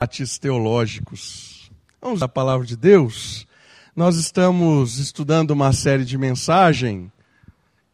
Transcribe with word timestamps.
debates 0.00 0.38
teológicos. 0.38 1.70
Vamos 2.00 2.22
à 2.22 2.28
palavra 2.28 2.66
de 2.66 2.74
Deus. 2.74 3.46
Nós 3.94 4.16
estamos 4.16 4.96
estudando 4.96 5.50
uma 5.50 5.74
série 5.74 6.06
de 6.06 6.16
mensagem, 6.16 7.12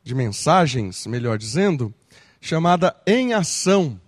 de 0.04 0.14
mensagens, 0.14 1.04
melhor 1.04 1.37
dizendo, 1.37 1.92
chamada 2.40 2.95
Em 3.04 3.34
Ação. 3.34 4.00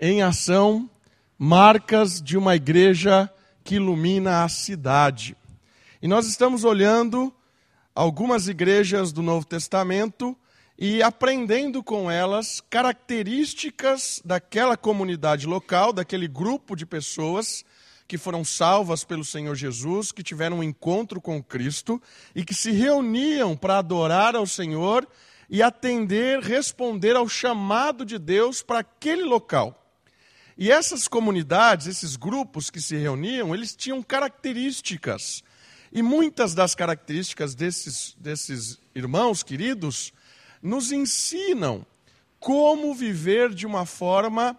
Em 0.00 0.22
Ação, 0.22 0.88
marcas 1.36 2.22
de 2.22 2.38
uma 2.38 2.54
igreja 2.54 3.28
que 3.64 3.74
ilumina 3.74 4.44
a 4.44 4.48
cidade. 4.48 5.36
E 6.00 6.06
nós 6.06 6.28
estamos 6.28 6.62
olhando 6.62 7.34
algumas 7.92 8.46
igrejas 8.46 9.10
do 9.10 9.20
Novo 9.20 9.44
Testamento 9.44 10.36
e 10.78 11.02
aprendendo 11.02 11.82
com 11.82 12.10
elas 12.10 12.62
características 12.68 14.20
daquela 14.24 14.76
comunidade 14.76 15.46
local, 15.46 15.92
daquele 15.92 16.28
grupo 16.28 16.76
de 16.76 16.84
pessoas 16.84 17.64
que 18.06 18.18
foram 18.18 18.44
salvas 18.44 19.02
pelo 19.02 19.24
Senhor 19.24 19.54
Jesus, 19.54 20.12
que 20.12 20.22
tiveram 20.22 20.58
um 20.58 20.62
encontro 20.62 21.20
com 21.20 21.42
Cristo 21.42 22.00
e 22.34 22.44
que 22.44 22.54
se 22.54 22.70
reuniam 22.70 23.56
para 23.56 23.78
adorar 23.78 24.36
ao 24.36 24.46
Senhor 24.46 25.08
e 25.48 25.62
atender, 25.62 26.40
responder 26.40 27.16
ao 27.16 27.28
chamado 27.28 28.04
de 28.04 28.18
Deus 28.18 28.62
para 28.62 28.80
aquele 28.80 29.22
local. 29.22 29.82
E 30.58 30.70
essas 30.70 31.08
comunidades, 31.08 31.86
esses 31.86 32.16
grupos 32.16 32.70
que 32.70 32.80
se 32.80 32.96
reuniam, 32.96 33.54
eles 33.54 33.74
tinham 33.74 34.02
características. 34.02 35.42
E 35.92 36.02
muitas 36.02 36.54
das 36.54 36.74
características 36.74 37.54
desses, 37.54 38.16
desses 38.18 38.78
irmãos 38.94 39.42
queridos 39.42 40.12
nos 40.62 40.92
ensinam 40.92 41.84
como 42.38 42.94
viver 42.94 43.54
de 43.54 43.66
uma 43.66 43.86
forma 43.86 44.56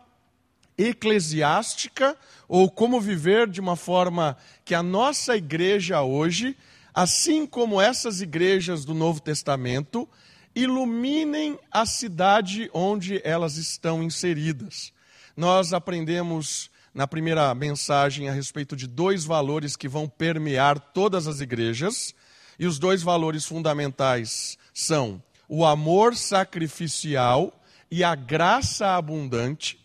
eclesiástica 0.78 2.16
ou 2.48 2.70
como 2.70 3.02
viver 3.02 3.50
de 3.50 3.60
uma 3.60 3.76
forma 3.76 4.38
que 4.64 4.76
a 4.76 4.84
nossa 4.84 5.36
igreja 5.36 6.02
hoje, 6.02 6.56
assim 6.94 7.46
como 7.46 7.82
essas 7.82 8.22
igrejas 8.22 8.86
do 8.86 8.94
Novo 8.94 9.20
Testamento, 9.20 10.08
iluminem 10.56 11.58
a 11.72 11.86
cidade 11.86 12.70
onde 12.74 13.22
elas 13.24 13.58
estão 13.58 14.02
inseridas. 14.04 14.92
Nós 15.36 15.74
aprendemos 15.74 16.70
na 16.94 17.08
primeira 17.08 17.54
mensagem 17.54 18.28
a 18.28 18.32
respeito 18.32 18.76
de 18.76 18.88
dois 18.88 19.24
valores 19.24 19.76
que 19.76 19.88
vão 19.88 20.10
permear 20.10 20.80
todas 20.80 21.28
as 21.28 21.42
igrejas, 21.42 22.16
e 22.58 22.66
os 22.66 22.80
dois 22.80 23.04
valores 23.04 23.46
fundamentais 23.46 24.58
são 24.74 25.22
o 25.48 25.66
amor 25.66 26.16
sacrificial 26.16 27.54
e 27.90 28.04
a 28.04 28.16
graça 28.16 28.96
abundante. 28.96 29.80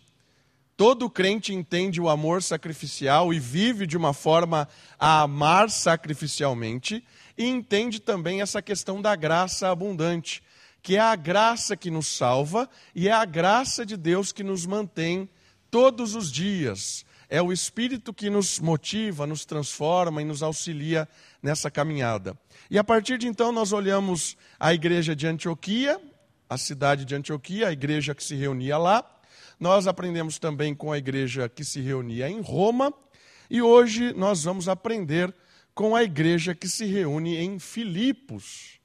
Todo 0.75 1.09
crente 1.09 1.53
entende 1.53 2.01
o 2.01 2.09
amor 2.09 2.41
sacrificial 2.41 3.33
e 3.33 3.39
vive 3.39 3.87
de 3.87 3.95
uma 3.95 4.13
forma 4.13 4.67
a 4.99 5.21
amar 5.21 5.69
sacrificialmente, 5.69 7.03
e 7.37 7.45
entende 7.45 7.99
também 7.99 8.41
essa 8.41 8.61
questão 8.61 9.01
da 9.01 9.15
graça 9.15 9.69
abundante, 9.69 10.43
que 10.81 10.97
é 10.97 10.99
a 10.99 11.15
graça 11.15 11.77
que 11.77 11.89
nos 11.89 12.07
salva 12.07 12.69
e 12.93 13.07
é 13.07 13.11
a 13.11 13.23
graça 13.23 13.85
de 13.85 13.95
Deus 13.95 14.31
que 14.31 14.43
nos 14.43 14.65
mantém 14.65 15.29
todos 15.71 16.15
os 16.15 16.31
dias. 16.31 17.05
É 17.29 17.41
o 17.41 17.51
Espírito 17.53 18.13
que 18.13 18.29
nos 18.29 18.59
motiva, 18.59 19.25
nos 19.25 19.45
transforma 19.45 20.21
e 20.21 20.25
nos 20.25 20.43
auxilia 20.43 21.07
nessa 21.43 21.69
caminhada. 21.69 22.35
E 22.71 22.79
a 22.79 22.83
partir 22.83 23.17
de 23.17 23.27
então 23.27 23.51
nós 23.51 23.73
olhamos 23.73 24.37
a 24.57 24.73
igreja 24.73 25.13
de 25.13 25.27
Antioquia, 25.27 25.99
a 26.49 26.57
cidade 26.57 27.03
de 27.03 27.13
Antioquia, 27.13 27.67
a 27.67 27.73
igreja 27.73 28.15
que 28.15 28.23
se 28.23 28.33
reunia 28.35 28.77
lá. 28.77 29.05
Nós 29.59 29.85
aprendemos 29.85 30.39
também 30.39 30.73
com 30.73 30.91
a 30.91 30.97
igreja 30.97 31.49
que 31.49 31.65
se 31.65 31.81
reunia 31.81 32.29
em 32.29 32.39
Roma. 32.39 32.93
E 33.49 33.61
hoje 33.61 34.13
nós 34.13 34.45
vamos 34.45 34.69
aprender 34.69 35.35
com 35.75 35.95
a 35.95 36.03
igreja 36.03 36.55
que 36.55 36.67
se 36.67 36.85
reúne 36.85 37.35
em 37.37 37.59
Filipos. 37.59 38.79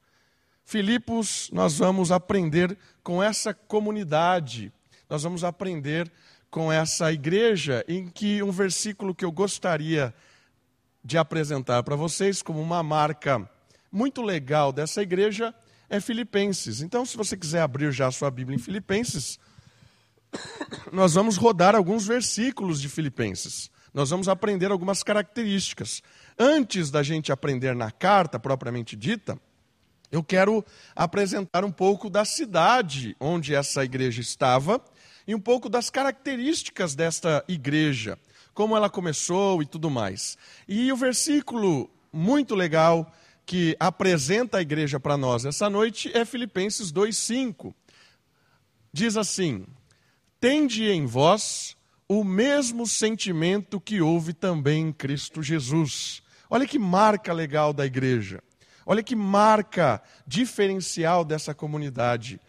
Filipos, 0.64 1.48
nós 1.52 1.78
vamos 1.78 2.10
aprender 2.10 2.76
com 3.02 3.22
essa 3.22 3.54
comunidade, 3.54 4.70
nós 5.08 5.22
vamos 5.22 5.42
aprender 5.42 6.10
com 6.50 6.70
essa 6.70 7.10
igreja, 7.12 7.84
em 7.88 8.08
que 8.08 8.42
um 8.42 8.50
versículo 8.50 9.14
que 9.14 9.24
eu 9.24 9.32
gostaria 9.32 10.08
de 10.08 10.27
apresentar 11.16 11.82
para 11.82 11.96
vocês 11.96 12.42
como 12.42 12.60
uma 12.60 12.82
marca 12.82 13.48
muito 13.90 14.20
legal 14.20 14.72
dessa 14.72 15.00
igreja 15.00 15.54
é 15.88 16.00
Filipenses. 16.00 16.82
Então, 16.82 17.06
se 17.06 17.16
você 17.16 17.36
quiser 17.36 17.62
abrir 17.62 17.90
já 17.92 18.08
a 18.08 18.12
sua 18.12 18.30
Bíblia 18.30 18.56
em 18.56 18.60
Filipenses, 18.60 19.38
nós 20.92 21.14
vamos 21.14 21.36
rodar 21.36 21.74
alguns 21.74 22.06
versículos 22.06 22.80
de 22.80 22.88
Filipenses. 22.88 23.70
Nós 23.92 24.10
vamos 24.10 24.28
aprender 24.28 24.70
algumas 24.70 25.02
características. 25.02 26.02
Antes 26.38 26.90
da 26.90 27.02
gente 27.02 27.32
aprender 27.32 27.74
na 27.74 27.90
carta 27.90 28.38
propriamente 28.38 28.94
dita, 28.94 29.40
eu 30.10 30.22
quero 30.22 30.64
apresentar 30.94 31.64
um 31.64 31.72
pouco 31.72 32.08
da 32.08 32.24
cidade 32.24 33.16
onde 33.18 33.54
essa 33.54 33.84
igreja 33.84 34.20
estava 34.20 34.82
e 35.26 35.34
um 35.34 35.40
pouco 35.40 35.68
das 35.68 35.90
características 35.90 36.94
desta 36.94 37.44
igreja, 37.46 38.18
como 38.58 38.76
ela 38.76 38.90
começou 38.90 39.62
e 39.62 39.66
tudo 39.66 39.88
mais. 39.88 40.36
E 40.66 40.90
o 40.90 40.96
versículo 40.96 41.88
muito 42.12 42.56
legal 42.56 43.08
que 43.46 43.76
apresenta 43.78 44.58
a 44.58 44.60
igreja 44.60 44.98
para 44.98 45.16
nós 45.16 45.44
essa 45.44 45.70
noite 45.70 46.10
é 46.12 46.24
Filipenses 46.24 46.90
2:5. 46.90 47.72
Diz 48.92 49.16
assim: 49.16 49.64
Tende 50.40 50.90
em 50.90 51.06
vós 51.06 51.76
o 52.08 52.24
mesmo 52.24 52.84
sentimento 52.84 53.80
que 53.80 54.00
houve 54.00 54.32
também 54.32 54.88
em 54.88 54.92
Cristo 54.92 55.40
Jesus. 55.40 56.20
Olha 56.50 56.66
que 56.66 56.80
marca 56.80 57.32
legal 57.32 57.72
da 57.72 57.86
igreja. 57.86 58.42
Olha 58.84 59.04
que 59.04 59.14
marca 59.14 60.02
diferencial 60.26 61.24
dessa 61.24 61.54
comunidade. 61.54 62.40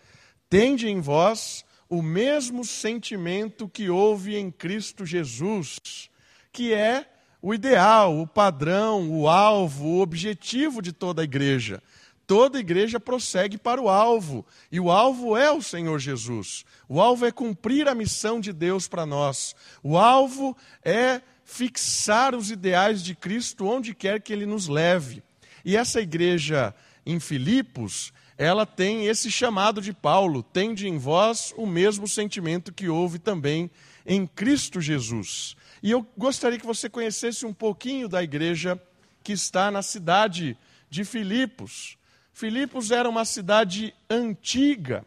Tende 0.49 0.87
em 0.87 1.01
vós 1.01 1.63
o 1.89 2.03
mesmo 2.03 2.63
sentimento 2.63 3.67
que 3.67 3.89
houve 3.89 4.35
em 4.35 4.51
Cristo 4.51 5.05
Jesus, 5.05 6.09
que 6.51 6.71
é 6.71 7.09
o 7.41 7.53
ideal, 7.53 8.19
o 8.19 8.27
padrão, 8.27 9.09
o 9.09 9.27
alvo, 9.27 9.85
o 9.85 10.01
objetivo 10.01 10.81
de 10.81 10.91
toda 10.93 11.21
a 11.21 11.23
igreja. 11.23 11.81
Toda 12.27 12.59
igreja 12.59 12.99
prossegue 12.99 13.57
para 13.57 13.81
o 13.81 13.89
alvo, 13.89 14.45
e 14.71 14.79
o 14.79 14.91
alvo 14.91 15.35
é 15.35 15.51
o 15.51 15.63
Senhor 15.63 15.97
Jesus. 15.97 16.63
O 16.87 17.01
alvo 17.01 17.25
é 17.25 17.31
cumprir 17.31 17.87
a 17.87 17.95
missão 17.95 18.39
de 18.39 18.53
Deus 18.53 18.87
para 18.87 19.03
nós. 19.03 19.55
O 19.81 19.97
alvo 19.97 20.55
é 20.85 21.21
fixar 21.43 22.35
os 22.35 22.51
ideais 22.51 23.03
de 23.03 23.15
Cristo 23.15 23.65
onde 23.65 23.95
quer 23.95 24.21
que 24.21 24.31
ele 24.31 24.45
nos 24.45 24.67
leve. 24.67 25.23
E 25.65 25.75
essa 25.75 25.99
igreja 25.99 26.75
em 27.03 27.19
Filipos, 27.19 28.13
ela 28.39 28.65
tem 28.65 29.05
esse 29.05 29.29
chamado 29.29 29.81
de 29.81 29.91
Paulo: 29.91 30.41
tende 30.41 30.87
em 30.87 30.97
vós 30.97 31.53
o 31.57 31.67
mesmo 31.67 32.07
sentimento 32.07 32.73
que 32.73 32.87
houve 32.87 33.19
também 33.19 33.69
em 34.05 34.25
Cristo 34.25 34.79
Jesus. 34.79 35.57
E 35.83 35.91
eu 35.91 36.07
gostaria 36.17 36.57
que 36.57 36.65
você 36.65 36.89
conhecesse 36.89 37.45
um 37.45 37.53
pouquinho 37.53 38.07
da 38.07 38.23
igreja 38.23 38.81
que 39.21 39.33
está 39.33 39.69
na 39.69 39.81
cidade 39.81 40.57
de 40.89 41.03
Filipos. 41.03 41.97
Filipos 42.31 42.91
era 42.91 43.09
uma 43.09 43.25
cidade 43.25 43.93
antiga, 44.09 45.05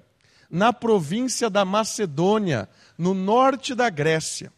na 0.50 0.71
província 0.71 1.48
da 1.48 1.65
Macedônia, 1.65 2.69
no 2.98 3.15
norte 3.15 3.75
da 3.75 3.88
Grécia. 3.88 4.53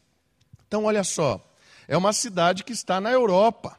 Então, 0.66 0.86
olha 0.86 1.04
só, 1.04 1.40
é 1.86 1.96
uma 1.96 2.12
cidade 2.12 2.64
que 2.64 2.72
está 2.72 3.00
na 3.00 3.12
Europa. 3.12 3.78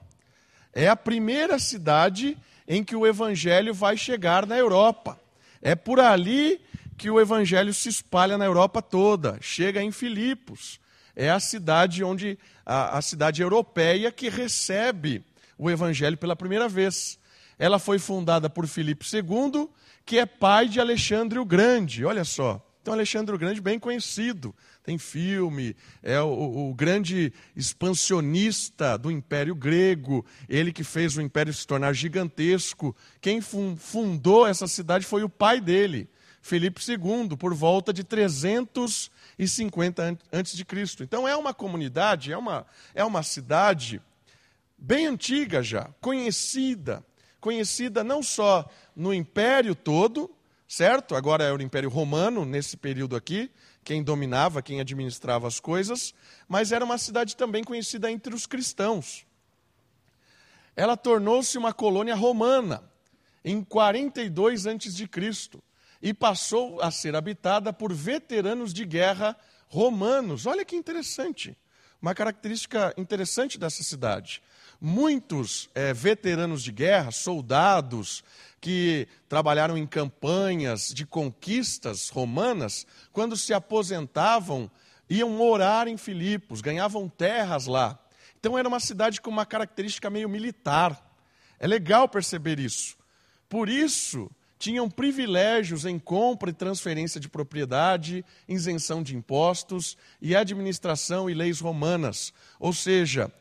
É 0.71 0.87
a 0.87 0.95
primeira 0.95 1.59
cidade 1.59 2.37
em 2.67 2.83
que 2.83 2.95
o 2.95 3.05
evangelho 3.05 3.73
vai 3.73 3.95
chegar 3.97 4.45
na 4.45 4.57
Europa. 4.57 5.19
É 5.61 5.75
por 5.75 5.99
ali 5.99 6.59
que 6.97 7.09
o 7.09 7.19
evangelho 7.19 7.73
se 7.73 7.89
espalha 7.89 8.37
na 8.37 8.45
Europa 8.45 8.81
toda, 8.81 9.37
chega 9.41 9.81
em 9.81 9.91
Filipos. 9.91 10.79
É 11.15 11.29
a 11.29 11.39
cidade 11.39 12.03
onde 12.03 12.37
a, 12.65 12.97
a 12.97 13.01
cidade 13.01 13.41
europeia 13.41 14.11
que 14.11 14.29
recebe 14.29 15.23
o 15.57 15.69
evangelho 15.69 16.17
pela 16.17 16.35
primeira 16.35 16.67
vez. 16.67 17.19
Ela 17.57 17.79
foi 17.79 17.99
fundada 17.99 18.49
por 18.49 18.67
Filipe 18.67 19.05
II, 19.05 19.69
que 20.05 20.19
é 20.19 20.25
pai 20.25 20.67
de 20.67 20.79
Alexandre 20.79 21.39
o 21.39 21.45
Grande. 21.45 22.03
Olha 22.05 22.25
só. 22.25 22.61
Então, 22.81 22.93
Alexandre 22.93 23.33
o 23.33 23.37
Grande, 23.37 23.61
bem 23.61 23.79
conhecido, 23.79 24.53
tem 24.85 24.97
filme, 24.99 25.75
é 26.03 26.21
o, 26.21 26.69
o, 26.69 26.73
grande 26.73 27.33
expansionista 27.55 28.97
do 28.97 29.09
Império 29.09 29.55
Grego, 29.55 30.23
ele 30.47 30.71
que 30.71 30.83
fez 30.83 31.17
o 31.17 31.21
Império 31.21 31.51
se 31.51 31.65
tornar 31.65 31.93
gigantesco. 31.93 32.95
Quem 33.19 33.41
fundou 33.41 34.45
essa 34.45 34.67
cidade 34.67 35.05
foi 35.05 35.23
o 35.23 35.29
pai 35.29 35.59
dele, 35.59 36.07
Felipe 36.39 36.79
II, 36.87 37.35
por 37.35 37.55
volta 37.55 37.91
de 37.91 38.03
350 38.03 40.19
a.C. 40.31 40.63
Então, 41.01 41.27
é 41.27 41.35
uma 41.35 41.53
comunidade, 41.53 42.31
é 42.31 42.37
uma, 42.37 42.65
é 42.93 43.03
uma 43.03 43.23
cidade 43.23 43.99
bem 44.77 45.07
antiga 45.07 45.63
já, 45.63 45.89
conhecida, 45.99 47.03
conhecida 47.41 48.03
não 48.03 48.21
só 48.21 48.69
no 48.95 49.11
Império 49.11 49.73
todo, 49.73 50.29
certo? 50.67 51.15
Agora 51.15 51.43
é 51.43 51.51
o 51.51 51.61
Império 51.61 51.89
Romano, 51.89 52.45
nesse 52.45 52.77
período 52.77 53.15
aqui, 53.15 53.49
quem 53.85 54.03
dominava, 54.03 54.63
quem 54.63 54.81
administrava 54.81 55.47
as 55.47 55.59
coisas, 55.59 56.13
mas 56.47 56.71
era 56.71 56.83
uma 56.83 56.97
cidade 56.97 57.37
também 57.37 57.63
conhecida 57.63 58.11
entre 58.11 58.33
os 58.33 58.47
cristãos. 58.47 59.25
Ela 60.75 60.97
tornou-se 60.97 61.55
uma 61.55 61.71
colônia 61.71 62.15
romana 62.15 62.83
em 63.43 63.63
42 63.63 64.65
a.C. 64.65 65.07
e 66.01 66.13
passou 66.13 66.81
a 66.81 66.89
ser 66.89 67.15
habitada 67.15 67.71
por 67.71 67.93
veteranos 67.93 68.73
de 68.73 68.83
guerra 68.85 69.37
romanos. 69.69 70.47
Olha 70.47 70.65
que 70.65 70.75
interessante. 70.75 71.55
Uma 72.01 72.15
característica 72.15 72.91
interessante 72.97 73.59
dessa 73.59 73.83
cidade. 73.83 74.41
Muitos 74.79 75.69
é, 75.73 75.93
veteranos 75.93 76.63
de 76.63 76.71
guerra, 76.71 77.11
soldados, 77.11 78.23
que 78.59 79.07
trabalharam 79.29 79.77
em 79.77 79.85
campanhas 79.85 80.91
de 80.93 81.05
conquistas 81.05 82.09
romanas, 82.09 82.85
quando 83.13 83.37
se 83.37 83.53
aposentavam, 83.53 84.69
iam 85.09 85.29
morar 85.29 85.87
em 85.87 85.97
Filipos, 85.97 86.61
ganhavam 86.61 87.07
terras 87.07 87.67
lá. 87.67 87.99
Então 88.39 88.57
era 88.57 88.67
uma 88.67 88.79
cidade 88.79 89.21
com 89.21 89.29
uma 89.29 89.45
característica 89.45 90.09
meio 90.09 90.27
militar. 90.27 90.99
É 91.59 91.67
legal 91.67 92.09
perceber 92.09 92.59
isso. 92.59 92.97
Por 93.47 93.69
isso, 93.69 94.29
tinham 94.57 94.89
privilégios 94.89 95.85
em 95.85 95.99
compra 95.99 96.49
e 96.49 96.53
transferência 96.53 97.19
de 97.19 97.29
propriedade, 97.29 98.25
isenção 98.47 99.03
de 99.03 99.15
impostos 99.15 99.97
e 100.21 100.35
administração 100.35 101.29
e 101.29 101.33
leis 101.33 101.59
romanas. 101.59 102.33
Ou 102.59 102.73
seja, 102.73 103.31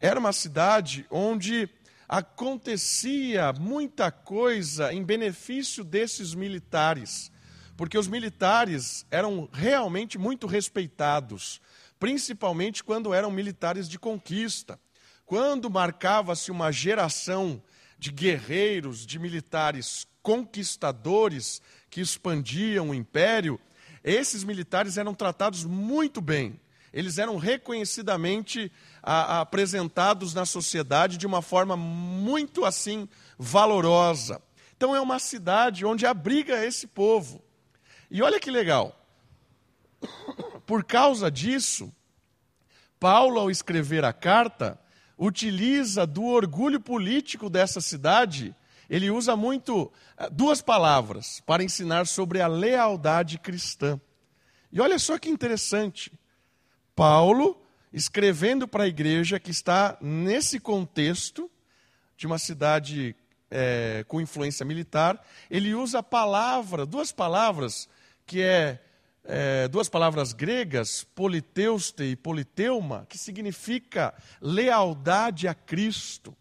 era 0.00 0.18
uma 0.18 0.32
cidade 0.32 1.06
onde 1.10 1.68
acontecia 2.08 3.52
muita 3.52 4.10
coisa 4.10 4.92
em 4.92 5.02
benefício 5.02 5.82
desses 5.82 6.34
militares, 6.34 7.32
porque 7.76 7.96
os 7.96 8.06
militares 8.06 9.06
eram 9.10 9.48
realmente 9.52 10.18
muito 10.18 10.46
respeitados, 10.46 11.60
principalmente 11.98 12.84
quando 12.84 13.14
eram 13.14 13.30
militares 13.30 13.88
de 13.88 13.98
conquista. 13.98 14.78
Quando 15.24 15.70
marcava-se 15.70 16.50
uma 16.50 16.70
geração 16.70 17.62
de 17.98 18.10
guerreiros, 18.10 19.06
de 19.06 19.18
militares 19.18 20.06
conquistadores 20.22 21.62
que 21.88 22.00
expandiam 22.00 22.90
o 22.90 22.94
império, 22.94 23.58
esses 24.04 24.44
militares 24.44 24.98
eram 24.98 25.14
tratados 25.14 25.64
muito 25.64 26.20
bem. 26.20 26.60
Eles 26.92 27.16
eram 27.16 27.38
reconhecidamente 27.38 28.70
a, 29.02 29.38
a, 29.38 29.40
apresentados 29.40 30.32
na 30.32 30.46
sociedade 30.46 31.18
de 31.18 31.26
uma 31.26 31.42
forma 31.42 31.76
muito 31.76 32.64
assim 32.64 33.08
valorosa. 33.38 34.40
Então 34.76 34.94
é 34.94 35.00
uma 35.00 35.18
cidade 35.18 35.84
onde 35.84 36.06
abriga 36.06 36.64
esse 36.64 36.86
povo. 36.86 37.42
E 38.10 38.22
olha 38.22 38.38
que 38.38 38.50
legal. 38.50 38.98
Por 40.66 40.84
causa 40.84 41.30
disso, 41.30 41.92
Paulo, 42.98 43.40
ao 43.40 43.50
escrever 43.50 44.04
a 44.04 44.12
carta, 44.12 44.78
utiliza 45.18 46.06
do 46.06 46.24
orgulho 46.24 46.80
político 46.80 47.48
dessa 47.48 47.80
cidade, 47.80 48.54
ele 48.88 49.10
usa 49.10 49.36
muito 49.36 49.90
eh, 50.18 50.28
duas 50.30 50.60
palavras 50.60 51.40
para 51.46 51.64
ensinar 51.64 52.06
sobre 52.06 52.40
a 52.40 52.46
lealdade 52.46 53.38
cristã. 53.38 54.00
E 54.70 54.80
olha 54.80 54.98
só 54.98 55.18
que 55.18 55.28
interessante. 55.28 56.12
Paulo 56.94 57.61
escrevendo 57.92 58.66
para 58.66 58.84
a 58.84 58.88
igreja 58.88 59.38
que 59.38 59.50
está 59.50 59.96
nesse 60.00 60.58
contexto 60.58 61.50
de 62.16 62.26
uma 62.26 62.38
cidade 62.38 63.14
é, 63.50 64.04
com 64.08 64.20
influência 64.20 64.64
militar, 64.64 65.22
ele 65.50 65.74
usa 65.74 65.98
a 65.98 66.02
palavra, 66.02 66.86
duas 66.86 67.12
palavras, 67.12 67.88
que 68.26 68.40
é, 68.40 68.80
é 69.24 69.68
duas 69.68 69.88
palavras 69.88 70.32
gregas, 70.32 71.04
politeuste 71.14 72.04
e 72.04 72.16
politeuma, 72.16 73.06
que 73.08 73.18
significa 73.18 74.14
lealdade 74.40 75.46
a 75.46 75.54
Cristo. 75.54 76.34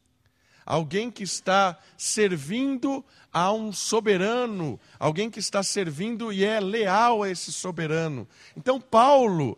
Alguém 0.65 1.11
que 1.11 1.23
está 1.23 1.77
servindo 1.97 3.03
a 3.33 3.51
um 3.51 3.73
soberano, 3.73 4.79
alguém 4.97 5.29
que 5.29 5.39
está 5.39 5.63
servindo 5.63 6.31
e 6.31 6.45
é 6.45 6.59
leal 6.59 7.23
a 7.23 7.29
esse 7.29 7.51
soberano. 7.51 8.27
Então, 8.55 8.79
Paulo 8.79 9.57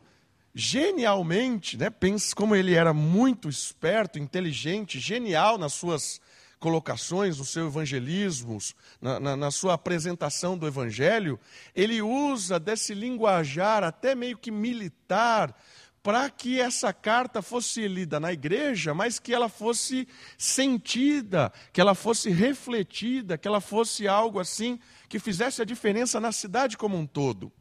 genialmente, 0.54 1.78
né, 1.78 1.90
pensa 1.90 2.36
como 2.36 2.56
ele 2.56 2.74
era 2.76 2.94
muito 2.94 3.50
esperto, 3.50 4.20
inteligente, 4.20 5.00
genial 5.00 5.58
nas 5.58 5.74
suas 5.74 6.22
colocações, 6.60 7.40
no 7.40 7.46
seu 7.46 7.68
evangelismo, 7.68 8.58
na, 9.02 9.20
na, 9.20 9.36
na, 9.36 9.52
sua 9.52 9.74
apresentação 9.74 10.58
do 10.58 10.66
evangelho, 10.66 11.38
ele 11.76 12.02
usa 12.02 12.58
desse 12.58 12.94
linguajar 12.94 13.84
até 13.84 14.16
meio 14.16 14.38
que 14.38 14.50
militar 14.50 15.54
para 16.02 16.30
que 16.30 16.62
essa 16.62 16.94
carta 16.94 17.42
fosse 17.42 17.88
lida 17.88 18.20
na 18.20 18.32
igreja, 18.32 18.94
mas 18.94 19.20
que 19.20 19.34
ela 19.34 19.50
fosse 19.50 20.08
sentida, 20.38 21.52
que 21.72 21.82
ela 21.82 21.96
fosse 21.96 22.30
refletida, 22.30 23.38
que 23.38 23.48
ela 23.48 23.60
fosse 23.62 24.08
algo 24.08 24.40
assim 24.40 24.80
que 25.10 25.18
fizesse 25.18 25.62
a 25.62 25.66
diferença 25.66 26.20
na 26.20 26.32
cidade 26.32 26.78
como 26.78 26.98
um 26.98 27.06
todo. 27.06 27.52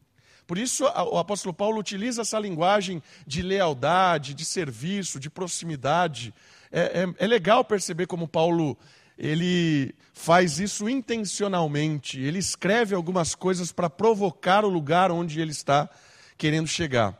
Por 0.45 0.57
isso, 0.57 0.83
o 0.85 1.17
apóstolo 1.17 1.53
Paulo 1.53 1.79
utiliza 1.79 2.21
essa 2.21 2.37
linguagem 2.37 3.01
de 3.25 3.41
lealdade, 3.41 4.33
de 4.33 4.43
serviço, 4.43 5.19
de 5.19 5.29
proximidade. 5.29 6.33
É, 6.71 7.03
é, 7.03 7.25
é 7.25 7.27
legal 7.27 7.63
perceber 7.63 8.07
como 8.07 8.27
Paulo 8.27 8.77
ele 9.17 9.93
faz 10.13 10.59
isso 10.59 10.89
intencionalmente. 10.89 12.19
Ele 12.19 12.39
escreve 12.39 12.95
algumas 12.95 13.35
coisas 13.35 13.71
para 13.71 13.89
provocar 13.89 14.65
o 14.65 14.69
lugar 14.69 15.11
onde 15.11 15.39
ele 15.39 15.51
está 15.51 15.89
querendo 16.37 16.67
chegar. 16.67 17.17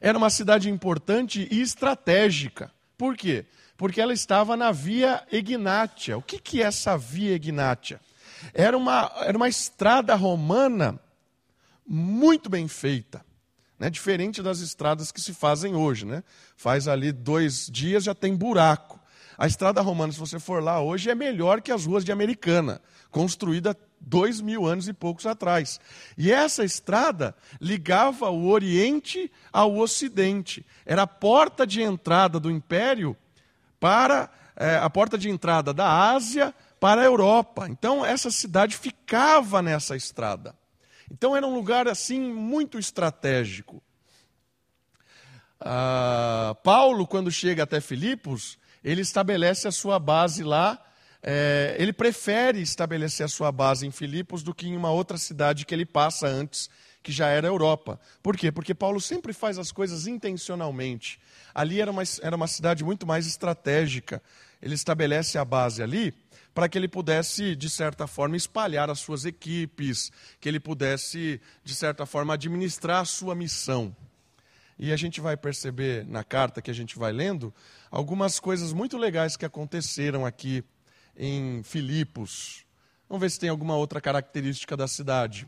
Era 0.00 0.16
uma 0.16 0.30
cidade 0.30 0.68
importante 0.68 1.46
e 1.50 1.60
estratégica. 1.60 2.70
Por 2.96 3.16
quê? 3.16 3.44
Porque 3.76 4.00
ela 4.00 4.12
estava 4.12 4.56
na 4.56 4.72
Via 4.72 5.22
Egnátia. 5.30 6.18
O 6.18 6.22
que, 6.22 6.38
que 6.38 6.62
é 6.62 6.66
essa 6.66 6.96
Via 6.96 7.34
Egnátia? 7.34 8.00
Era 8.52 8.76
uma, 8.76 9.12
era 9.20 9.36
uma 9.36 9.48
estrada 9.48 10.14
romana 10.14 10.98
muito 11.92 12.48
bem 12.48 12.68
feita. 12.68 13.24
Né? 13.76 13.90
Diferente 13.90 14.40
das 14.40 14.60
estradas 14.60 15.10
que 15.10 15.20
se 15.20 15.34
fazem 15.34 15.74
hoje. 15.74 16.06
Né? 16.06 16.22
Faz 16.56 16.86
ali 16.86 17.10
dois 17.10 17.66
dias, 17.66 18.04
já 18.04 18.14
tem 18.14 18.36
buraco. 18.36 19.00
A 19.36 19.46
estrada 19.46 19.80
romana, 19.80 20.12
se 20.12 20.18
você 20.18 20.38
for 20.38 20.62
lá 20.62 20.80
hoje, 20.80 21.10
é 21.10 21.14
melhor 21.14 21.60
que 21.60 21.72
as 21.72 21.86
ruas 21.86 22.04
de 22.04 22.12
Americana, 22.12 22.80
construída 23.10 23.76
dois 23.98 24.40
mil 24.40 24.66
anos 24.66 24.86
e 24.86 24.92
poucos 24.92 25.26
atrás. 25.26 25.80
E 26.16 26.30
essa 26.30 26.62
estrada 26.62 27.34
ligava 27.60 28.30
o 28.30 28.48
Oriente 28.48 29.32
ao 29.52 29.76
Ocidente. 29.78 30.64
Era 30.86 31.02
a 31.02 31.06
porta 31.06 31.66
de 31.66 31.82
entrada 31.82 32.38
do 32.38 32.50
Império 32.50 33.16
para 33.80 34.30
é, 34.54 34.76
a 34.76 34.90
porta 34.90 35.16
de 35.16 35.30
entrada 35.30 35.72
da 35.72 36.12
Ásia 36.12 36.54
para 36.78 37.00
a 37.00 37.04
Europa. 37.04 37.66
Então, 37.68 38.04
essa 38.04 38.30
cidade 38.30 38.76
ficava 38.76 39.62
nessa 39.62 39.96
estrada. 39.96 40.54
Então 41.10 41.36
era 41.36 41.46
um 41.46 41.54
lugar 41.54 41.88
assim 41.88 42.20
muito 42.20 42.78
estratégico. 42.78 43.82
Ah, 45.58 46.56
Paulo, 46.62 47.06
quando 47.06 47.30
chega 47.30 47.64
até 47.64 47.80
Filipos, 47.80 48.58
ele 48.82 49.02
estabelece 49.02 49.66
a 49.66 49.72
sua 49.72 49.98
base 49.98 50.42
lá. 50.42 50.82
É, 51.22 51.76
ele 51.78 51.92
prefere 51.92 52.62
estabelecer 52.62 53.26
a 53.26 53.28
sua 53.28 53.52
base 53.52 53.86
em 53.86 53.90
Filipos 53.90 54.42
do 54.42 54.54
que 54.54 54.66
em 54.66 54.76
uma 54.76 54.90
outra 54.90 55.18
cidade 55.18 55.66
que 55.66 55.74
ele 55.74 55.84
passa 55.84 56.26
antes, 56.26 56.70
que 57.02 57.12
já 57.12 57.26
era 57.28 57.48
Europa. 57.48 58.00
Por 58.22 58.36
quê? 58.36 58.50
Porque 58.50 58.74
Paulo 58.74 59.00
sempre 59.00 59.34
faz 59.34 59.58
as 59.58 59.70
coisas 59.70 60.06
intencionalmente. 60.06 61.20
Ali 61.54 61.80
era 61.80 61.90
uma, 61.90 62.02
era 62.22 62.36
uma 62.36 62.46
cidade 62.46 62.82
muito 62.84 63.06
mais 63.06 63.26
estratégica. 63.26 64.22
Ele 64.62 64.74
estabelece 64.74 65.36
a 65.36 65.44
base 65.44 65.82
ali 65.82 66.14
para 66.54 66.68
que 66.68 66.76
ele 66.76 66.88
pudesse, 66.88 67.54
de 67.54 67.70
certa 67.70 68.06
forma, 68.06 68.36
espalhar 68.36 68.90
as 68.90 68.98
suas 68.98 69.24
equipes, 69.24 70.10
que 70.40 70.48
ele 70.48 70.60
pudesse, 70.60 71.40
de 71.62 71.74
certa 71.74 72.04
forma, 72.04 72.34
administrar 72.34 73.00
a 73.00 73.04
sua 73.04 73.34
missão. 73.34 73.94
E 74.78 74.92
a 74.92 74.96
gente 74.96 75.20
vai 75.20 75.36
perceber 75.36 76.06
na 76.06 76.24
carta 76.24 76.62
que 76.62 76.70
a 76.70 76.74
gente 76.74 76.98
vai 76.98 77.12
lendo 77.12 77.54
algumas 77.90 78.40
coisas 78.40 78.72
muito 78.72 78.96
legais 78.96 79.36
que 79.36 79.44
aconteceram 79.44 80.24
aqui 80.24 80.64
em 81.16 81.62
Filipos. 81.62 82.64
Vamos 83.08 83.20
ver 83.20 83.30
se 83.30 83.38
tem 83.38 83.50
alguma 83.50 83.76
outra 83.76 84.00
característica 84.00 84.76
da 84.76 84.88
cidade. 84.88 85.46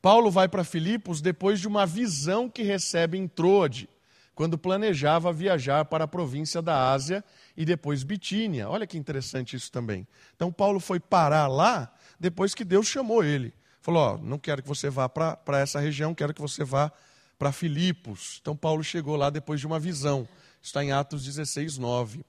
Paulo 0.00 0.30
vai 0.30 0.48
para 0.48 0.64
Filipos 0.64 1.20
depois 1.20 1.60
de 1.60 1.68
uma 1.68 1.86
visão 1.86 2.48
que 2.48 2.62
recebe 2.62 3.18
em 3.18 3.28
Troade, 3.28 3.88
quando 4.34 4.56
planejava 4.56 5.32
viajar 5.32 5.84
para 5.84 6.04
a 6.04 6.08
província 6.08 6.62
da 6.62 6.90
Ásia 6.90 7.22
e 7.56 7.64
depois 7.64 8.02
Bitínia. 8.02 8.68
Olha 8.68 8.86
que 8.86 8.98
interessante 8.98 9.56
isso 9.56 9.70
também. 9.70 10.06
Então 10.34 10.52
Paulo 10.52 10.80
foi 10.80 10.98
parar 10.98 11.48
lá 11.48 11.92
depois 12.18 12.54
que 12.54 12.64
Deus 12.64 12.86
chamou 12.86 13.22
ele. 13.22 13.52
Falou: 13.80 14.02
ó, 14.02 14.18
não 14.18 14.38
quero 14.38 14.62
que 14.62 14.68
você 14.68 14.88
vá 14.88 15.08
para 15.08 15.58
essa 15.58 15.80
região, 15.80 16.14
quero 16.14 16.32
que 16.32 16.40
você 16.40 16.64
vá 16.64 16.90
para 17.38 17.50
Filipos. 17.50 18.38
Então 18.40 18.56
Paulo 18.56 18.84
chegou 18.84 19.16
lá 19.16 19.28
depois 19.28 19.60
de 19.60 19.66
uma 19.66 19.80
visão. 19.80 20.28
Está 20.62 20.84
em 20.84 20.92
Atos 20.92 21.24
16, 21.24 21.78
9. 21.78 22.24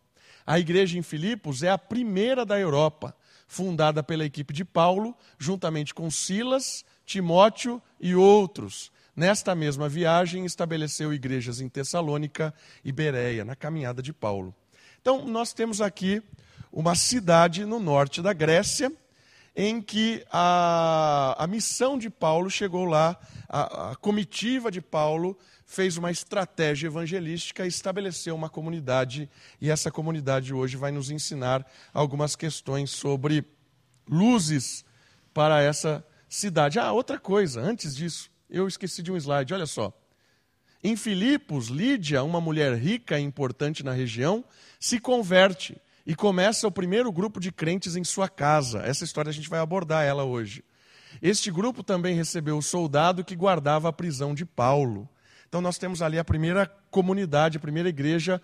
A 0.46 0.60
igreja 0.60 0.98
em 0.98 1.04
Filipos 1.04 1.64
é 1.64 1.70
a 1.70 1.78
primeira 1.78 2.46
da 2.46 2.60
Europa, 2.60 3.16
fundada 3.48 4.04
pela 4.04 4.26
equipe 4.26 4.54
de 4.54 4.66
Paulo, 4.66 5.16
juntamente 5.38 5.94
com 5.94 6.10
Silas, 6.10 6.84
Timóteo 7.06 7.82
e 8.00 8.16
outros. 8.16 8.92
nesta 9.16 9.54
mesma 9.54 9.88
viagem, 9.88 10.44
estabeleceu 10.44 11.14
igrejas 11.14 11.62
em 11.62 11.70
Tessalônica 11.70 12.52
e 12.84 12.92
Bereia, 12.92 13.46
na 13.46 13.56
caminhada 13.56 14.02
de 14.02 14.12
Paulo. 14.12 14.56
Então, 15.04 15.26
nós 15.28 15.52
temos 15.52 15.82
aqui 15.82 16.24
uma 16.72 16.96
cidade 16.96 17.66
no 17.66 17.78
norte 17.78 18.22
da 18.22 18.32
Grécia, 18.32 18.90
em 19.54 19.82
que 19.82 20.26
a, 20.32 21.36
a 21.38 21.46
missão 21.46 21.98
de 21.98 22.10
Paulo 22.10 22.50
chegou 22.50 22.86
lá, 22.86 23.20
a, 23.50 23.92
a 23.92 23.96
comitiva 23.98 24.72
de 24.72 24.80
Paulo 24.80 25.38
fez 25.66 25.98
uma 25.98 26.10
estratégia 26.10 26.88
evangelística, 26.88 27.68
estabeleceu 27.68 28.34
uma 28.34 28.50
comunidade, 28.50 29.30
e 29.60 29.70
essa 29.70 29.92
comunidade 29.92 30.54
hoje 30.54 30.78
vai 30.78 30.90
nos 30.94 31.12
ensinar 31.12 31.70
algumas 31.94 32.34
questões 32.38 32.90
sobre 32.90 33.44
luzes 34.08 34.86
para 35.34 35.62
essa 35.62 36.02
cidade. 36.30 36.80
Ah, 36.80 36.94
outra 36.94 37.20
coisa, 37.20 37.60
antes 37.60 37.94
disso, 37.94 38.32
eu 38.50 38.70
esqueci 38.70 39.04
de 39.04 39.12
um 39.12 39.18
slide, 39.18 39.54
olha 39.54 39.66
só. 39.66 39.92
Em 40.86 40.98
Filipos, 40.98 41.68
Lídia, 41.68 42.24
uma 42.24 42.42
mulher 42.42 42.76
rica 42.76 43.18
e 43.18 43.24
importante 43.24 43.84
na 43.84 43.94
região, 43.94 44.44
se 44.84 45.00
converte 45.00 45.82
e 46.06 46.14
começa 46.14 46.68
o 46.68 46.72
primeiro 46.72 47.10
grupo 47.10 47.40
de 47.40 47.54
crentes 47.54 47.96
em 47.96 48.04
sua 48.04 48.28
casa. 48.28 48.80
Essa 48.80 49.06
história 49.06 49.30
a 49.30 49.34
gente 49.34 49.48
vai 49.48 49.62
abordar 49.62 50.04
ela 50.04 50.26
hoje. 50.26 50.62
Este 51.22 51.50
grupo 51.50 51.82
também 51.82 52.18
recebeu 52.18 52.58
o 52.58 52.62
soldado 52.62 53.24
que 53.24 53.34
guardava 53.34 53.88
a 53.88 53.94
prisão 53.94 54.36
de 54.36 54.46
Paulo. 54.46 55.08
Então 55.48 55.62
nós 55.62 55.78
temos 55.78 56.02
ali 56.02 56.20
a 56.20 56.26
primeira 56.26 56.66
comunidade, 56.92 57.56
a 57.56 57.62
primeira 57.62 57.88
igreja 57.88 58.42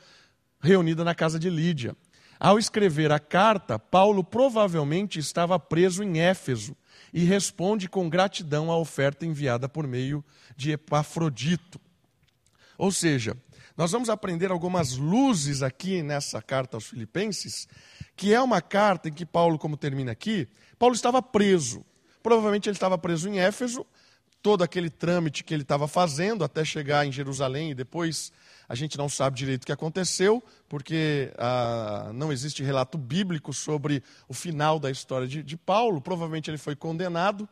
reunida 0.61 1.03
na 1.03 1.13
casa 1.13 1.37
de 1.37 1.49
Lídia. 1.49 1.93
Ao 2.39 2.57
escrever 2.57 3.11
a 3.11 3.19
carta, 3.19 3.77
Paulo 3.77 4.23
provavelmente 4.23 5.19
estava 5.19 5.59
preso 5.59 6.03
em 6.03 6.21
Éfeso 6.21 6.73
e 7.13 7.25
responde 7.25 7.89
com 7.89 8.09
gratidão 8.09 8.71
à 8.71 8.77
oferta 8.77 9.25
enviada 9.25 9.67
por 9.67 9.85
meio 9.85 10.23
de 10.55 10.71
Epafrodito. 10.71 11.81
Ou 12.77 12.93
seja, 12.93 13.35
nós 13.79 13.93
vamos 13.93 14.09
aprender 14.09 14.51
algumas 14.51 14.97
luzes 14.97 15.63
aqui 15.63 16.03
nessa 16.03 16.41
carta 16.41 16.75
aos 16.75 16.87
Filipenses, 16.87 17.65
que 18.13 18.33
é 18.33 18.41
uma 18.41 18.61
carta 18.61 19.07
em 19.07 19.13
que 19.13 19.25
Paulo, 19.25 19.57
como 19.57 19.77
termina 19.77 20.11
aqui, 20.11 20.49
Paulo 20.77 20.93
estava 20.93 21.21
preso. 21.21 21.85
Provavelmente 22.21 22.67
ele 22.67 22.75
estava 22.75 22.97
preso 22.97 23.29
em 23.29 23.39
Éfeso, 23.39 23.85
todo 24.41 24.65
aquele 24.65 24.89
trâmite 24.89 25.45
que 25.45 25.53
ele 25.53 25.63
estava 25.63 25.87
fazendo 25.87 26.43
até 26.43 26.65
chegar 26.65 27.05
em 27.07 27.11
Jerusalém 27.13 27.71
e 27.71 27.73
depois 27.73 28.33
a 28.67 28.75
gente 28.75 28.97
não 28.97 29.07
sabe 29.07 29.37
direito 29.37 29.63
o 29.63 29.65
que 29.65 29.71
aconteceu, 29.71 30.43
porque 30.67 31.31
ah, 31.37 32.11
não 32.13 32.33
existe 32.33 32.61
relato 32.61 32.97
bíblico 32.97 33.53
sobre 33.53 34.03
o 34.27 34.33
final 34.33 34.77
da 34.77 34.91
história 34.91 35.25
de, 35.25 35.41
de 35.41 35.55
Paulo. 35.55 36.01
Provavelmente 36.01 36.51
ele 36.51 36.57
foi 36.57 36.75
condenado 36.75 37.47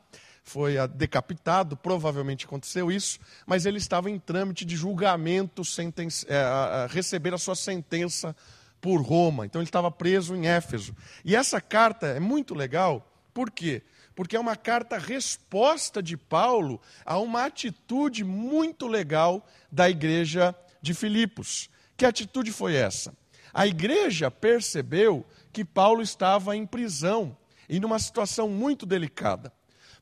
foi 0.47 0.75
decapitado, 0.95 1.75
provavelmente 1.75 2.45
aconteceu 2.45 2.89
isso, 2.89 3.19
mas 3.45 3.65
ele 3.65 3.77
estava 3.77 4.09
em 4.09 4.17
trâmite 4.17 4.63
de 4.63 4.77
julgamento, 4.77 5.65
senten 5.65 6.07
é, 6.27 6.87
receber 6.89 7.33
a 7.33 7.37
sua 7.37 7.53
sentença 7.53 8.33
por 8.79 9.01
Roma. 9.01 9.45
Então 9.45 9.59
ele 9.59 9.67
estava 9.67 9.91
preso 9.91 10.35
em 10.35 10.47
Éfeso. 10.47 10.95
E 11.25 11.35
essa 11.35 11.59
carta 11.59 12.07
é 12.07 12.19
muito 12.19 12.55
legal, 12.55 13.11
por 13.33 13.51
quê? 13.51 13.83
Porque 14.15 14.37
é 14.37 14.39
uma 14.39 14.55
carta 14.55 14.97
resposta 14.97 16.01
de 16.01 16.15
Paulo 16.15 16.79
a 17.05 17.19
uma 17.19 17.43
atitude 17.43 18.23
muito 18.23 18.87
legal 18.87 19.45
da 19.69 19.89
igreja 19.89 20.55
de 20.81 20.93
Filipos. 20.93 21.69
Que 21.97 22.05
atitude 22.05 22.53
foi 22.53 22.75
essa? 22.75 23.13
A 23.53 23.67
igreja 23.67 24.31
percebeu 24.31 25.25
que 25.51 25.65
Paulo 25.65 26.01
estava 26.01 26.55
em 26.55 26.65
prisão 26.65 27.35
e 27.67 27.81
numa 27.81 27.99
situação 27.99 28.47
muito 28.47 28.85
delicada. 28.85 29.51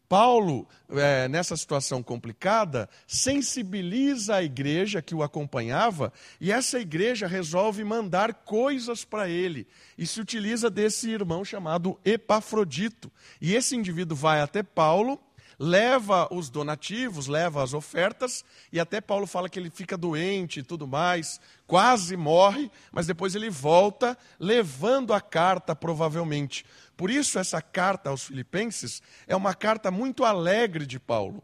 Paulo, 0.08 0.68
é, 0.90 1.28
nessa 1.28 1.58
situação 1.58 2.04
complicada, 2.04 2.88
sensibiliza 3.08 4.36
a 4.36 4.44
igreja 4.44 5.02
que 5.02 5.16
o 5.16 5.24
acompanhava 5.24 6.14
e 6.40 6.52
essa 6.52 6.80
igreja 6.80 7.28
resolve 7.28 7.84
mandar 7.84 8.34
coisas 8.34 9.04
para 9.04 9.28
ele 9.28 9.68
e 9.98 10.06
se 10.06 10.22
utiliza 10.22 10.70
desse 10.70 11.10
irmão 11.10 11.44
chamado 11.44 12.00
Epafrodito. 12.06 13.12
E 13.42 13.56
esse 13.56 13.76
indivíduo 13.76 14.16
vai 14.16 14.42
até 14.42 14.62
Paulo, 14.62 15.20
leva 15.60 16.28
os 16.32 16.50
donativos, 16.50 17.28
leva 17.28 17.64
as 17.64 17.74
ofertas 17.74 18.44
e 18.72 18.80
até 18.80 19.00
Paulo 19.02 19.26
fala 19.26 19.50
que 19.50 19.58
ele 19.58 19.70
fica 19.70 19.98
doente 19.98 20.60
e 20.60 20.64
tudo 20.64 20.88
mais, 20.88 21.40
quase 21.66 22.16
morre, 22.16 22.70
mas 22.92 23.08
depois 23.08 23.36
ele 23.36 23.50
volta 23.50 24.18
levando 24.40 25.14
a 25.14 25.22
carta, 25.22 25.76
provavelmente 25.76 26.66
por 26.98 27.10
isso, 27.10 27.38
essa 27.38 27.62
carta 27.62 28.10
aos 28.10 28.24
Filipenses 28.24 29.02
é 29.28 29.36
uma 29.36 29.54
carta 29.54 29.92
muito 29.92 30.24
alegre 30.24 30.86
de 30.86 31.00
Paulo. 31.00 31.44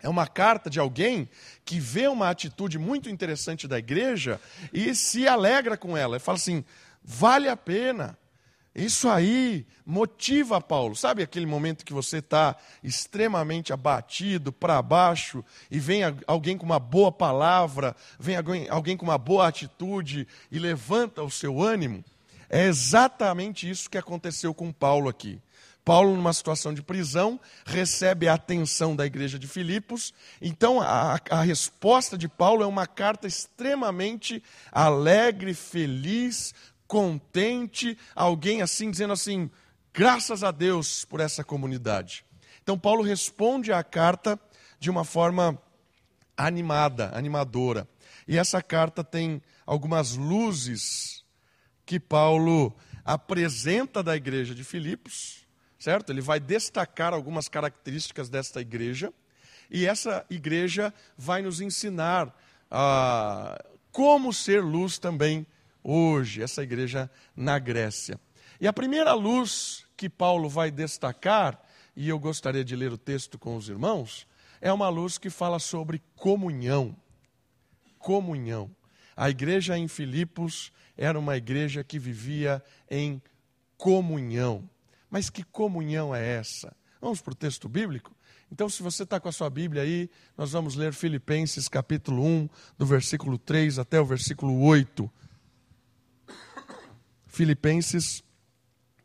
É 0.00 0.08
uma 0.08 0.26
carta 0.26 0.70
de 0.70 0.78
alguém 0.78 1.28
que 1.64 1.80
vê 1.80 2.06
uma 2.06 2.28
atitude 2.30 2.78
muito 2.78 3.08
interessante 3.08 3.66
da 3.66 3.78
igreja 3.78 4.40
e 4.72 4.94
se 4.94 5.26
alegra 5.26 5.76
com 5.76 5.96
ela. 5.96 6.16
E 6.16 6.20
fala 6.20 6.36
assim: 6.36 6.64
vale 7.02 7.48
a 7.48 7.56
pena. 7.56 8.16
Isso 8.74 9.08
aí 9.08 9.66
motiva 9.86 10.60
Paulo. 10.60 10.94
Sabe 10.94 11.22
aquele 11.22 11.46
momento 11.46 11.84
que 11.84 11.94
você 11.94 12.18
está 12.18 12.54
extremamente 12.84 13.72
abatido, 13.72 14.52
para 14.52 14.82
baixo, 14.82 15.42
e 15.70 15.80
vem 15.80 16.02
alguém 16.26 16.58
com 16.58 16.66
uma 16.66 16.78
boa 16.78 17.10
palavra, 17.10 17.96
vem 18.20 18.36
alguém, 18.36 18.68
alguém 18.68 18.96
com 18.96 19.06
uma 19.06 19.16
boa 19.16 19.48
atitude 19.48 20.28
e 20.52 20.58
levanta 20.58 21.22
o 21.22 21.30
seu 21.30 21.62
ânimo? 21.62 22.04
É 22.48 22.64
exatamente 22.66 23.68
isso 23.68 23.90
que 23.90 23.98
aconteceu 23.98 24.54
com 24.54 24.72
Paulo 24.72 25.08
aqui. 25.08 25.40
Paulo, 25.86 26.16
numa 26.16 26.32
situação 26.32 26.74
de 26.74 26.82
prisão, 26.82 27.38
recebe 27.64 28.26
a 28.26 28.34
atenção 28.34 28.96
da 28.96 29.06
igreja 29.06 29.38
de 29.38 29.46
Filipos. 29.46 30.12
Então, 30.42 30.80
a, 30.80 31.16
a, 31.30 31.42
resposta 31.42 32.18
de 32.18 32.26
Paulo 32.28 32.64
é 32.64 32.66
uma 32.66 32.88
carta 32.88 33.28
extremamente 33.28 34.42
alegre, 34.72 35.54
feliz, 35.54 36.52
contente, 36.88 37.96
alguém 38.16 38.62
assim 38.62 38.90
dizendo 38.90 39.12
assim: 39.12 39.48
graças 39.94 40.42
a 40.42 40.50
Deus 40.50 41.04
por 41.04 41.20
essa 41.20 41.44
comunidade. 41.44 42.24
Então, 42.64 42.76
Paulo 42.76 43.04
responde 43.04 43.72
à 43.72 43.84
carta 43.84 44.36
de 44.80 44.90
uma 44.90 45.04
forma 45.04 45.56
animada, 46.36 47.12
animadora. 47.14 47.88
E 48.26 48.36
essa 48.36 48.60
carta 48.60 49.04
tem 49.04 49.40
algumas 49.64 50.16
luzes 50.16 51.15
que 51.86 52.00
Paulo 52.00 52.76
apresenta 53.04 54.02
da 54.02 54.16
igreja 54.16 54.52
de 54.52 54.64
Filipos, 54.64 55.46
certo? 55.78 56.10
Ele 56.10 56.20
vai 56.20 56.40
destacar 56.40 57.14
algumas 57.14 57.48
características 57.48 58.28
desta 58.28 58.60
igreja, 58.60 59.14
e 59.70 59.86
essa 59.86 60.26
igreja 60.28 60.92
vai 61.16 61.40
nos 61.40 61.60
ensinar 61.60 62.36
ah, 62.70 63.64
como 63.92 64.32
ser 64.32 64.62
luz 64.62 64.98
também 64.98 65.46
hoje, 65.82 66.42
essa 66.42 66.62
igreja 66.62 67.08
na 67.34 67.58
Grécia. 67.58 68.18
E 68.60 68.66
a 68.66 68.72
primeira 68.72 69.12
luz 69.12 69.86
que 69.96 70.08
Paulo 70.08 70.48
vai 70.48 70.70
destacar, 70.70 71.60
e 71.94 72.08
eu 72.08 72.18
gostaria 72.18 72.64
de 72.64 72.74
ler 72.74 72.92
o 72.92 72.98
texto 72.98 73.38
com 73.38 73.56
os 73.56 73.68
irmãos, 73.68 74.26
é 74.60 74.72
uma 74.72 74.88
luz 74.88 75.16
que 75.16 75.30
fala 75.30 75.58
sobre 75.58 76.02
comunhão. 76.16 76.96
Comunhão. 77.98 78.70
A 79.16 79.30
igreja 79.30 79.78
em 79.78 79.88
Filipos 79.88 80.72
era 80.96 81.18
uma 81.18 81.36
igreja 81.36 81.84
que 81.84 81.98
vivia 81.98 82.62
em 82.90 83.20
comunhão. 83.76 84.68
Mas 85.10 85.30
que 85.30 85.42
comunhão 85.42 86.14
é 86.14 86.26
essa? 86.26 86.74
Vamos 87.00 87.20
para 87.20 87.32
o 87.32 87.36
texto 87.36 87.68
bíblico? 87.68 88.14
Então, 88.50 88.68
se 88.68 88.82
você 88.82 89.02
está 89.02 89.18
com 89.18 89.28
a 89.28 89.32
sua 89.32 89.50
Bíblia 89.50 89.82
aí, 89.82 90.08
nós 90.36 90.52
vamos 90.52 90.76
ler 90.76 90.92
Filipenses 90.92 91.68
capítulo 91.68 92.24
1, 92.24 92.48
do 92.78 92.86
versículo 92.86 93.38
3 93.38 93.78
até 93.78 94.00
o 94.00 94.04
versículo 94.04 94.60
8. 94.62 95.10
Filipenses 97.26 98.22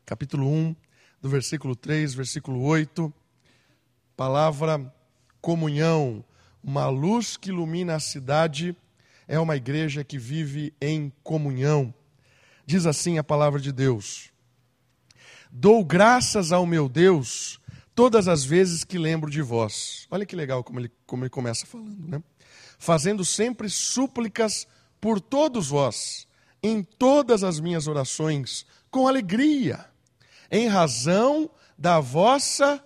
capítulo 0.06 0.48
1, 0.48 0.76
do 1.22 1.30
versículo 1.30 1.76
3, 1.76 2.14
versículo 2.14 2.62
8. 2.62 3.14
Palavra 4.16 4.94
comunhão, 5.42 6.24
uma 6.64 6.88
luz 6.88 7.36
que 7.36 7.50
ilumina 7.50 7.96
a 7.96 8.00
cidade 8.00 8.76
é 9.32 9.40
uma 9.40 9.56
igreja 9.56 10.04
que 10.04 10.18
vive 10.18 10.74
em 10.82 11.10
comunhão. 11.24 11.94
Diz 12.66 12.86
assim 12.86 13.18
a 13.18 13.24
palavra 13.24 13.62
de 13.62 13.72
Deus: 13.72 14.30
Dou 15.50 15.86
graças 15.86 16.52
ao 16.52 16.66
meu 16.66 16.90
Deus 16.90 17.58
todas 17.96 18.28
as 18.28 18.44
vezes 18.44 18.84
que 18.84 18.98
lembro 18.98 19.32
de 19.32 19.42
vós. 19.42 20.06
Olha 20.12 20.26
que 20.26 20.36
legal 20.36 20.66
como 20.66 20.82
ele, 20.82 20.92
como 21.06 21.24
ele 21.24 21.30
começa 21.30 21.66
falando, 21.66 22.10
né? 22.10 22.22
Fazendo 22.78 23.24
sempre 23.24 23.70
súplicas 23.70 24.68
por 25.00 25.22
todos 25.22 25.70
vós, 25.70 26.28
em 26.62 26.84
todas 26.84 27.42
as 27.42 27.58
minhas 27.58 27.88
orações, 27.88 28.66
com 28.90 29.08
alegria, 29.08 29.86
em 30.52 30.68
razão 30.68 31.50
da 31.78 32.02
vossa 32.02 32.84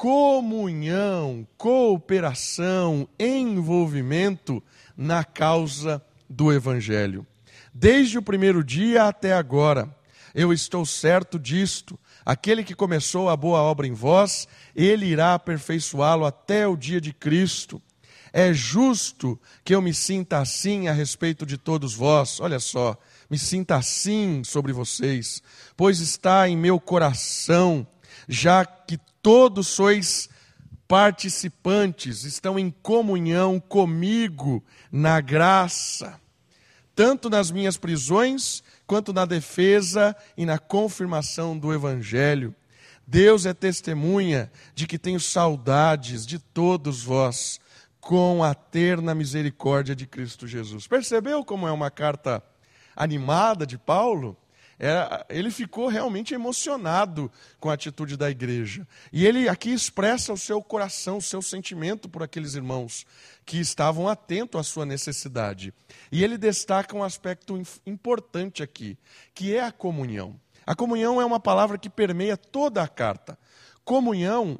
comunhão, 0.00 1.46
cooperação, 1.58 3.06
envolvimento 3.18 4.62
na 4.96 5.22
causa 5.22 6.02
do 6.26 6.50
Evangelho. 6.50 7.26
Desde 7.74 8.16
o 8.16 8.22
primeiro 8.22 8.64
dia 8.64 9.04
até 9.04 9.34
agora, 9.34 9.94
eu 10.34 10.54
estou 10.54 10.86
certo 10.86 11.38
disto. 11.38 12.00
Aquele 12.24 12.64
que 12.64 12.74
começou 12.74 13.28
a 13.28 13.36
boa 13.36 13.60
obra 13.60 13.86
em 13.86 13.92
vós, 13.92 14.48
ele 14.74 15.04
irá 15.04 15.34
aperfeiçoá-lo 15.34 16.24
até 16.24 16.66
o 16.66 16.78
dia 16.78 16.98
de 16.98 17.12
Cristo. 17.12 17.82
É 18.32 18.54
justo 18.54 19.38
que 19.62 19.74
eu 19.74 19.82
me 19.82 19.92
sinta 19.92 20.38
assim 20.38 20.88
a 20.88 20.94
respeito 20.94 21.44
de 21.44 21.58
todos 21.58 21.92
vós. 21.92 22.40
Olha 22.40 22.58
só, 22.58 22.96
me 23.28 23.38
sinta 23.38 23.76
assim 23.76 24.42
sobre 24.44 24.72
vocês, 24.72 25.42
pois 25.76 26.00
está 26.00 26.48
em 26.48 26.56
meu 26.56 26.80
coração, 26.80 27.86
já 28.26 28.64
que 28.64 28.98
todos 29.22 29.68
sois 29.68 30.28
participantes, 30.86 32.24
estão 32.24 32.58
em 32.58 32.70
comunhão 32.70 33.60
comigo 33.60 34.64
na 34.90 35.20
graça, 35.20 36.20
tanto 36.96 37.30
nas 37.30 37.50
minhas 37.50 37.76
prisões, 37.76 38.62
quanto 38.86 39.12
na 39.12 39.24
defesa 39.24 40.16
e 40.36 40.44
na 40.44 40.58
confirmação 40.58 41.56
do 41.56 41.72
Evangelho. 41.72 42.54
Deus 43.06 43.46
é 43.46 43.54
testemunha 43.54 44.50
de 44.74 44.86
que 44.86 44.98
tenho 44.98 45.20
saudades 45.20 46.26
de 46.26 46.38
todos 46.38 47.02
vós, 47.02 47.60
com 48.00 48.42
a 48.42 48.54
terna 48.54 49.14
misericórdia 49.14 49.94
de 49.94 50.06
Cristo 50.06 50.46
Jesus. 50.46 50.86
Percebeu 50.86 51.44
como 51.44 51.68
é 51.68 51.72
uma 51.72 51.90
carta 51.90 52.42
animada 52.96 53.66
de 53.66 53.76
Paulo? 53.76 54.36
É, 54.82 55.26
ele 55.28 55.50
ficou 55.50 55.88
realmente 55.88 56.32
emocionado 56.32 57.30
com 57.60 57.68
a 57.68 57.74
atitude 57.74 58.16
da 58.16 58.30
igreja. 58.30 58.88
E 59.12 59.26
ele 59.26 59.46
aqui 59.46 59.70
expressa 59.70 60.32
o 60.32 60.38
seu 60.38 60.62
coração, 60.62 61.18
o 61.18 61.22
seu 61.22 61.42
sentimento 61.42 62.08
por 62.08 62.22
aqueles 62.22 62.54
irmãos 62.54 63.04
que 63.44 63.58
estavam 63.58 64.08
atentos 64.08 64.58
à 64.58 64.64
sua 64.64 64.86
necessidade. 64.86 65.74
E 66.10 66.24
ele 66.24 66.38
destaca 66.38 66.96
um 66.96 67.02
aspecto 67.02 67.60
importante 67.86 68.62
aqui, 68.62 68.96
que 69.34 69.54
é 69.54 69.62
a 69.62 69.70
comunhão. 69.70 70.40
A 70.66 70.74
comunhão 70.74 71.20
é 71.20 71.26
uma 71.26 71.38
palavra 71.38 71.76
que 71.76 71.90
permeia 71.90 72.38
toda 72.38 72.82
a 72.82 72.88
carta. 72.88 73.38
Comunhão 73.84 74.58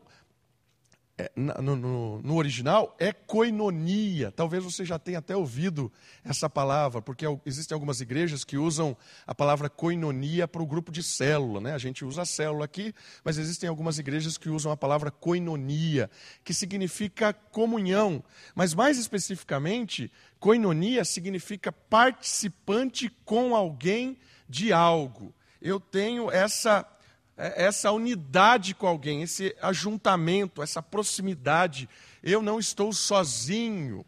no, 1.34 1.76
no, 1.76 2.22
no, 2.22 2.36
original 2.36 2.94
é 2.98 3.12
koinonia. 3.12 4.30
Talvez 4.30 4.62
você 4.62 4.84
já 4.84 4.98
tenha 4.98 5.18
até 5.18 5.36
ouvido 5.36 5.92
essa 6.24 6.48
palavra, 6.48 7.02
porque 7.02 7.24
existem 7.44 7.74
algumas 7.74 8.00
igrejas 8.00 8.44
que 8.44 8.56
usam 8.56 8.96
a 9.26 9.34
palavra 9.34 9.68
koinonia 9.68 10.46
para 10.46 10.62
o 10.62 10.66
grupo 10.66 10.92
de 10.92 11.02
célula. 11.02 11.60
Né? 11.60 11.74
A 11.74 11.78
gente 11.78 12.04
usa 12.04 12.22
a 12.22 12.24
célula 12.24 12.64
aqui, 12.64 12.94
mas 13.24 13.38
existem 13.38 13.68
algumas 13.68 13.98
igrejas 13.98 14.38
que 14.38 14.48
usam 14.48 14.70
a 14.70 14.76
palavra 14.76 15.10
koinonia, 15.10 16.10
que 16.44 16.54
significa 16.54 17.32
comunhão. 17.32 18.22
Mas 18.54 18.74
mais 18.74 18.98
especificamente, 18.98 20.12
koinonia 20.38 21.04
significa 21.04 21.72
participante 21.72 23.10
com 23.24 23.54
alguém 23.54 24.18
de 24.48 24.72
algo. 24.72 25.34
Eu 25.60 25.78
tenho 25.78 26.30
essa 26.30 26.80
é, 26.80 26.99
essa 27.40 27.90
unidade 27.90 28.74
com 28.74 28.86
alguém, 28.86 29.22
esse 29.22 29.56
ajuntamento, 29.62 30.62
essa 30.62 30.82
proximidade. 30.82 31.88
Eu 32.22 32.42
não 32.42 32.58
estou 32.58 32.92
sozinho. 32.92 34.04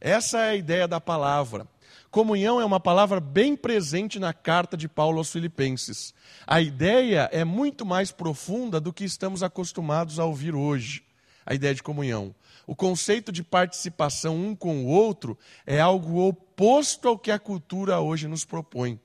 Essa 0.00 0.38
é 0.38 0.50
a 0.50 0.56
ideia 0.56 0.88
da 0.88 1.00
palavra. 1.00 1.66
Comunhão 2.10 2.60
é 2.60 2.64
uma 2.64 2.80
palavra 2.80 3.20
bem 3.20 3.54
presente 3.54 4.18
na 4.18 4.32
carta 4.32 4.76
de 4.76 4.88
Paulo 4.88 5.18
aos 5.18 5.30
Filipenses. 5.30 6.14
A 6.46 6.60
ideia 6.60 7.28
é 7.32 7.44
muito 7.44 7.84
mais 7.84 8.10
profunda 8.10 8.80
do 8.80 8.92
que 8.92 9.04
estamos 9.04 9.42
acostumados 9.42 10.18
a 10.18 10.24
ouvir 10.24 10.54
hoje. 10.54 11.04
A 11.44 11.54
ideia 11.54 11.74
de 11.74 11.82
comunhão. 11.82 12.34
O 12.66 12.74
conceito 12.74 13.30
de 13.30 13.42
participação 13.42 14.36
um 14.36 14.54
com 14.54 14.84
o 14.84 14.86
outro 14.86 15.38
é 15.66 15.80
algo 15.80 16.26
oposto 16.26 17.08
ao 17.08 17.18
que 17.18 17.30
a 17.30 17.38
cultura 17.38 18.00
hoje 18.00 18.26
nos 18.26 18.44
propõe. 18.44 18.98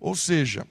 Ou 0.00 0.14
seja, 0.14 0.66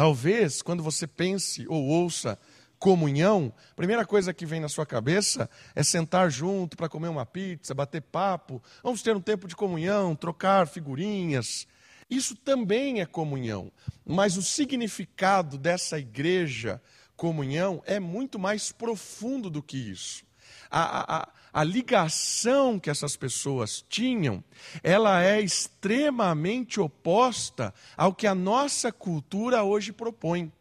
Talvez, 0.00 0.62
quando 0.62 0.82
você 0.82 1.06
pense 1.06 1.66
ou 1.68 1.84
ouça 1.84 2.38
comunhão, 2.78 3.52
a 3.70 3.74
primeira 3.74 4.06
coisa 4.06 4.32
que 4.32 4.46
vem 4.46 4.58
na 4.58 4.66
sua 4.66 4.86
cabeça 4.86 5.46
é 5.74 5.82
sentar 5.82 6.30
junto 6.30 6.74
para 6.74 6.88
comer 6.88 7.08
uma 7.08 7.26
pizza, 7.26 7.74
bater 7.74 8.00
papo, 8.00 8.62
vamos 8.82 9.02
ter 9.02 9.14
um 9.14 9.20
tempo 9.20 9.46
de 9.46 9.54
comunhão, 9.54 10.16
trocar 10.16 10.66
figurinhas. 10.66 11.66
Isso 12.08 12.34
também 12.34 13.02
é 13.02 13.04
comunhão, 13.04 13.70
mas 14.02 14.38
o 14.38 14.42
significado 14.42 15.58
dessa 15.58 15.98
igreja 15.98 16.80
comunhão 17.14 17.82
é 17.84 18.00
muito 18.00 18.38
mais 18.38 18.72
profundo 18.72 19.50
do 19.50 19.62
que 19.62 19.76
isso. 19.76 20.24
A, 20.70 21.16
a, 21.16 21.28
ligação 21.64 22.78
que 22.78 22.90
essas 22.90 23.16
pessoas 23.16 23.84
tinham, 23.88 24.42
ela 24.82 25.22
é 25.22 25.40
extremamente 25.40 26.80
oposta 26.80 27.74
ao 27.96 28.14
que 28.14 28.26
a 28.26 28.34
nossa 28.34 28.92
cultura 28.92 29.64
hoje 29.64 29.92
propõe. 29.92 30.52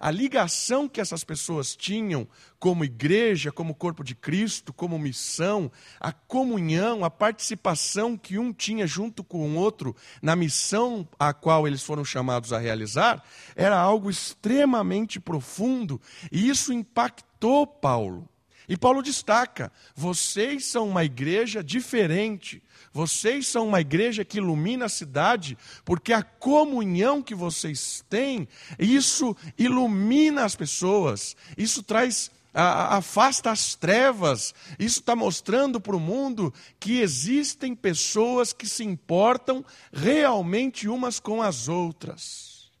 A 0.00 0.10
ligação 0.10 0.88
que 0.88 0.98
essas 0.98 1.22
pessoas 1.22 1.76
tinham 1.76 2.26
como 2.58 2.86
igreja, 2.86 3.52
como 3.52 3.74
corpo 3.74 4.02
de 4.02 4.14
Cristo, 4.14 4.72
como 4.72 4.98
missão, 4.98 5.70
a 6.00 6.10
comunhão, 6.10 7.04
a 7.04 7.10
participação 7.10 8.16
que 8.16 8.38
um 8.38 8.50
tinha 8.50 8.86
junto 8.86 9.22
com 9.22 9.46
o 9.46 9.56
outro 9.56 9.94
na 10.22 10.34
missão 10.34 11.06
a 11.18 11.34
qual 11.34 11.66
eles 11.68 11.82
foram 11.82 12.02
chamados 12.02 12.50
a 12.50 12.58
realizar, 12.58 13.22
era 13.54 13.78
algo 13.78 14.08
extremamente 14.08 15.20
profundo 15.20 16.00
e 16.32 16.48
isso 16.48 16.72
impactou 16.72 17.66
Paulo. 17.66 18.26
E 18.70 18.76
Paulo 18.76 19.02
destaca: 19.02 19.72
vocês 19.96 20.64
são 20.64 20.88
uma 20.88 21.04
igreja 21.04 21.60
diferente, 21.60 22.62
vocês 22.92 23.48
são 23.48 23.66
uma 23.66 23.80
igreja 23.80 24.24
que 24.24 24.38
ilumina 24.38 24.84
a 24.84 24.88
cidade, 24.88 25.58
porque 25.84 26.12
a 26.12 26.22
comunhão 26.22 27.20
que 27.20 27.34
vocês 27.34 28.04
têm, 28.08 28.46
isso 28.78 29.36
ilumina 29.58 30.44
as 30.44 30.54
pessoas, 30.54 31.36
isso 31.58 31.82
traz 31.82 32.30
afasta 32.52 33.50
as 33.50 33.76
trevas. 33.76 34.54
Isso 34.76 35.00
está 35.00 35.14
mostrando 35.14 35.80
para 35.80 35.94
o 35.94 36.00
mundo 36.00 36.52
que 36.80 37.00
existem 37.00 37.76
pessoas 37.76 38.52
que 38.52 38.66
se 38.66 38.82
importam 38.82 39.64
realmente 39.92 40.88
umas 40.88 41.20
com 41.20 41.40
as 41.40 41.68
outras. 41.68 42.72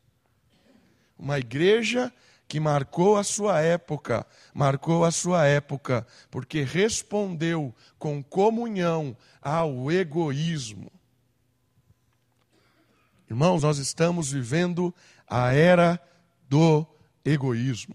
Uma 1.16 1.38
igreja 1.38 2.12
que 2.50 2.58
marcou 2.58 3.16
a 3.16 3.22
sua 3.22 3.60
época, 3.60 4.26
marcou 4.52 5.04
a 5.04 5.12
sua 5.12 5.46
época, 5.46 6.04
porque 6.32 6.64
respondeu 6.64 7.72
com 7.96 8.20
comunhão 8.20 9.16
ao 9.40 9.88
egoísmo. 9.92 10.90
Irmãos, 13.30 13.62
nós 13.62 13.78
estamos 13.78 14.32
vivendo 14.32 14.92
a 15.28 15.52
era 15.52 16.02
do 16.48 16.84
egoísmo. 17.24 17.94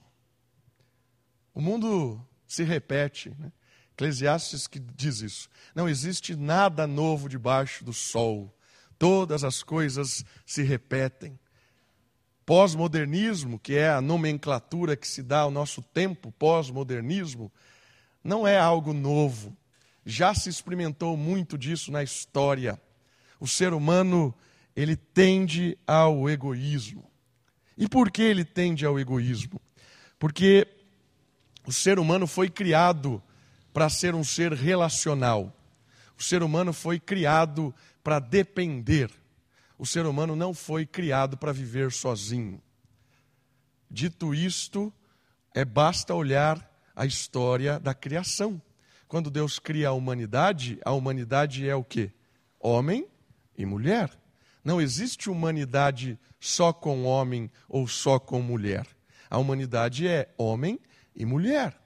O 1.54 1.60
mundo 1.60 2.26
se 2.48 2.64
repete, 2.64 3.36
né? 3.38 3.52
Eclesiastes 3.92 4.68
que 4.68 4.80
diz 4.80 5.20
isso. 5.20 5.50
Não 5.76 5.90
existe 5.90 6.34
nada 6.34 6.88
novo 6.88 7.28
debaixo 7.28 7.84
do 7.84 7.92
sol. 7.92 8.58
Todas 8.98 9.44
as 9.44 9.62
coisas 9.62 10.24
se 10.46 10.64
repetem. 10.64 11.38
Pós-modernismo, 12.46 13.58
que 13.58 13.76
é 13.76 13.90
a 13.90 14.02
nomenclatura 14.02 14.96
que 14.96 15.08
se 15.08 15.24
dá 15.24 15.40
ao 15.40 15.52
nosso 15.52 15.82
tempo, 15.82 16.32
pós-modernismo, 16.34 17.52
não 18.24 18.48
é 18.48 18.58
algo 18.58 18.94
novo. 18.94 19.56
Já 20.06 20.34
se 20.34 20.50
experimentou 20.50 21.18
muito 21.18 21.58
disso 21.58 21.92
na 21.92 22.04
história. 22.04 22.80
O 23.40 23.48
ser 23.48 23.74
humano, 23.74 24.34
ele 24.76 24.96
tende 24.96 25.78
ao 25.88 26.30
egoísmo. 26.30 27.10
E 27.78 27.88
por 27.88 28.12
que 28.12 28.22
ele 28.22 28.46
tende 28.46 28.86
ao 28.86 29.00
egoísmo? 29.00 29.60
Porque 30.20 30.68
o 31.66 31.74
ser 31.74 31.98
humano 31.98 32.28
foi 32.28 32.50
criado 32.50 33.22
para 33.74 33.90
ser 33.90 34.14
um 34.16 34.24
ser 34.24 34.54
relacional. 34.54 35.52
O 36.18 36.24
ser 36.24 36.44
humano 36.44 36.72
foi 36.72 37.00
criado 37.00 37.74
para 38.04 38.20
depender. 38.20 39.12
O 39.78 39.86
ser 39.86 40.06
humano 40.06 40.36
não 40.36 40.54
foi 40.54 40.86
criado 40.86 41.38
para 41.38 41.52
viver 41.52 41.92
sozinho. 41.92 42.62
Dito 43.90 44.34
isto, 44.34 44.92
é 45.54 45.64
basta 45.64 46.14
olhar 46.14 46.70
a 46.96 47.06
história 47.06 47.80
da 47.80 47.94
criação. 47.94 48.62
Quando 49.08 49.30
Deus 49.30 49.60
cria 49.60 49.90
a 49.90 49.94
humanidade, 49.94 50.80
a 50.84 50.92
humanidade 50.92 51.68
é 51.68 51.76
o 51.76 51.84
que? 51.84 52.12
Homem 52.60 53.08
e 53.58 53.66
mulher. 53.66 54.10
Não 54.64 54.82
existe 54.82 55.30
humanidade 55.30 56.20
só 56.40 56.74
com 56.74 57.04
homem 57.04 57.52
ou 57.70 57.88
só 57.88 58.18
com 58.18 58.42
mulher. 58.42 58.88
A 59.30 59.38
humanidade 59.38 60.08
é 60.08 60.34
homem 60.38 60.80
e 61.16 61.26
mulher. 61.26 61.85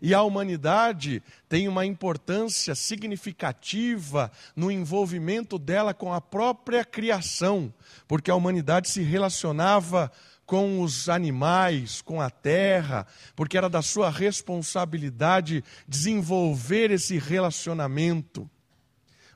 E 0.00 0.14
a 0.14 0.22
humanidade 0.22 1.22
tem 1.48 1.68
uma 1.68 1.84
importância 1.84 2.74
significativa 2.74 4.30
no 4.54 4.70
envolvimento 4.70 5.58
dela 5.58 5.92
com 5.92 6.12
a 6.12 6.20
própria 6.20 6.84
criação, 6.84 7.72
porque 8.08 8.30
a 8.30 8.34
humanidade 8.34 8.88
se 8.88 9.02
relacionava 9.02 10.10
com 10.50 10.80
os 10.82 11.08
animais, 11.08 12.02
com 12.02 12.20
a 12.20 12.28
terra, 12.28 13.06
porque 13.36 13.56
era 13.56 13.68
da 13.68 13.82
sua 13.82 14.10
responsabilidade 14.10 15.62
desenvolver 15.86 16.90
esse 16.90 17.18
relacionamento. 17.18 18.50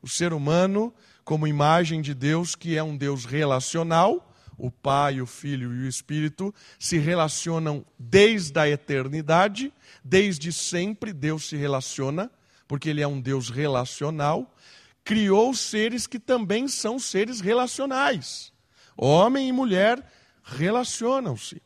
O 0.03 0.09
ser 0.09 0.33
humano, 0.33 0.93
como 1.25 1.47
imagem 1.47 2.03
de 2.03 2.15
Deus, 2.15 2.57
que 2.57 2.77
é 2.77 2.83
um 2.83 2.97
Deus 2.97 3.25
relacional, 3.25 4.34
o 4.57 4.71
Pai, 4.71 5.21
o 5.21 5.27
Filho 5.27 5.75
e 5.75 5.85
o 5.85 5.89
Espírito 5.89 6.55
se 6.79 6.99
relacionam 6.99 7.85
desde 7.99 8.59
a 8.59 8.69
eternidade, 8.69 9.73
desde 10.03 10.53
sempre 10.53 11.13
Deus 11.13 11.49
se 11.49 11.57
relaciona 11.57 12.31
porque 12.67 12.89
ele 12.89 13.01
é 13.01 13.07
um 13.07 13.21
Deus 13.21 13.51
relacional, 13.51 14.55
criou 15.03 15.55
seres 15.55 16.07
que 16.07 16.19
também 16.19 16.67
são 16.67 16.99
seres 16.99 17.41
relacionais. 17.41 18.53
Homem 18.97 19.49
e 19.49 19.53
mulher 19.53 20.11
relacionam-se. 20.43 21.61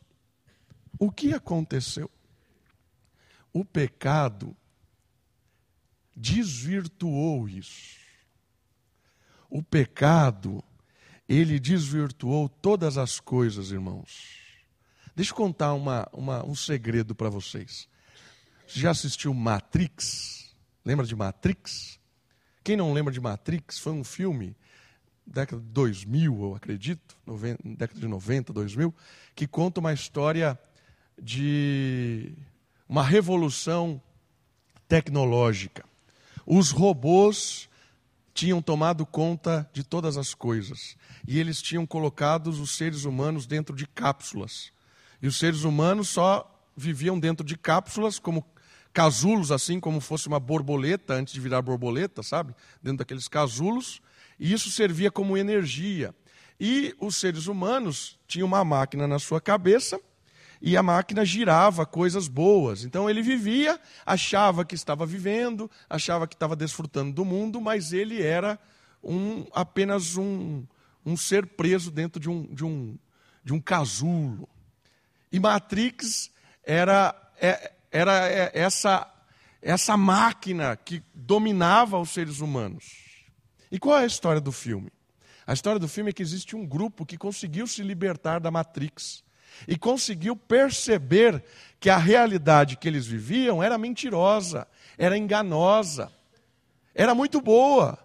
O 0.99 1.11
que 1.11 1.33
aconteceu? 1.33 2.09
O 3.53 3.63
pecado 3.63 4.55
desvirtuou 6.15 7.47
isso. 7.47 7.97
O 9.49 9.63
pecado, 9.63 10.63
ele 11.29 11.59
desvirtuou 11.59 12.49
todas 12.49 12.97
as 12.97 13.19
coisas, 13.19 13.71
irmãos. 13.71 14.39
Deixa 15.15 15.31
eu 15.31 15.35
contar 15.35 15.75
uma, 15.75 16.09
uma, 16.11 16.43
um 16.43 16.55
segredo 16.55 17.13
para 17.13 17.29
vocês. 17.29 17.87
Você 18.67 18.79
já 18.79 18.89
assistiu 18.89 19.31
Matrix? 19.31 20.55
Lembra 20.83 21.05
de 21.05 21.15
Matrix? 21.15 21.99
Quem 22.63 22.75
não 22.75 22.91
lembra 22.91 23.13
de 23.13 23.21
Matrix? 23.21 23.77
Foi 23.77 23.93
um 23.93 24.03
filme 24.03 24.55
década 25.25 25.61
de 25.61 25.67
2000, 25.67 26.41
eu 26.41 26.55
acredito, 26.55 27.15
década 27.63 27.99
de 27.99 28.07
90, 28.07 28.51
2000, 28.51 28.95
que 29.35 29.45
conta 29.45 29.79
uma 29.79 29.93
história 29.93 30.59
de 31.21 32.33
uma 32.87 33.03
revolução 33.03 34.01
tecnológica. 34.87 35.85
Os 36.43 36.71
robôs 36.71 37.68
tinham 38.39 38.61
tomado 38.61 39.05
conta 39.05 39.69
de 39.73 39.83
todas 39.83 40.15
as 40.15 40.33
coisas 40.33 40.95
e 41.27 41.37
eles 41.37 41.61
tinham 41.61 41.85
colocado 41.85 42.47
os 42.47 42.77
seres 42.77 43.03
humanos 43.03 43.45
dentro 43.45 43.75
de 43.75 43.85
cápsulas. 43.85 44.71
E 45.21 45.27
os 45.27 45.37
seres 45.37 45.65
humanos 45.65 46.07
só 46.07 46.49
viviam 46.73 47.19
dentro 47.19 47.45
de 47.45 47.57
cápsulas 47.57 48.17
como 48.17 48.47
casulos, 48.93 49.51
assim 49.51 49.77
como 49.77 49.99
fosse 49.99 50.29
uma 50.29 50.39
borboleta 50.39 51.15
antes 51.15 51.33
de 51.33 51.39
virar 51.41 51.61
borboleta, 51.61 52.23
sabe? 52.23 52.55
Dentro 52.81 52.99
daqueles 52.99 53.27
casulos 53.27 54.01
e 54.39 54.53
isso 54.53 54.71
servia 54.71 55.11
como 55.11 55.35
energia. 55.35 56.15
E 56.57 56.95
os 56.97 57.17
seres 57.17 57.47
humanos 57.47 58.17
tinham 58.25 58.47
uma 58.47 58.63
máquina 58.63 59.05
na 59.05 59.19
sua 59.19 59.41
cabeça 59.41 59.99
e 60.61 60.75
a 60.75 60.83
máquina 60.83 61.23
girava 61.23 61.85
coisas 61.85 62.27
boas. 62.27 62.83
Então 62.83 63.09
ele 63.09 63.21
vivia, 63.21 63.79
achava 64.05 64.65
que 64.65 64.75
estava 64.75 65.05
vivendo, 65.05 65.69
achava 65.89 66.27
que 66.27 66.35
estava 66.35 66.55
desfrutando 66.55 67.13
do 67.13 67.23
mundo, 67.23 67.61
mas 67.61 67.93
ele 67.93 68.21
era 68.21 68.59
um, 69.03 69.45
apenas 69.53 70.17
um, 70.17 70.65
um 71.05 71.15
ser 71.15 71.45
preso 71.45 71.89
dentro 71.89 72.19
de 72.19 72.29
um, 72.29 72.43
de, 72.53 72.65
um, 72.65 72.97
de 73.43 73.53
um 73.53 73.61
casulo. 73.61 74.49
E 75.31 75.39
Matrix 75.39 76.31
era, 76.63 77.15
é, 77.39 77.71
era 77.91 78.27
é, 78.27 78.51
essa, 78.53 79.07
essa 79.61 79.95
máquina 79.95 80.75
que 80.75 81.01
dominava 81.13 81.97
os 81.97 82.09
seres 82.09 82.41
humanos. 82.41 83.07
E 83.71 83.79
qual 83.79 83.97
é 83.97 84.03
a 84.03 84.07
história 84.07 84.41
do 84.41 84.51
filme? 84.51 84.91
A 85.47 85.53
história 85.53 85.79
do 85.79 85.87
filme 85.87 86.09
é 86.09 86.13
que 86.13 86.21
existe 86.21 86.55
um 86.55 86.65
grupo 86.65 87.05
que 87.05 87.17
conseguiu 87.17 87.65
se 87.65 87.81
libertar 87.81 88.39
da 88.39 88.51
Matrix 88.51 89.23
e 89.67 89.77
conseguiu 89.77 90.35
perceber 90.35 91.43
que 91.79 91.89
a 91.89 91.97
realidade 91.97 92.75
que 92.75 92.87
eles 92.87 93.05
viviam 93.05 93.63
era 93.63 93.77
mentirosa, 93.77 94.67
era 94.97 95.17
enganosa, 95.17 96.11
era 96.93 97.15
muito 97.15 97.41
boa. 97.41 97.97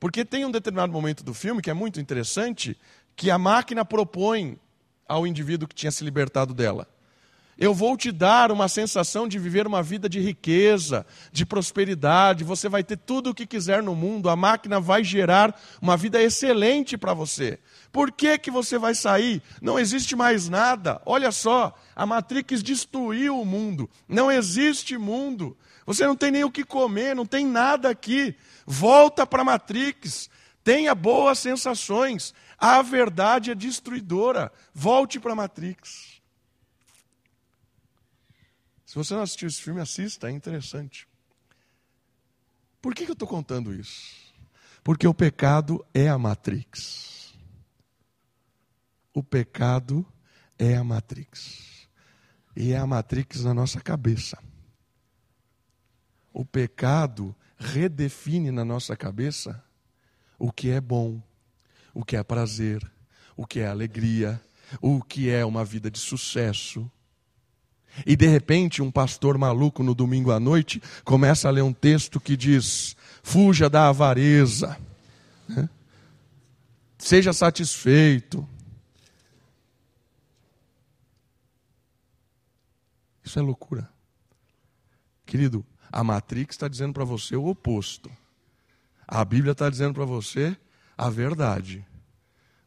Porque 0.00 0.24
tem 0.24 0.44
um 0.44 0.50
determinado 0.50 0.92
momento 0.92 1.22
do 1.22 1.32
filme 1.34 1.62
que 1.62 1.70
é 1.70 1.74
muito 1.74 2.00
interessante, 2.00 2.76
que 3.14 3.30
a 3.30 3.38
máquina 3.38 3.84
propõe 3.84 4.58
ao 5.06 5.26
indivíduo 5.26 5.68
que 5.68 5.74
tinha 5.74 5.92
se 5.92 6.02
libertado 6.02 6.54
dela. 6.54 6.88
Eu 7.62 7.72
vou 7.72 7.96
te 7.96 8.10
dar 8.10 8.50
uma 8.50 8.66
sensação 8.66 9.28
de 9.28 9.38
viver 9.38 9.68
uma 9.68 9.84
vida 9.84 10.08
de 10.08 10.18
riqueza, 10.18 11.06
de 11.30 11.46
prosperidade. 11.46 12.42
Você 12.42 12.68
vai 12.68 12.82
ter 12.82 12.96
tudo 12.96 13.30
o 13.30 13.34
que 13.34 13.46
quiser 13.46 13.84
no 13.84 13.94
mundo. 13.94 14.28
A 14.28 14.34
máquina 14.34 14.80
vai 14.80 15.04
gerar 15.04 15.56
uma 15.80 15.96
vida 15.96 16.20
excelente 16.20 16.98
para 16.98 17.14
você. 17.14 17.60
Por 17.92 18.10
que, 18.10 18.36
que 18.36 18.50
você 18.50 18.78
vai 18.78 18.96
sair? 18.96 19.40
Não 19.60 19.78
existe 19.78 20.16
mais 20.16 20.48
nada. 20.48 21.00
Olha 21.06 21.30
só, 21.30 21.72
a 21.94 22.04
Matrix 22.04 22.64
destruiu 22.64 23.40
o 23.40 23.46
mundo. 23.46 23.88
Não 24.08 24.28
existe 24.28 24.98
mundo. 24.98 25.56
Você 25.86 26.04
não 26.04 26.16
tem 26.16 26.32
nem 26.32 26.42
o 26.42 26.50
que 26.50 26.64
comer, 26.64 27.14
não 27.14 27.24
tem 27.24 27.46
nada 27.46 27.90
aqui. 27.90 28.34
Volta 28.66 29.24
para 29.24 29.42
a 29.42 29.44
Matrix. 29.44 30.28
Tenha 30.64 30.96
boas 30.96 31.38
sensações. 31.38 32.34
A 32.58 32.82
verdade 32.82 33.52
é 33.52 33.54
destruidora. 33.54 34.50
Volte 34.74 35.20
para 35.20 35.30
a 35.30 35.36
Matrix. 35.36 36.11
Se 38.92 38.98
você 38.98 39.14
não 39.14 39.22
assistiu 39.22 39.48
esse 39.48 39.62
filme, 39.62 39.80
assista, 39.80 40.28
é 40.28 40.30
interessante. 40.30 41.08
Por 42.78 42.94
que, 42.94 43.06
que 43.06 43.10
eu 43.10 43.14
estou 43.14 43.26
contando 43.26 43.72
isso? 43.72 44.34
Porque 44.84 45.08
o 45.08 45.14
pecado 45.14 45.82
é 45.94 46.10
a 46.10 46.18
Matrix. 46.18 47.32
O 49.14 49.22
pecado 49.22 50.06
é 50.58 50.76
a 50.76 50.84
Matrix. 50.84 51.88
E 52.54 52.72
é 52.72 52.76
a 52.76 52.86
Matrix 52.86 53.44
na 53.44 53.54
nossa 53.54 53.80
cabeça. 53.80 54.36
O 56.30 56.44
pecado 56.44 57.34
redefine 57.56 58.50
na 58.50 58.62
nossa 58.62 58.94
cabeça 58.94 59.64
o 60.38 60.52
que 60.52 60.68
é 60.68 60.82
bom, 60.82 61.22
o 61.94 62.04
que 62.04 62.14
é 62.14 62.22
prazer, 62.22 62.92
o 63.34 63.46
que 63.46 63.60
é 63.60 63.68
alegria, 63.68 64.38
o 64.82 65.02
que 65.02 65.30
é 65.30 65.42
uma 65.46 65.64
vida 65.64 65.90
de 65.90 65.98
sucesso 65.98 66.92
e 68.06 68.16
de 68.16 68.26
repente, 68.26 68.82
um 68.82 68.90
pastor 68.90 69.36
maluco 69.36 69.82
no 69.82 69.94
domingo 69.94 70.32
à 70.32 70.40
noite 70.40 70.82
começa 71.04 71.48
a 71.48 71.50
ler 71.50 71.62
um 71.62 71.72
texto 71.72 72.18
que 72.18 72.36
diz: 72.36 72.96
fuja 73.22 73.68
da 73.68 73.88
avareza, 73.88 74.78
né? 75.48 75.68
seja 76.98 77.32
satisfeito. 77.32 78.48
Isso 83.24 83.38
é 83.38 83.42
loucura. 83.42 83.88
Querido, 85.24 85.64
a 85.90 86.02
Matrix 86.02 86.54
está 86.54 86.68
dizendo 86.68 86.92
para 86.92 87.04
você 87.04 87.36
o 87.36 87.46
oposto. 87.46 88.10
A 89.06 89.24
Bíblia 89.24 89.52
está 89.52 89.68
dizendo 89.68 89.94
para 89.94 90.04
você 90.04 90.56
a 90.96 91.08
verdade. 91.08 91.86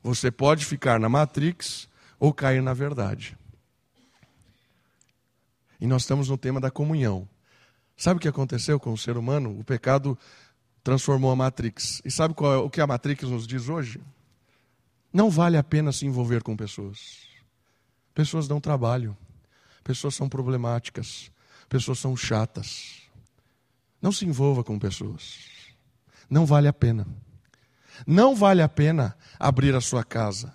Você 0.01 0.29
pode 0.29 0.65
ficar 0.65 0.99
na 0.99 1.09
Matrix 1.09 1.89
ou 2.19 2.33
cair 2.33 2.61
na 2.61 2.73
verdade. 2.73 3.37
E 5.79 5.87
nós 5.87 6.03
estamos 6.03 6.29
no 6.29 6.37
tema 6.37 6.59
da 6.59 6.71
comunhão. 6.71 7.27
Sabe 7.97 8.17
o 8.17 8.21
que 8.21 8.27
aconteceu 8.27 8.79
com 8.79 8.91
o 8.91 8.97
ser 8.97 9.17
humano? 9.17 9.57
O 9.57 9.63
pecado 9.63 10.17
transformou 10.83 11.31
a 11.31 11.35
Matrix. 11.35 12.01
E 12.03 12.11
sabe 12.11 12.35
é, 12.37 12.57
o 12.57 12.69
que 12.69 12.81
a 12.81 12.87
Matrix 12.87 13.23
nos 13.23 13.47
diz 13.47 13.69
hoje? 13.69 14.01
Não 15.11 15.29
vale 15.29 15.57
a 15.57 15.63
pena 15.63 15.91
se 15.91 16.05
envolver 16.05 16.43
com 16.43 16.55
pessoas. 16.55 17.25
Pessoas 18.13 18.47
dão 18.47 18.59
trabalho. 18.59 19.15
Pessoas 19.83 20.15
são 20.15 20.27
problemáticas. 20.27 21.31
Pessoas 21.69 21.99
são 21.99 22.15
chatas. 22.15 23.01
Não 24.01 24.11
se 24.11 24.25
envolva 24.25 24.63
com 24.63 24.77
pessoas. 24.77 25.39
Não 26.29 26.45
vale 26.45 26.67
a 26.67 26.73
pena. 26.73 27.07
Não 28.05 28.35
vale 28.35 28.61
a 28.61 28.69
pena 28.69 29.17
abrir 29.39 29.73
a 29.73 29.81
sua 29.81 30.03
casa. 30.03 30.53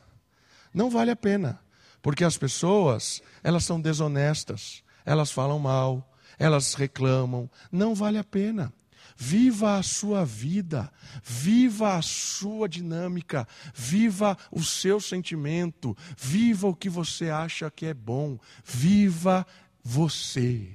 Não 0.74 0.90
vale 0.90 1.11
a 1.11 1.16
pena. 1.16 1.59
Porque 2.02 2.24
as 2.24 2.37
pessoas, 2.37 3.22
elas 3.42 3.64
são 3.64 3.80
desonestas 3.80 4.83
elas 5.04 5.30
falam 5.30 5.58
mal, 5.58 6.10
elas 6.38 6.74
reclamam. 6.74 7.50
Não 7.70 7.94
vale 7.94 8.18
a 8.18 8.24
pena. 8.24 8.72
Viva 9.16 9.76
a 9.76 9.82
sua 9.82 10.24
vida, 10.24 10.90
viva 11.22 11.96
a 11.96 12.00
sua 12.00 12.66
dinâmica, 12.66 13.46
viva 13.74 14.36
o 14.50 14.62
seu 14.64 14.98
sentimento, 14.98 15.94
viva 16.16 16.68
o 16.68 16.74
que 16.74 16.88
você 16.88 17.28
acha 17.28 17.70
que 17.70 17.84
é 17.84 17.92
bom, 17.92 18.38
viva 18.64 19.46
você. 19.84 20.72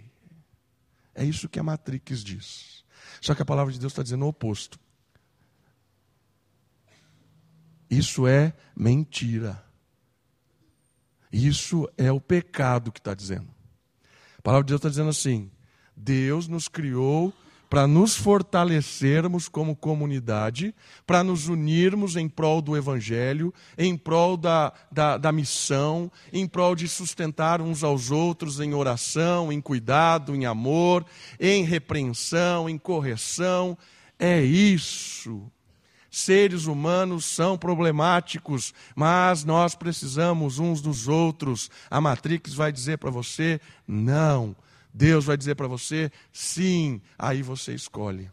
É 1.15 1.25
isso 1.25 1.49
que 1.49 1.59
a 1.59 1.63
Matrix 1.63 2.23
diz. 2.23 2.85
Só 3.19 3.33
que 3.33 3.41
a 3.41 3.45
palavra 3.45 3.73
de 3.73 3.79
Deus 3.79 3.93
está 3.93 4.03
dizendo 4.03 4.25
o 4.25 4.29
oposto. 4.29 4.79
Isso 7.89 8.27
é 8.27 8.53
mentira. 8.75 9.63
Isso 11.31 11.89
é 11.97 12.11
o 12.11 12.21
pecado 12.21 12.91
que 12.91 12.99
está 12.99 13.15
dizendo 13.15 13.54
palavra 14.45 14.63
de 14.63 14.69
Deus 14.69 14.79
está 14.79 14.89
dizendo 14.89 15.09
assim: 15.09 15.49
Deus 15.97 16.47
nos 16.47 16.67
criou 16.67 17.33
para 17.67 17.87
nos 17.87 18.15
fortalecermos 18.15 19.49
como 19.49 19.75
comunidade, 19.75 20.73
para 21.05 21.23
nos 21.23 21.47
unirmos 21.47 22.15
em 22.15 22.29
prol 22.29 22.61
do 22.61 22.77
Evangelho, 22.77 23.51
em 23.75 23.97
prol 23.97 24.37
da, 24.37 24.71
da, 24.91 25.17
da, 25.17 25.31
missão, 25.31 26.11
em 26.31 26.47
prol 26.47 26.75
de 26.75 26.87
sustentar 26.87 27.59
uns 27.59 27.83
aos 27.83 28.11
outros 28.11 28.59
em 28.59 28.75
oração, 28.75 29.51
em 29.51 29.59
cuidado, 29.59 30.35
em 30.35 30.45
amor, 30.45 31.03
em 31.39 31.63
repreensão, 31.63 32.69
em 32.69 32.77
correção. 32.77 33.75
É 34.19 34.41
isso 34.41 35.51
seres 36.15 36.65
humanos 36.65 37.25
são 37.25 37.57
problemáticos, 37.57 38.73
mas 38.95 39.43
nós 39.43 39.75
precisamos 39.75 40.59
uns 40.59 40.81
dos 40.81 41.09
outros. 41.09 41.69
A 41.91 41.99
Matrix 41.99 42.53
vai 42.53 42.71
dizer 42.71 42.97
para 42.99 43.09
você: 43.09 43.59
não, 43.85 44.55
Deus 44.93 45.25
vai 45.25 45.35
dizer 45.35 45.55
para 45.55 45.67
você 45.67 46.09
sim, 46.31 47.01
aí 47.19 47.41
você 47.41 47.73
escolhe. 47.73 48.31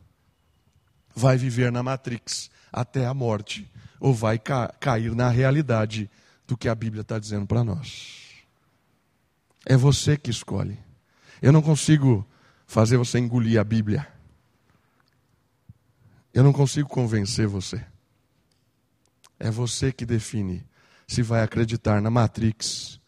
Vai 1.12 1.36
viver 1.36 1.72
na 1.72 1.82
Matrix 1.82 2.52
até 2.72 3.04
a 3.04 3.12
morte, 3.12 3.68
ou 3.98 4.14
vai 4.14 4.38
ca 4.38 4.68
cair 4.78 5.12
na 5.12 5.28
realidade 5.28 6.08
do 6.46 6.56
que 6.56 6.68
a 6.68 6.76
Bíblia 6.76 7.00
está 7.00 7.18
dizendo 7.18 7.48
para 7.48 7.64
nós. 7.64 8.20
É 9.66 9.76
você 9.76 10.16
que 10.16 10.30
escolhe. 10.30 10.78
Eu 11.40 11.50
não 11.50 11.60
consigo 11.60 12.24
fazer 12.64 12.96
você 12.96 13.18
engolir 13.18 13.58
a 13.60 13.64
Bíblia. 13.64 14.06
Eu 16.32 16.42
não 16.42 16.52
consigo 16.52 16.88
convencer 16.88 17.46
você. 17.46 17.84
É 19.38 19.50
você 19.50 19.92
que 19.92 20.06
define 20.06 20.64
se 21.06 21.22
vai 21.22 21.42
acreditar 21.42 22.00
na 22.00 22.10
Matrix 22.10 23.00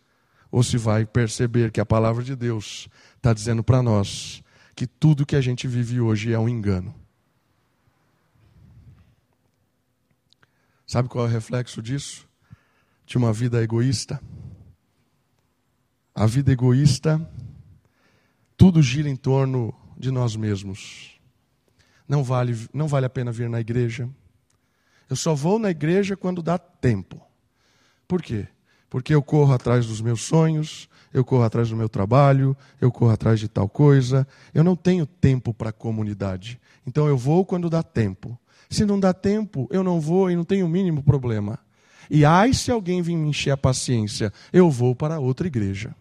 ou 0.51 0.63
se 0.63 0.77
vai 0.77 1.07
perceber 1.07 1.73
que 1.73 1.81
a 1.81 1.87
palavra 1.87 2.23
de 2.23 2.37
Deus 2.37 2.89
está 3.17 3.33
dizendo 3.33 3.63
para 3.63 3.83
nós 3.83 4.43
que 4.75 4.87
tudo 4.87 5.25
que 5.25 5.37
a 5.37 5.41
gente 5.41 5.67
vive 5.67 6.01
hoje 6.01 6.33
é 6.33 6.39
um 6.39 6.49
engano. 6.49 6.95
Sabe 10.87 11.09
qual 11.09 11.25
é 11.25 11.29
o 11.29 11.33
reflexo 11.33 11.81
disso? 11.81 12.29
De 13.07 13.17
uma 13.17 13.33
vida 13.33 13.63
egoísta. 13.63 14.21
A 16.15 16.27
vida 16.27 16.53
egoísta, 16.53 17.29
tudo 18.57 18.83
gira 18.83 19.09
em 19.09 19.17
torno 19.17 19.75
de 19.97 20.11
nós 20.11 20.37
mesmos. 20.37 21.14
Não 22.09 22.23
vale, 22.23 22.69
não 22.73 22.87
vale 22.87 23.07
a 23.07 23.11
pena 23.11 23.33
vir 23.33 23.49
na 23.49 23.61
igreja. 23.61 24.09
Eu 25.09 25.17
só 25.17 25.35
vou 25.35 25.59
na 25.59 25.71
igreja 25.71 26.17
quando 26.17 26.43
dá 26.43 26.59
tempo. 26.59 27.21
Por 28.07 28.23
quê? 28.23 28.47
Porque 28.89 29.15
eu 29.15 29.23
corro 29.23 29.53
atrás 29.53 29.87
dos 29.87 30.01
meus 30.01 30.23
sonhos, 30.23 30.89
eu 31.13 31.25
corro 31.25 31.43
atrás 31.43 31.71
do 31.71 31.77
meu 31.77 31.89
trabalho, 31.89 32.57
eu 32.81 32.93
corro 32.93 33.13
atrás 33.13 33.41
de 33.41 33.49
tal 33.49 33.69
coisa. 33.69 34.27
Eu 34.53 34.63
não 34.63 34.77
tenho 34.77 35.07
tempo 35.07 35.53
para 35.53 35.71
a 35.71 35.73
comunidade. 35.73 36.61
Então 36.87 37.09
eu 37.09 37.17
vou 37.17 37.45
quando 37.45 37.71
dá 37.71 37.83
tempo. 37.83 38.39
Se 38.69 38.85
não 38.85 38.99
dá 38.99 39.13
tempo, 39.13 39.69
eu 39.71 39.83
não 39.83 40.01
vou 40.01 40.31
e 40.31 40.37
não 40.37 40.45
tenho 40.45 40.67
o 40.67 40.69
mínimo 40.69 41.03
problema. 41.03 41.59
E 42.11 42.25
ai 42.25 42.53
se 42.53 42.71
alguém 42.71 43.01
vir 43.03 43.17
me 43.17 43.29
encher 43.29 43.51
a 43.51 43.57
paciência, 43.57 44.33
eu 44.53 44.71
vou 44.71 44.95
para 44.95 45.19
outra 45.19 45.47
igreja. 45.47 45.95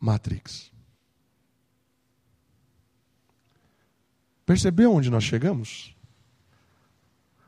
Matrix. 0.00 0.70
Percebeu 4.48 4.94
onde 4.94 5.10
nós 5.10 5.24
chegamos? 5.24 5.94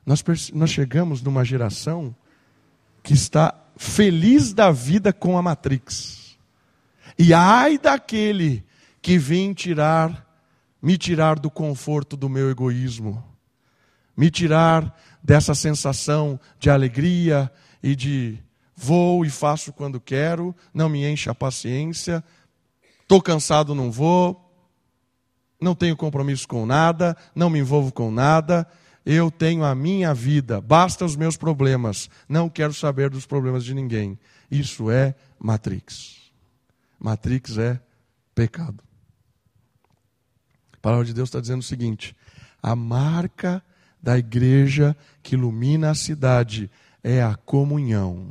Nós, 0.05 0.23
nós 0.53 0.69
chegamos 0.69 1.23
numa 1.23 1.43
geração 1.47 2.15
que 3.03 3.15
está 3.15 3.59
feliz 3.75 4.53
da 4.53 4.71
vida 4.71 5.11
com 5.11 5.39
a 5.39 5.41
Matrix. 5.41 6.37
E 7.19 7.33
ai 7.33 7.79
daquele 7.79 8.63
que 9.01 9.17
vem 9.17 9.55
tirar, 9.55 10.31
me 10.83 10.99
tirar 10.99 11.39
do 11.39 11.51
conforto 11.51 12.19
do 12.19 12.29
meu 12.29 12.51
egoísmo, 12.51 13.25
me 14.15 14.31
tirar 14.31 14.95
dessa 15.23 15.55
sensação 15.55 16.39
de 16.59 16.69
alegria 16.69 17.51
e 17.83 17.97
de 17.97 18.39
vou 18.77 19.25
e 19.25 19.31
faço 19.31 19.73
quando 19.73 19.99
quero, 19.99 20.55
não 20.75 20.91
me 20.91 21.11
enche 21.11 21.31
a 21.31 21.35
paciência, 21.35 22.23
estou 23.01 23.23
cansado, 23.23 23.75
não 23.75 23.91
vou, 23.91 24.50
não 25.61 25.75
tenho 25.75 25.96
compromisso 25.96 26.49
com 26.49 26.64
nada, 26.64 27.16
não 27.35 27.51
me 27.51 27.59
envolvo 27.59 27.92
com 27.92 28.11
nada, 28.11 28.66
eu 29.05 29.31
tenho 29.31 29.64
a 29.64 29.75
minha 29.75 30.14
vida, 30.14 30.61
basta 30.61 31.05
os 31.05 31.16
meus 31.16 31.37
problemas, 31.37 32.09
não 32.29 32.49
quero 32.49 32.73
saber 32.73 33.11
dos 33.11 33.27
problemas 33.27 33.64
de 33.64 33.75
ninguém. 33.75 34.18
Isso 34.51 34.90
é 34.90 35.14
Matrix. 35.38 36.31
Matrix 36.99 37.57
é 37.59 37.81
pecado. 38.35 38.83
A 40.73 40.77
palavra 40.81 41.05
de 41.05 41.14
Deus 41.14 41.29
está 41.29 41.40
dizendo 41.40 41.61
o 41.61 41.64
seguinte: 41.64 42.16
a 42.62 42.75
marca 42.75 43.62
da 44.03 44.18
igreja 44.18 44.96
que 45.23 45.35
ilumina 45.35 45.90
a 45.90 45.94
cidade 45.94 46.70
é 47.03 47.23
a 47.23 47.35
comunhão. 47.35 48.31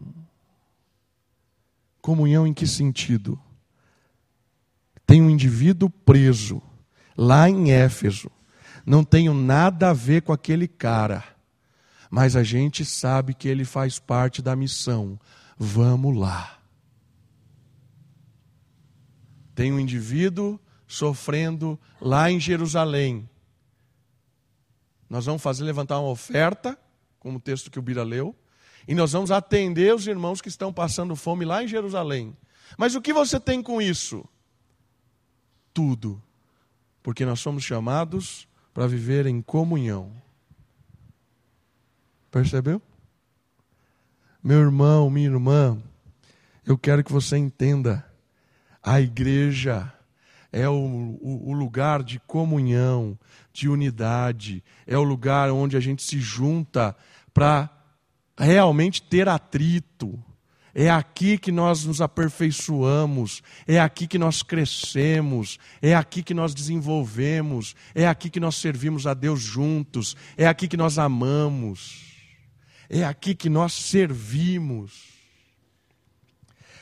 Comunhão 2.01 2.47
em 2.47 2.53
que 2.53 2.65
sentido? 2.65 3.39
Tem 5.05 5.21
um 5.21 5.29
indivíduo 5.29 5.89
preso 5.89 6.61
lá 7.19 7.49
em 7.49 7.71
Éfeso. 7.71 8.31
Não 8.85 9.03
tenho 9.03 9.33
nada 9.33 9.89
a 9.89 9.93
ver 9.93 10.21
com 10.21 10.31
aquele 10.31 10.69
cara, 10.69 11.21
mas 12.09 12.33
a 12.33 12.43
gente 12.43 12.85
sabe 12.85 13.33
que 13.33 13.49
ele 13.49 13.65
faz 13.65 13.99
parte 13.99 14.41
da 14.41 14.55
missão. 14.55 15.19
Vamos 15.57 16.17
lá. 16.17 16.57
Tem 19.53 19.73
um 19.73 19.79
indivíduo 19.79 20.57
sofrendo 20.87 21.77
lá 21.99 22.31
em 22.31 22.39
Jerusalém. 22.39 23.29
Nós 25.09 25.25
vamos 25.25 25.41
fazer 25.41 25.65
levantar 25.65 25.99
uma 25.99 26.09
oferta, 26.09 26.79
como 27.19 27.37
o 27.37 27.41
texto 27.41 27.69
que 27.69 27.77
o 27.77 27.81
Bira 27.81 28.03
leu, 28.03 28.33
e 28.87 28.95
nós 28.95 29.11
vamos 29.11 29.29
atender 29.29 29.93
os 29.93 30.07
irmãos 30.07 30.39
que 30.39 30.47
estão 30.47 30.71
passando 30.71 31.17
fome 31.17 31.43
lá 31.43 31.61
em 31.61 31.67
Jerusalém. 31.67 32.35
Mas 32.77 32.95
o 32.95 33.01
que 33.01 33.11
você 33.11 33.41
tem 33.41 33.61
com 33.61 33.81
isso? 33.81 34.23
Tudo 35.73 36.23
porque 37.01 37.25
nós 37.25 37.39
somos 37.39 37.63
chamados 37.63 38.47
para 38.73 38.87
viver 38.87 39.25
em 39.25 39.41
comunhão. 39.41 40.11
Percebeu? 42.31 42.81
Meu 44.43 44.59
irmão, 44.59 45.09
minha 45.09 45.27
irmã, 45.27 45.81
eu 46.65 46.77
quero 46.77 47.03
que 47.03 47.11
você 47.11 47.37
entenda: 47.37 48.05
a 48.81 49.01
igreja 49.01 49.91
é 50.51 50.67
o, 50.67 50.73
o, 50.73 51.49
o, 51.49 51.53
lugar 51.53 52.03
de 52.03 52.19
comunhão, 52.19 53.17
de 53.51 53.67
unidade, 53.67 54.63
é 54.87 54.97
o 54.97 55.03
lugar 55.03 55.51
onde 55.51 55.75
a 55.75 55.79
gente 55.79 56.03
se 56.03 56.19
junta 56.19 56.95
para 57.33 57.69
realmente 58.37 59.01
ter 59.01 59.27
atrito, 59.27 60.17
é 60.73 60.89
aqui 60.89 61.37
que 61.37 61.51
nós 61.51 61.85
nos 61.85 62.01
aperfeiçoamos, 62.01 63.41
é 63.67 63.79
aqui 63.79 64.07
que 64.07 64.17
nós 64.17 64.43
crescemos, 64.43 65.57
é 65.81 65.95
aqui 65.95 66.21
que 66.21 66.33
nós 66.33 66.53
desenvolvemos, 66.53 67.75
é 67.95 68.07
aqui 68.07 68.29
que 68.29 68.39
nós 68.39 68.55
servimos 68.55 69.07
a 69.07 69.13
Deus 69.13 69.41
juntos, 69.41 70.15
é 70.37 70.47
aqui 70.47 70.67
que 70.67 70.77
nós 70.77 70.99
amamos, 70.99 72.13
é 72.89 73.03
aqui 73.03 73.33
que 73.33 73.49
nós 73.49 73.73
servimos. 73.73 75.09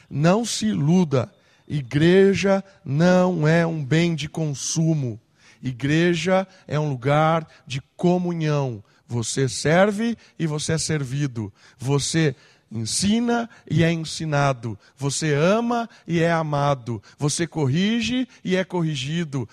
Não 0.10 0.46
se 0.46 0.68
iluda, 0.68 1.34
igreja 1.68 2.64
não 2.84 3.48
é 3.48 3.66
um 3.66 3.84
bem 3.84 4.16
de 4.16 4.30
consumo, 4.30 5.20
igreja 5.62 6.48
é 6.66 6.80
um 6.80 6.90
lugar 6.90 7.48
de 7.66 7.82
comunhão. 7.96 8.84
Você 9.06 9.48
serve 9.48 10.18
e 10.38 10.46
você 10.46 10.74
é 10.74 10.78
servido, 10.78 11.54
você 11.78 12.36
ensina 12.72 13.50
e 13.70 13.84
é 13.84 13.92
ensinado, 13.92 14.78
você 14.96 15.34
ama 15.34 15.90
e 16.06 16.20
é 16.20 16.32
amado, 16.32 17.02
você 17.18 17.48
corrige 17.48 18.28
e 18.44 18.56
é 18.56 18.64
corrigido. 18.64 19.48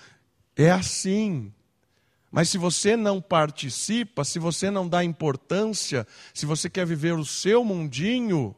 É 0.57 0.71
assim. 0.71 1.53
Mas 2.31 2.49
se 2.49 2.59
você 2.59 2.97
não 2.97 3.21
participa, 3.21 4.25
se 4.25 4.39
você 4.39 4.71
não 4.71 4.89
dá 4.89 5.05
importância, 5.05 6.07
se 6.33 6.45
você 6.47 6.69
quer 6.69 6.85
viver 6.85 7.15
o 7.15 7.25
seu 7.25 7.65
mundinho, 7.65 8.55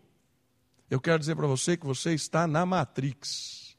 eu 0.88 1.00
quero 1.00 1.18
dizer 1.18 1.36
para 1.36 1.46
você 1.46 1.76
que 1.76 1.84
você 1.84 2.14
está 2.14 2.46
na 2.46 2.64
Matrix. 2.64 3.76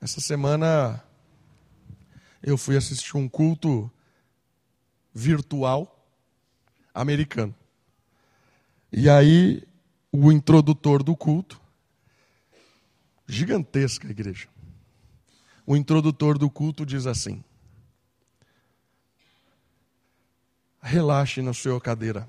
Essa 0.00 0.20
semana 0.20 1.04
eu 2.42 2.56
fui 2.56 2.76
assistir 2.76 3.16
um 3.16 3.28
culto 3.28 3.90
virtual 5.14 6.08
americano. 6.94 7.54
E 8.92 9.08
aí, 9.08 9.62
o 10.10 10.32
introdutor 10.32 11.02
do 11.02 11.16
culto, 11.16 11.60
gigantesca 13.26 14.08
igreja. 14.08 14.48
O 15.64 15.76
introdutor 15.76 16.36
do 16.36 16.50
culto 16.50 16.84
diz 16.84 17.06
assim: 17.06 17.44
relaxe 20.80 21.40
na 21.40 21.52
sua 21.52 21.80
cadeira, 21.80 22.28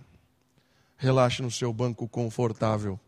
relaxe 0.97 1.41
no 1.41 1.49
seu 1.49 1.73
banco 1.73 2.07
confortável, 2.07 2.99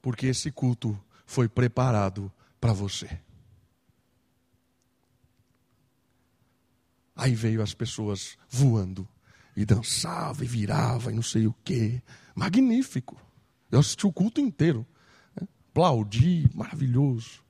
porque 0.00 0.26
esse 0.26 0.50
culto 0.50 0.98
foi 1.26 1.48
preparado 1.48 2.32
para 2.58 2.72
você. 2.72 3.20
Aí 7.14 7.34
veio 7.34 7.62
as 7.62 7.74
pessoas 7.74 8.38
voando 8.48 9.06
e 9.56 9.64
dançava 9.64 10.44
e 10.44 10.46
virava 10.46 11.12
e 11.12 11.14
não 11.14 11.22
sei 11.22 11.46
o 11.46 11.54
quê. 11.64 12.02
Magnífico. 12.34 13.16
Eu 13.70 13.80
assisti 13.80 14.06
o 14.06 14.12
culto 14.12 14.40
inteiro. 14.40 14.86
Né? 15.38 15.46
Aplaudi, 15.70 16.48
maravilhoso. 16.54 17.42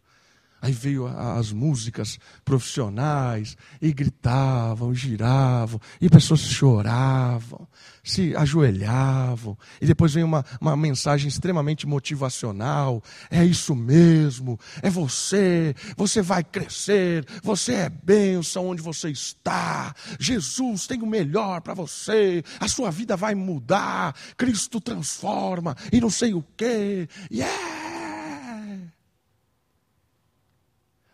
Aí 0.62 0.70
veio 0.70 1.08
as 1.08 1.50
músicas 1.50 2.20
profissionais, 2.44 3.56
e 3.80 3.92
gritavam, 3.92 4.94
giravam, 4.94 5.80
e 6.00 6.08
pessoas 6.08 6.38
choravam, 6.38 7.66
se 8.04 8.36
ajoelhavam, 8.36 9.58
e 9.80 9.86
depois 9.86 10.14
veio 10.14 10.24
uma, 10.24 10.44
uma 10.60 10.76
mensagem 10.76 11.26
extremamente 11.26 11.84
motivacional: 11.84 13.02
é 13.28 13.44
isso 13.44 13.74
mesmo, 13.74 14.56
é 14.80 14.88
você, 14.88 15.74
você 15.96 16.22
vai 16.22 16.44
crescer, 16.44 17.26
você 17.42 17.72
é 17.72 17.88
bênção 17.88 18.68
onde 18.68 18.80
você 18.80 19.10
está, 19.10 19.92
Jesus 20.16 20.86
tem 20.86 21.02
o 21.02 21.06
melhor 21.06 21.60
para 21.60 21.74
você, 21.74 22.44
a 22.60 22.68
sua 22.68 22.92
vida 22.92 23.16
vai 23.16 23.34
mudar, 23.34 24.14
Cristo 24.36 24.80
transforma, 24.80 25.76
e 25.90 26.00
não 26.00 26.08
sei 26.08 26.34
o 26.34 26.44
quê, 26.56 27.08
yeah! 27.32 27.71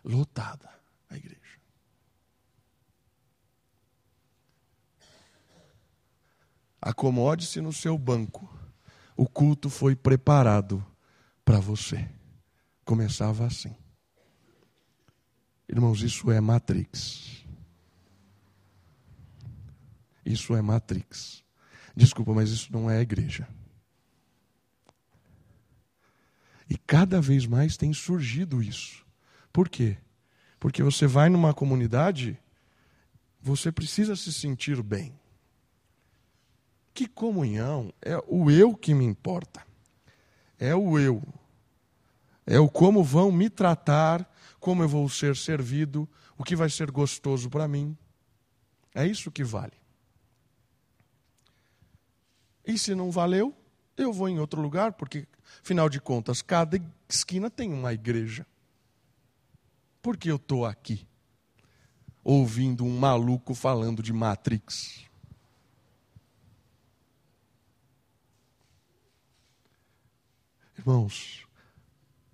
Lotada 0.03 0.69
a 1.09 1.17
igreja. 1.17 1.39
Acomode-se 6.81 7.59
no 7.59 7.73
seu 7.73 7.97
banco. 7.97 8.47
O 9.15 9.27
culto 9.27 9.69
foi 9.69 9.95
preparado 9.95 10.85
para 11.43 11.59
você. 11.59 12.09
Começava 12.85 13.45
assim. 13.45 13.75
Irmãos, 15.67 16.01
isso 16.01 16.31
é 16.31 16.39
Matrix. 16.39 17.45
Isso 20.25 20.55
é 20.55 20.61
Matrix. 20.61 21.43
Desculpa, 21.95 22.33
mas 22.33 22.49
isso 22.49 22.71
não 22.71 22.89
é 22.89 23.01
igreja. 23.01 23.47
E 26.69 26.77
cada 26.77 27.19
vez 27.19 27.45
mais 27.45 27.75
tem 27.75 27.91
surgido 27.93 28.61
isso. 28.61 29.05
Por 29.51 29.69
quê? 29.69 29.97
Porque 30.59 30.83
você 30.83 31.07
vai 31.07 31.29
numa 31.29 31.53
comunidade, 31.53 32.37
você 33.41 33.71
precisa 33.71 34.15
se 34.15 34.31
sentir 34.33 34.81
bem. 34.83 35.17
Que 36.93 37.07
comunhão 37.07 37.93
é 38.01 38.17
o 38.27 38.51
eu 38.51 38.75
que 38.75 38.93
me 38.93 39.05
importa. 39.05 39.65
É 40.57 40.75
o 40.75 40.99
eu. 40.99 41.23
É 42.45 42.59
o 42.59 42.69
como 42.69 43.03
vão 43.03 43.31
me 43.31 43.49
tratar, 43.49 44.29
como 44.59 44.83
eu 44.83 44.89
vou 44.89 45.07
ser 45.07 45.35
servido, 45.35 46.09
o 46.37 46.43
que 46.43 46.55
vai 46.55 46.69
ser 46.69 46.91
gostoso 46.91 47.49
para 47.49 47.67
mim. 47.67 47.97
É 48.93 49.05
isso 49.05 49.31
que 49.31 49.43
vale. 49.43 49.77
E 52.65 52.77
se 52.77 52.93
não 52.93 53.11
valeu, 53.11 53.55
eu 53.95 54.11
vou 54.11 54.27
em 54.27 54.39
outro 54.39 54.61
lugar, 54.61 54.93
porque, 54.93 55.27
afinal 55.63 55.89
de 55.89 55.99
contas, 55.99 56.41
cada 56.41 56.79
esquina 57.07 57.49
tem 57.49 57.73
uma 57.73 57.93
igreja. 57.93 58.45
Por 60.01 60.17
que 60.17 60.29
eu 60.29 60.37
estou 60.37 60.65
aqui? 60.65 61.05
Ouvindo 62.23 62.85
um 62.85 62.97
maluco 62.97 63.53
falando 63.53 64.01
de 64.01 64.13
Matrix. 64.13 65.05
Irmãos, 70.77 71.45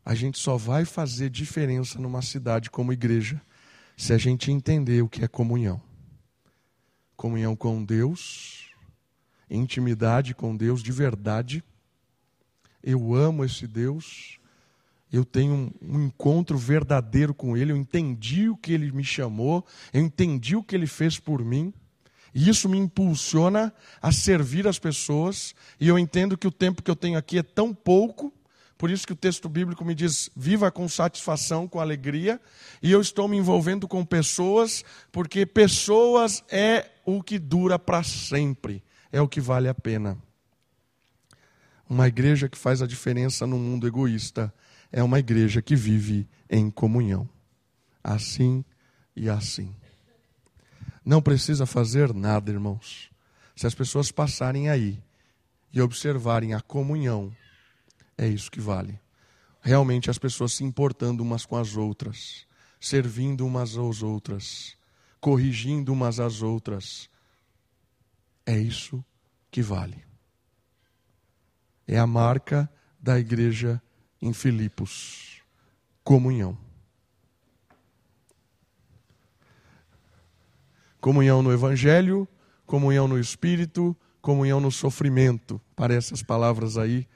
a 0.05 0.13
gente 0.13 0.37
só 0.37 0.55
vai 0.55 0.85
fazer 0.85 1.31
diferença 1.31 1.99
numa 1.99 2.21
cidade 2.21 2.69
como 2.69 2.93
igreja 2.93 3.41
se 3.97 4.13
a 4.13 4.17
gente 4.19 4.51
entender 4.51 5.01
o 5.01 5.09
que 5.09 5.23
é 5.23 5.27
comunhão. 5.27 5.81
Comunhão 7.15 7.55
com 7.55 7.83
Deus, 7.83 8.69
intimidade 9.49 10.35
com 10.35 10.55
Deus 10.55 10.83
de 10.83 10.91
verdade. 10.91 11.63
Eu 12.83 13.15
amo 13.15 13.43
esse 13.43 13.65
Deus, 13.65 14.39
eu 15.17 15.25
tenho 15.25 15.73
um, 15.81 16.05
encontro 16.05 16.57
verdadeiro 16.57 17.33
com 17.33 17.55
Ele, 17.55 17.71
eu 17.71 17.77
entendi 17.77 18.49
o 18.49 18.57
que 18.57 18.73
Ele 18.73 18.91
me 18.91 19.03
chamou, 19.03 19.65
eu 19.93 20.01
entendi 20.01 20.55
o 20.55 20.63
que 20.63 20.75
Ele 20.75 20.87
fez 20.87 21.19
por 21.19 21.43
mim, 21.43 21.73
e 22.33 22.49
isso 22.49 22.67
me 22.67 22.77
impulsiona 22.77 23.73
a 24.01 24.11
servir 24.11 24.67
as 24.67 24.77
pessoas, 24.77 25.55
e 25.79 25.87
eu 25.87 25.97
entendo 25.97 26.37
que 26.37 26.47
o 26.47 26.51
tempo 26.51 26.83
que 26.83 26.91
eu 26.91 26.95
tenho 26.95 27.17
aqui 27.17 27.37
é 27.37 27.43
tão 27.43 27.73
pouco, 27.73 28.33
por 28.77 28.91
isso 28.91 29.07
que 29.07 29.13
o 29.13 29.15
texto 29.15 29.47
bíblico 29.47 29.85
me 29.85 29.95
diz: 29.95 30.29
viva 30.35 30.69
com 30.69 30.87
satisfação, 30.89 31.65
com 31.65 31.79
alegria, 31.79 32.41
e 32.83 32.91
eu 32.91 32.99
estou 32.99 33.27
me 33.27 33.37
envolvendo 33.37 33.87
com 33.87 34.03
pessoas, 34.03 34.83
porque 35.11 35.45
pessoas 35.45 36.43
é 36.49 36.91
o 37.05 37.23
que 37.23 37.39
dura 37.39 37.79
para 37.79 38.03
sempre, 38.03 38.83
é 39.11 39.21
o 39.21 39.29
que 39.29 39.39
vale 39.39 39.69
a 39.69 39.73
pena. 39.73 40.17
Uma 41.89 42.07
igreja 42.07 42.49
que 42.49 42.57
faz 42.57 42.81
a 42.81 42.87
diferença 42.87 43.47
no 43.47 43.57
mundo 43.57 43.87
egoísta 43.87 44.53
é 44.95 45.03
uma 45.03 45.19
igreja 45.19 45.61
que 45.61 45.75
vive 45.75 46.25
em 46.49 46.71
comunhão. 46.71 47.27
Assim 48.01 48.63
e 49.13 49.29
assim. 49.29 49.75
Não 51.03 51.21
precisa 51.21 51.65
fazer 51.65 52.13
nada, 52.13 52.49
irmãos. 52.49 53.11
Se 53.57 53.67
as 53.67 53.75
pessoas 53.75 54.09
passarem 54.09 54.69
aí 54.69 55.03
e 55.73 55.81
observarem 55.81 56.53
a 56.53 56.61
comunhão, 56.61 57.35
é 58.17 58.25
isso 58.25 58.49
que 58.49 58.61
vale. 58.61 58.97
Realmente 59.59 60.09
as 60.09 60.17
pessoas 60.17 60.53
se 60.53 60.63
importando 60.63 61.21
umas 61.23 61.45
com 61.45 61.57
as 61.57 61.75
outras, 61.75 62.47
servindo 62.79 63.45
umas 63.45 63.77
às 63.77 64.01
outras, 64.01 64.77
corrigindo 65.19 65.91
umas 65.91 66.21
às 66.21 66.41
outras. 66.41 67.09
É 68.45 68.57
isso 68.57 69.03
que 69.51 69.61
vale. 69.61 70.05
É 71.85 71.99
a 71.99 72.07
marca 72.07 72.71
da 72.97 73.19
igreja 73.19 73.81
em 74.25 74.33
Filipos: 74.33 75.41
comunhão. 76.03 76.57
Comunhão 80.99 81.43
no 81.43 81.53
Evangelho, 81.53 82.27
comunhão 82.65 83.07
no 83.07 83.19
Espírito, 83.19 83.95
comunhão 84.21 84.59
no 84.59 84.71
sofrimento. 84.71 85.61
Parece 85.75 86.15
as 86.15 86.23
palavras 86.23 86.77
aí, 86.79 87.07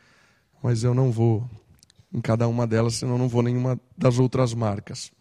mas 0.62 0.84
eu 0.84 0.94
não 0.94 1.12
vou 1.12 1.50
em 2.14 2.22
cada 2.22 2.48
uma 2.48 2.68
delas, 2.68 2.96
senão 2.96 3.18
não 3.18 3.28
vou 3.28 3.42
nenhuma 3.42 3.80
das 3.98 4.20
outras 4.20 4.54
marcas. 4.54 5.12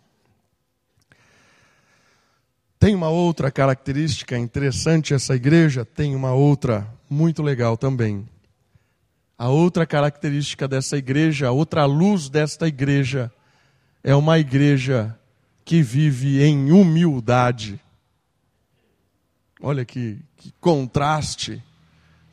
Tem 2.78 2.94
uma 2.94 3.08
outra 3.08 3.50
característica 3.50 4.38
interessante 4.38 5.14
essa 5.14 5.34
igreja, 5.34 5.84
tem 5.84 6.14
uma 6.14 6.32
outra 6.32 6.86
muito 7.08 7.42
legal 7.42 7.76
também. 7.76 8.28
A 9.38 9.48
outra 9.48 9.86
característica 9.86 10.66
dessa 10.66 10.96
igreja, 10.96 11.46
a 11.46 11.52
outra 11.52 11.84
luz 11.84 12.28
desta 12.28 12.66
igreja, 12.66 13.30
é 14.02 14.12
uma 14.12 14.36
igreja 14.36 15.16
que 15.64 15.80
vive 15.80 16.42
em 16.42 16.72
humildade. 16.72 17.80
Olha 19.60 19.84
que, 19.84 20.18
que 20.36 20.52
contraste 20.60 21.62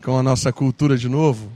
com 0.03 0.17
a 0.17 0.23
nossa 0.23 0.51
cultura 0.51 0.97
de 0.97 1.07
novo. 1.07 1.51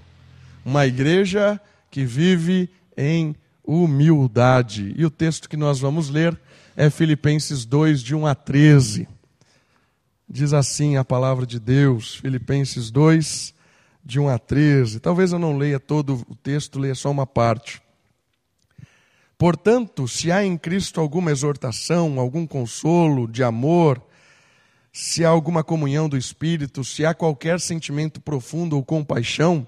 Uma 0.63 0.85
igreja 0.85 1.59
que 1.89 2.05
vive 2.05 2.69
em 2.95 3.35
humildade. 3.63 4.93
E 4.97 5.03
o 5.03 5.09
texto 5.09 5.49
que 5.49 5.57
nós 5.57 5.79
vamos 5.79 6.09
ler 6.09 6.39
é 6.75 6.91
Filipenses 6.91 7.65
2, 7.65 8.03
de 8.03 8.13
1 8.13 8.27
a 8.27 8.35
13. 8.35 9.07
Diz 10.29 10.53
assim 10.53 10.95
a 10.95 11.03
palavra 11.03 11.45
de 11.45 11.59
Deus, 11.59 12.15
Filipenses 12.17 12.91
2, 12.91 13.53
de 14.09 14.19
1 14.19 14.27
a 14.27 14.39
13. 14.39 14.99
Talvez 14.99 15.31
eu 15.31 15.37
não 15.37 15.55
leia 15.55 15.79
todo 15.79 16.25
o 16.27 16.35
texto, 16.35 16.79
leia 16.79 16.95
só 16.95 17.11
uma 17.11 17.27
parte. 17.27 17.79
Portanto, 19.37 20.07
se 20.07 20.31
há 20.31 20.43
em 20.43 20.57
Cristo 20.57 20.99
alguma 20.99 21.29
exortação, 21.29 22.19
algum 22.19 22.47
consolo 22.47 23.27
de 23.27 23.43
amor, 23.43 24.01
se 24.91 25.23
há 25.23 25.29
alguma 25.29 25.63
comunhão 25.63 26.09
do 26.09 26.17
Espírito, 26.17 26.83
se 26.83 27.05
há 27.05 27.13
qualquer 27.13 27.59
sentimento 27.59 28.19
profundo 28.19 28.75
ou 28.75 28.83
compaixão, 28.83 29.65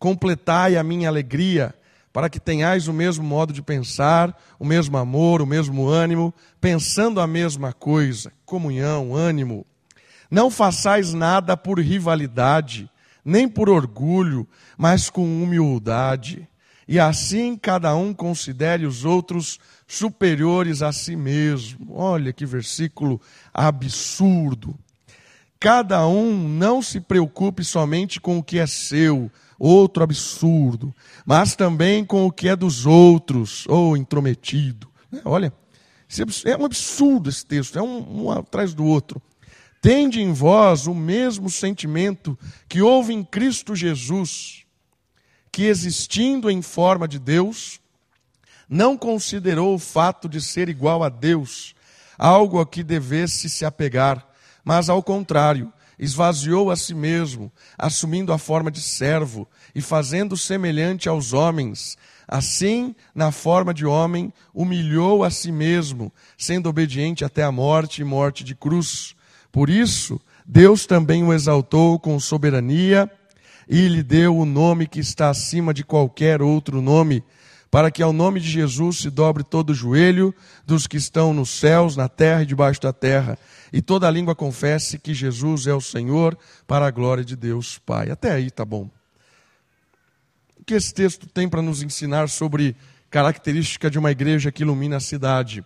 completai 0.00 0.76
a 0.76 0.82
minha 0.82 1.08
alegria, 1.08 1.72
para 2.12 2.28
que 2.28 2.40
tenhais 2.40 2.88
o 2.88 2.92
mesmo 2.92 3.22
modo 3.22 3.52
de 3.52 3.62
pensar, 3.62 4.36
o 4.58 4.64
mesmo 4.64 4.96
amor, 4.96 5.40
o 5.40 5.46
mesmo 5.46 5.86
ânimo, 5.86 6.34
pensando 6.60 7.20
a 7.20 7.26
mesma 7.26 7.72
coisa, 7.72 8.32
comunhão, 8.44 9.14
ânimo. 9.14 9.64
Não 10.28 10.50
façais 10.50 11.12
nada 11.12 11.56
por 11.56 11.78
rivalidade, 11.78 12.90
nem 13.26 13.48
por 13.48 13.68
orgulho, 13.68 14.46
mas 14.78 15.10
com 15.10 15.42
humildade. 15.42 16.48
E 16.86 17.00
assim 17.00 17.56
cada 17.56 17.94
um 17.96 18.14
considere 18.14 18.86
os 18.86 19.04
outros 19.04 19.58
superiores 19.88 20.82
a 20.82 20.92
si 20.92 21.16
mesmo. 21.16 21.88
Olha 21.90 22.32
que 22.32 22.46
versículo 22.46 23.20
absurdo. 23.52 24.78
Cada 25.58 26.06
um 26.06 26.48
não 26.48 26.80
se 26.80 27.00
preocupe 27.00 27.64
somente 27.64 28.20
com 28.20 28.38
o 28.38 28.42
que 28.42 28.58
é 28.58 28.66
seu, 28.66 29.30
outro 29.58 30.04
absurdo, 30.04 30.94
mas 31.24 31.56
também 31.56 32.04
com 32.04 32.26
o 32.26 32.30
que 32.30 32.48
é 32.48 32.54
dos 32.54 32.86
outros, 32.86 33.66
ou 33.66 33.96
intrometido. 33.96 34.86
Olha, 35.24 35.52
é 36.44 36.56
um 36.56 36.64
absurdo 36.64 37.28
esse 37.28 37.44
texto, 37.44 37.78
é 37.78 37.82
um, 37.82 38.26
um 38.26 38.30
atrás 38.30 38.74
do 38.74 38.84
outro. 38.84 39.20
Tende 39.86 40.20
em 40.20 40.32
vós 40.32 40.88
o 40.88 40.92
mesmo 40.92 41.48
sentimento 41.48 42.36
que 42.68 42.82
houve 42.82 43.14
em 43.14 43.22
Cristo 43.22 43.76
Jesus, 43.76 44.64
que 45.52 45.62
existindo 45.66 46.50
em 46.50 46.60
forma 46.60 47.06
de 47.06 47.20
Deus, 47.20 47.80
não 48.68 48.98
considerou 48.98 49.76
o 49.76 49.78
fato 49.78 50.28
de 50.28 50.40
ser 50.40 50.68
igual 50.68 51.04
a 51.04 51.08
Deus 51.08 51.72
algo 52.18 52.58
a 52.58 52.66
que 52.66 52.82
devesse 52.82 53.48
se 53.48 53.64
apegar, 53.64 54.28
mas 54.64 54.88
ao 54.88 55.00
contrário, 55.04 55.72
esvaziou 55.96 56.68
a 56.68 56.74
si 56.74 56.92
mesmo, 56.92 57.52
assumindo 57.78 58.32
a 58.32 58.38
forma 58.38 58.72
de 58.72 58.80
servo 58.80 59.46
e 59.72 59.80
fazendo 59.80 60.36
semelhante 60.36 61.08
aos 61.08 61.32
homens. 61.32 61.96
Assim, 62.26 62.92
na 63.14 63.30
forma 63.30 63.72
de 63.72 63.86
homem, 63.86 64.32
humilhou 64.52 65.22
a 65.22 65.30
si 65.30 65.52
mesmo, 65.52 66.12
sendo 66.36 66.68
obediente 66.68 67.24
até 67.24 67.44
a 67.44 67.52
morte 67.52 68.00
e 68.00 68.04
morte 68.04 68.42
de 68.42 68.56
cruz. 68.56 69.15
Por 69.56 69.70
isso, 69.70 70.20
Deus 70.44 70.84
também 70.84 71.24
o 71.24 71.32
exaltou 71.32 71.98
com 71.98 72.20
soberania 72.20 73.10
e 73.66 73.88
lhe 73.88 74.02
deu 74.02 74.36
o 74.36 74.44
nome 74.44 74.86
que 74.86 75.00
está 75.00 75.30
acima 75.30 75.72
de 75.72 75.82
qualquer 75.82 76.42
outro 76.42 76.82
nome 76.82 77.24
para 77.70 77.90
que 77.90 78.02
ao 78.02 78.12
nome 78.12 78.38
de 78.38 78.50
Jesus 78.50 78.98
se 78.98 79.08
dobre 79.08 79.42
todo 79.42 79.70
o 79.70 79.74
joelho 79.74 80.34
dos 80.66 80.86
que 80.86 80.98
estão 80.98 81.32
nos 81.32 81.48
céus, 81.48 81.96
na 81.96 82.06
terra 82.06 82.42
e 82.42 82.46
debaixo 82.46 82.82
da 82.82 82.92
terra, 82.92 83.38
e 83.72 83.80
toda 83.80 84.10
língua 84.10 84.34
confesse 84.34 84.98
que 84.98 85.14
Jesus 85.14 85.66
é 85.66 85.72
o 85.72 85.80
Senhor, 85.80 86.36
para 86.66 86.86
a 86.86 86.90
glória 86.90 87.24
de 87.24 87.34
Deus 87.34 87.78
Pai. 87.78 88.10
Até 88.10 88.32
aí 88.32 88.50
tá 88.50 88.62
bom. 88.62 88.90
O 90.60 90.64
que 90.66 90.74
esse 90.74 90.92
texto 90.92 91.26
tem 91.26 91.48
para 91.48 91.62
nos 91.62 91.82
ensinar 91.82 92.28
sobre 92.28 92.76
característica 93.08 93.90
de 93.90 93.98
uma 93.98 94.10
igreja 94.10 94.52
que 94.52 94.64
ilumina 94.64 94.98
a 94.98 95.00
cidade? 95.00 95.64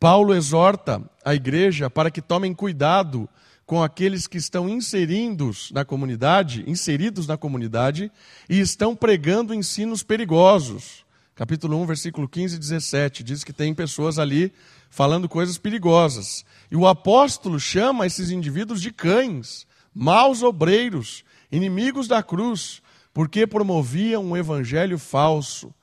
Paulo 0.00 0.32
exorta 0.32 1.02
a 1.24 1.34
igreja 1.34 1.90
para 1.90 2.08
que 2.08 2.22
tomem 2.22 2.54
cuidado 2.54 3.28
com 3.66 3.82
aqueles 3.82 4.28
que 4.28 4.38
estão 4.38 4.68
inseridos 4.68 5.72
na 5.72 5.84
comunidade, 5.84 6.62
inseridos 6.68 7.26
na 7.26 7.36
comunidade 7.36 8.10
e 8.48 8.60
estão 8.60 8.94
pregando 8.94 9.52
ensinos 9.52 10.04
perigosos. 10.04 11.04
Capítulo 11.34 11.76
1, 11.82 11.86
versículo 11.86 12.28
15 12.28 12.54
e 12.54 12.58
17 12.60 13.24
diz 13.24 13.42
que 13.42 13.52
tem 13.52 13.74
pessoas 13.74 14.20
ali 14.20 14.52
falando 14.88 15.28
coisas 15.28 15.58
perigosas. 15.58 16.44
E 16.70 16.76
o 16.76 16.86
apóstolo 16.86 17.58
chama 17.58 18.06
esses 18.06 18.30
indivíduos 18.30 18.80
de 18.80 18.92
cães, 18.92 19.66
maus 19.92 20.44
obreiros, 20.44 21.24
inimigos 21.50 22.06
da 22.06 22.22
cruz, 22.22 22.80
porque 23.12 23.48
promoviam 23.48 24.24
um 24.24 24.36
evangelho 24.36 24.96
falso. 24.96 25.74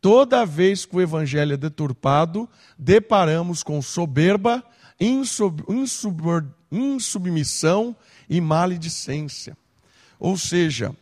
Toda 0.00 0.46
vez 0.46 0.86
que 0.86 0.96
o 0.96 1.00
evangelho 1.00 1.54
é 1.54 1.56
deturpado, 1.56 2.48
deparamos 2.78 3.62
com 3.62 3.82
soberba, 3.82 4.64
insub, 4.98 5.62
insubordinação 5.68 6.60
insubmissão 6.70 7.96
e 8.28 8.40
maledicência. 8.40 9.56
Ou 10.18 10.36
seja, 10.36 10.94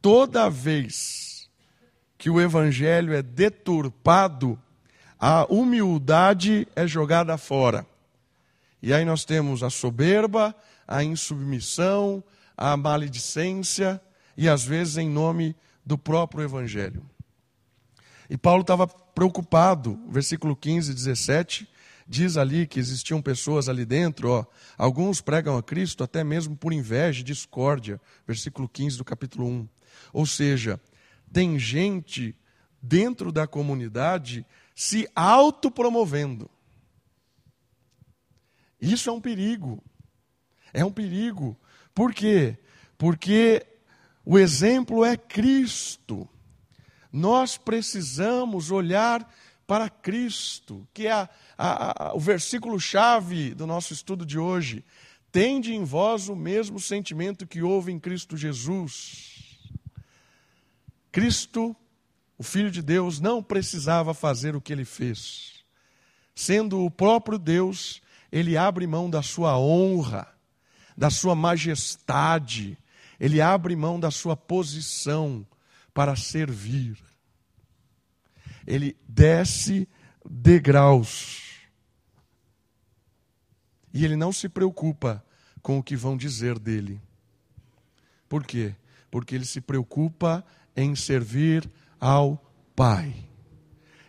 toda 0.00 0.48
vez 0.48 1.50
que 2.16 2.30
o 2.30 2.40
evangelho 2.40 3.12
é 3.12 3.22
deturpado, 3.22 4.58
a 5.18 5.44
humildade 5.52 6.66
é 6.74 6.86
jogada 6.86 7.36
fora. 7.36 7.86
E 8.80 8.92
aí 8.92 9.04
nós 9.04 9.24
temos 9.24 9.62
a 9.62 9.70
soberba, 9.70 10.54
a 10.86 11.02
insubmissão, 11.02 12.22
a 12.56 12.76
maledicência, 12.76 14.00
e 14.36 14.48
às 14.48 14.64
vezes 14.64 14.96
em 14.96 15.08
nome 15.08 15.54
do 15.84 15.98
próprio 15.98 16.44
evangelho. 16.44 17.04
E 18.28 18.36
Paulo 18.36 18.60
estava 18.60 18.86
preocupado, 18.86 19.98
versículo 20.08 20.54
15 20.54 20.90
e 20.90 20.94
17, 20.94 21.68
diz 22.06 22.36
ali 22.36 22.66
que 22.66 22.78
existiam 22.78 23.20
pessoas 23.20 23.68
ali 23.68 23.84
dentro, 23.84 24.30
ó, 24.30 24.46
alguns 24.76 25.20
pregam 25.20 25.56
a 25.56 25.62
Cristo 25.62 26.02
até 26.02 26.24
mesmo 26.24 26.56
por 26.56 26.72
inveja 26.72 27.20
e 27.20 27.24
discórdia, 27.24 28.00
versículo 28.26 28.68
15 28.68 28.98
do 28.98 29.04
capítulo 29.04 29.46
1. 29.46 29.68
Ou 30.12 30.26
seja, 30.26 30.80
tem 31.32 31.58
gente 31.58 32.34
dentro 32.82 33.30
da 33.30 33.46
comunidade 33.46 34.46
se 34.74 35.08
autopromovendo. 35.14 36.50
Isso 38.80 39.10
é 39.10 39.12
um 39.12 39.20
perigo. 39.20 39.82
É 40.72 40.84
um 40.84 40.92
perigo. 40.92 41.58
Por 41.94 42.14
quê? 42.14 42.56
Porque 42.96 43.66
o 44.24 44.38
exemplo 44.38 45.04
é 45.04 45.16
Cristo. 45.16 46.28
Nós 47.12 47.56
precisamos 47.56 48.70
olhar 48.70 49.28
para 49.66 49.90
Cristo, 49.90 50.88
que 50.94 51.06
é 51.06 51.12
a, 51.12 51.28
a, 51.56 52.08
a, 52.08 52.14
o 52.14 52.20
versículo-chave 52.20 53.54
do 53.54 53.66
nosso 53.66 53.92
estudo 53.92 54.24
de 54.24 54.38
hoje. 54.38 54.84
Tende 55.30 55.74
em 55.74 55.84
vós 55.84 56.28
o 56.28 56.34
mesmo 56.34 56.80
sentimento 56.80 57.46
que 57.46 57.62
houve 57.62 57.92
em 57.92 57.98
Cristo 57.98 58.36
Jesus. 58.36 59.58
Cristo, 61.12 61.76
o 62.38 62.42
Filho 62.42 62.70
de 62.70 62.80
Deus, 62.80 63.20
não 63.20 63.42
precisava 63.42 64.14
fazer 64.14 64.56
o 64.56 64.60
que 64.60 64.72
ele 64.72 64.86
fez. 64.86 65.64
Sendo 66.34 66.84
o 66.84 66.90
próprio 66.90 67.38
Deus, 67.38 68.00
ele 68.32 68.56
abre 68.56 68.86
mão 68.86 69.10
da 69.10 69.22
sua 69.22 69.58
honra, 69.58 70.28
da 70.96 71.10
sua 71.10 71.34
majestade, 71.34 72.78
ele 73.20 73.40
abre 73.40 73.76
mão 73.76 74.00
da 74.00 74.10
sua 74.10 74.36
posição 74.36 75.46
para 75.98 76.14
servir 76.14 76.96
ele 78.68 78.94
desce 79.08 79.88
degraus. 80.28 81.42
E 83.94 84.04
ele 84.04 84.14
não 84.14 84.30
se 84.30 84.46
preocupa 84.46 85.24
com 85.62 85.78
o 85.78 85.82
que 85.82 85.96
vão 85.96 86.18
dizer 86.18 86.58
dele. 86.58 87.00
Por 88.28 88.44
quê? 88.44 88.76
Porque 89.10 89.34
ele 89.34 89.46
se 89.46 89.62
preocupa 89.62 90.44
em 90.76 90.94
servir 90.94 91.68
ao 91.98 92.44
Pai. 92.76 93.14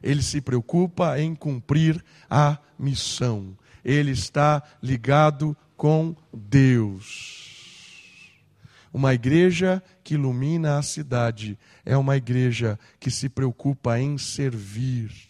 Ele 0.04 0.22
se 0.22 0.42
preocupa 0.42 1.18
em 1.20 1.34
cumprir 1.34 2.04
a 2.30 2.60
missão. 2.78 3.58
Ele 3.84 4.12
está 4.12 4.62
ligado 4.84 5.56
com 5.78 6.14
Deus. 6.34 7.49
Uma 8.92 9.14
igreja 9.14 9.84
que 10.04 10.16
ilumina 10.16 10.78
a 10.78 10.82
cidade 10.82 11.58
é 11.86 11.96
uma 11.96 12.18
igreja 12.18 12.80
que 13.00 13.12
se 13.12 13.30
preocupa 13.30 14.00
em 14.00 14.18
servir. 14.18 15.30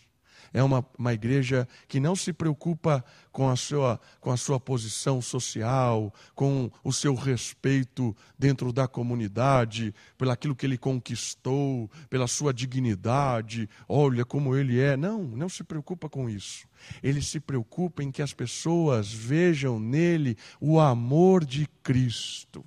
É 0.53 0.63
uma, 0.63 0.85
uma 0.97 1.13
igreja 1.13 1.67
que 1.87 1.99
não 1.99 2.15
se 2.15 2.33
preocupa 2.33 3.03
com 3.31 3.49
a, 3.49 3.55
sua, 3.55 3.99
com 4.19 4.31
a 4.31 4.37
sua 4.37 4.59
posição 4.59 5.21
social, 5.21 6.13
com 6.33 6.71
o 6.83 6.91
seu 6.91 7.13
respeito 7.13 8.15
dentro 8.37 8.73
da 8.73 8.87
comunidade, 8.87 9.93
pelo 10.17 10.31
aquilo 10.31 10.55
que 10.55 10.65
ele 10.65 10.77
conquistou, 10.77 11.89
pela 12.09 12.27
sua 12.27 12.53
dignidade, 12.53 13.69
olha 13.87 14.25
como 14.25 14.55
ele 14.55 14.79
é. 14.79 14.97
Não, 14.97 15.21
não 15.23 15.49
se 15.49 15.63
preocupa 15.63 16.09
com 16.09 16.29
isso. 16.29 16.67
Ele 17.03 17.21
se 17.21 17.39
preocupa 17.39 18.01
em 18.01 18.11
que 18.11 18.21
as 18.21 18.33
pessoas 18.33 19.13
vejam 19.13 19.79
nele 19.79 20.35
o 20.59 20.79
amor 20.79 21.45
de 21.45 21.67
Cristo 21.83 22.65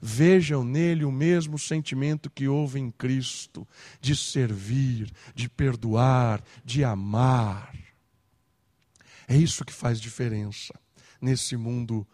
vejam 0.00 0.64
nele 0.64 1.04
o 1.04 1.12
mesmo 1.12 1.58
sentimento 1.58 2.30
que 2.30 2.48
houve 2.48 2.78
em 2.78 2.90
Cristo, 2.90 3.66
de 4.00 4.16
servir, 4.16 5.12
de 5.34 5.48
perdoar, 5.48 6.42
de 6.64 6.82
amar. 6.82 7.74
É 9.28 9.36
isso 9.36 9.64
que 9.64 9.72
faz 9.72 10.00
diferença 10.00 10.74
nesse 11.20 11.56
mundo 11.56 12.06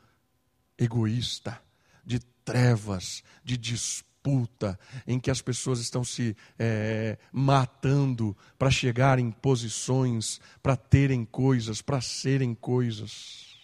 egoísta, 0.76 1.60
de 2.04 2.18
trevas, 2.44 3.22
de 3.42 3.56
disputa, 3.56 4.78
em 5.06 5.18
que 5.20 5.30
as 5.30 5.40
pessoas 5.40 5.78
estão 5.78 6.04
se 6.04 6.36
é, 6.58 7.16
matando 7.32 8.36
para 8.58 8.70
chegar 8.70 9.18
em 9.18 9.30
posições, 9.30 10.40
para 10.62 10.76
terem 10.76 11.24
coisas, 11.24 11.80
para 11.80 12.00
serem 12.00 12.54
coisas. 12.54 13.55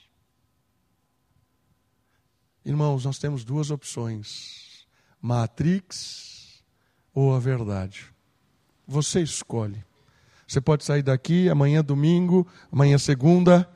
Irmãos, 2.65 3.05
nós 3.05 3.19
temos 3.19 3.45
duas 3.45 3.71
opções: 3.71 4.87
Matrix 5.21 6.63
ou 7.15 7.35
a 7.35 7.39
verdade. 7.39 8.07
Você 8.87 9.21
escolhe. 9.21 9.85
Você 10.47 10.61
pode 10.61 10.85
sair 10.85 11.03
daqui 11.03 11.49
amanhã 11.49 11.83
domingo, 11.83 12.47
amanhã 12.71 12.99
segunda 12.99 13.69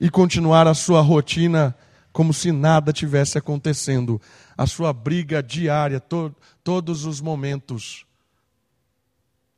e 0.00 0.08
continuar 0.08 0.66
a 0.66 0.74
sua 0.74 1.00
rotina 1.00 1.76
como 2.12 2.32
se 2.32 2.50
nada 2.50 2.92
tivesse 2.92 3.38
acontecendo, 3.38 4.20
a 4.56 4.66
sua 4.66 4.92
briga 4.92 5.42
diária, 5.42 6.00
to 6.00 6.34
todos 6.64 7.04
os 7.04 7.20
momentos 7.20 8.04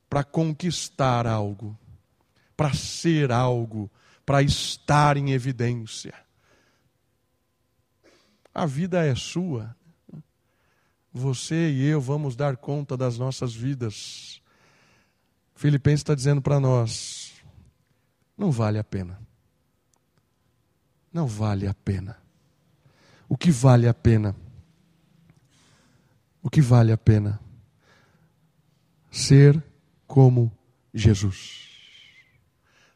para 0.08 0.24
conquistar 0.24 1.26
algo, 1.26 1.78
para 2.56 2.74
ser 2.74 3.32
algo, 3.32 3.90
para 4.26 4.42
estar 4.42 5.16
em 5.16 5.30
evidência. 5.30 6.12
A 8.54 8.66
vida 8.66 9.04
é 9.04 9.14
sua. 9.14 9.74
Você 11.12 11.70
e 11.70 11.84
eu 11.86 12.00
vamos 12.00 12.36
dar 12.36 12.56
conta 12.56 12.96
das 12.96 13.18
nossas 13.18 13.54
vidas. 13.54 14.40
Filipenses 15.54 16.00
está 16.00 16.14
dizendo 16.14 16.40
para 16.40 16.60
nós: 16.60 17.32
não 18.36 18.50
vale 18.50 18.78
a 18.78 18.84
pena. 18.84 19.20
Não 21.12 21.26
vale 21.26 21.66
a 21.66 21.74
pena. 21.74 22.16
O 23.28 23.36
que 23.36 23.50
vale 23.50 23.86
a 23.86 23.94
pena? 23.94 24.34
O 26.42 26.48
que 26.48 26.60
vale 26.60 26.92
a 26.92 26.96
pena? 26.96 27.40
Ser 29.10 29.62
como 30.06 30.50
Jesus. 30.94 31.68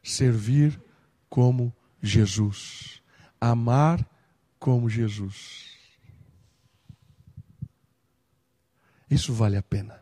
Servir 0.01 0.81
como 1.29 1.73
Jesus. 2.01 3.01
Amar 3.39 4.05
como 4.59 4.89
Jesus. 4.89 5.75
Isso 9.09 9.33
vale 9.33 9.57
a 9.57 9.63
pena. 9.63 10.01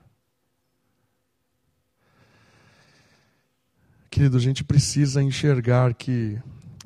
Querido, 4.10 4.38
a 4.38 4.40
gente 4.40 4.64
precisa 4.64 5.22
enxergar 5.22 5.94
que 5.94 6.40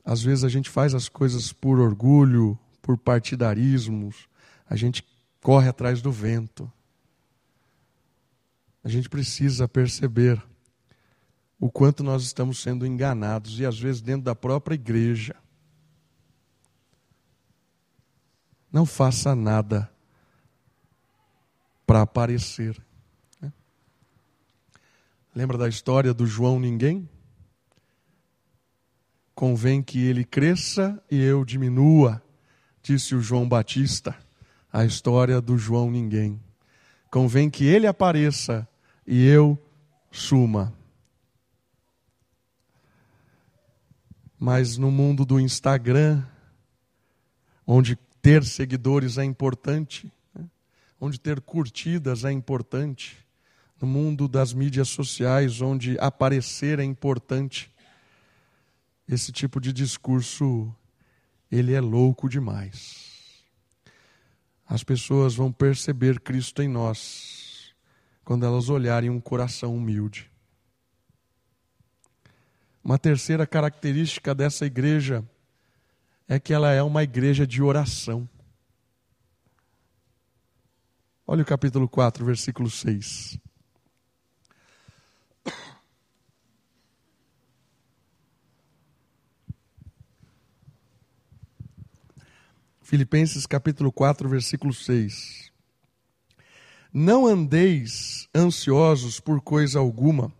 às 0.03 0.23
vezes 0.23 0.43
a 0.45 0.49
gente 0.49 0.69
faz 0.69 0.93
as 0.93 1.09
coisas 1.09 1.51
por 1.51 1.79
orgulho, 1.79 2.57
por 2.81 2.97
partidarismos, 2.97 4.29
a 4.69 4.75
gente 4.75 5.03
corre 5.41 5.67
atrás 5.67 6.01
do 6.01 6.11
vento. 6.11 6.71
A 8.83 8.89
gente 8.89 9.09
precisa 9.09 9.67
perceber 9.67 10.41
o 11.59 11.69
quanto 11.69 12.03
nós 12.03 12.23
estamos 12.23 12.61
sendo 12.61 12.85
enganados 12.85 13.59
e 13.59 13.65
às 13.65 13.77
vezes 13.77 14.01
dentro 14.01 14.23
da 14.23 14.35
própria 14.35 14.75
igreja. 14.75 15.35
Não 18.77 18.85
faça 18.85 19.33
nada 19.35 19.91
para 21.83 22.03
aparecer. 22.03 22.79
Né? 23.41 23.51
Lembra 25.33 25.57
da 25.57 25.67
história 25.67 26.13
do 26.13 26.27
João 26.27 26.59
Ninguém? 26.59 27.09
Convém 29.33 29.81
que 29.81 29.97
ele 30.05 30.23
cresça 30.23 31.03
e 31.09 31.19
eu 31.19 31.43
diminua, 31.43 32.21
disse 32.83 33.15
o 33.15 33.19
João 33.19 33.49
Batista, 33.49 34.15
a 34.71 34.85
história 34.85 35.41
do 35.41 35.57
João 35.57 35.89
Ninguém. 35.89 36.39
Convém 37.09 37.49
que 37.49 37.65
ele 37.65 37.87
apareça 37.87 38.69
e 39.07 39.25
eu 39.25 39.57
suma. 40.11 40.71
Mas 44.39 44.77
no 44.77 44.91
mundo 44.91 45.25
do 45.25 45.39
Instagram, 45.39 46.23
onde 47.65 47.97
ter 48.27 48.43
seguidores 48.43 49.17
é 49.17 49.23
importante, 49.23 50.11
né? 50.35 50.45
onde 50.99 51.17
ter 51.17 51.39
curtidas 51.39 52.25
é 52.25 52.31
importante, 52.33 53.17
no 53.79 53.87
mundo 53.87 54.27
das 54.27 54.51
mídias 54.51 54.89
sociais, 54.89 55.61
onde 55.61 55.97
aparecer 55.97 56.77
é 56.77 56.83
importante, 56.83 57.71
esse 59.07 59.31
tipo 59.31 59.61
de 59.61 59.71
discurso 59.71 60.69
ele 61.49 61.73
é 61.73 61.79
louco 61.79 62.27
demais. 62.27 63.45
As 64.67 64.83
pessoas 64.83 65.33
vão 65.33 65.49
perceber 65.49 66.19
Cristo 66.19 66.61
em 66.61 66.67
nós 66.67 67.73
quando 68.25 68.45
elas 68.45 68.67
olharem 68.67 69.09
um 69.09 69.21
coração 69.21 69.73
humilde. 69.73 70.29
Uma 72.83 72.99
terceira 72.99 73.47
característica 73.47 74.35
dessa 74.35 74.65
igreja 74.65 75.23
é 76.27 76.39
que 76.39 76.53
ela 76.53 76.71
é 76.71 76.83
uma 76.83 77.03
igreja 77.03 77.47
de 77.47 77.63
oração. 77.63 78.27
Olha 81.25 81.41
o 81.43 81.45
capítulo 81.45 81.87
4, 81.87 82.25
versículo 82.25 82.69
6. 82.69 83.39
Filipenses 92.81 93.45
capítulo 93.45 93.91
4, 93.91 94.29
versículo 94.29 94.73
6. 94.73 95.51
Não 96.93 97.27
andeis 97.27 98.29
ansiosos 98.33 99.19
por 99.19 99.41
coisa 99.41 99.79
alguma, 99.79 100.31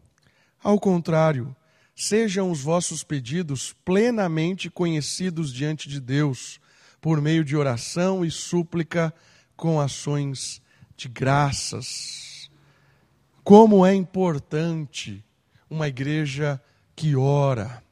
ao 0.64 0.80
contrário, 0.80 1.54
sejam 2.00 2.52
os 2.52 2.62
vossos 2.62 3.04
pedidos 3.04 3.76
plenamente 3.84 4.70
conhecidos 4.70 5.52
diante 5.52 5.90
de 5.90 6.00
Deus, 6.00 6.60
por 7.02 7.20
meio 7.20 7.44
de 7.44 7.58
oração 7.58 8.24
e 8.24 8.30
súplica 8.30 9.12
com 9.56 9.82
ações 9.82 10.62
de 10.96 11.08
graças. 11.08 12.52
Como 13.44 13.84
é 13.84 13.96
importante 13.96 15.26
uma 15.68 15.88
igreja 15.88 16.62
que 16.96 17.16
ora, 17.16 17.84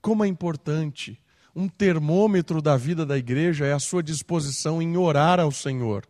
como 0.00 0.24
é 0.24 0.28
importante. 0.28 1.20
Um 1.54 1.68
termômetro 1.68 2.62
da 2.62 2.76
vida 2.76 3.04
da 3.04 3.18
igreja 3.18 3.66
é 3.66 3.72
a 3.72 3.80
sua 3.80 4.04
disposição 4.04 4.80
em 4.80 4.96
orar 4.96 5.40
ao 5.40 5.50
Senhor. 5.50 6.06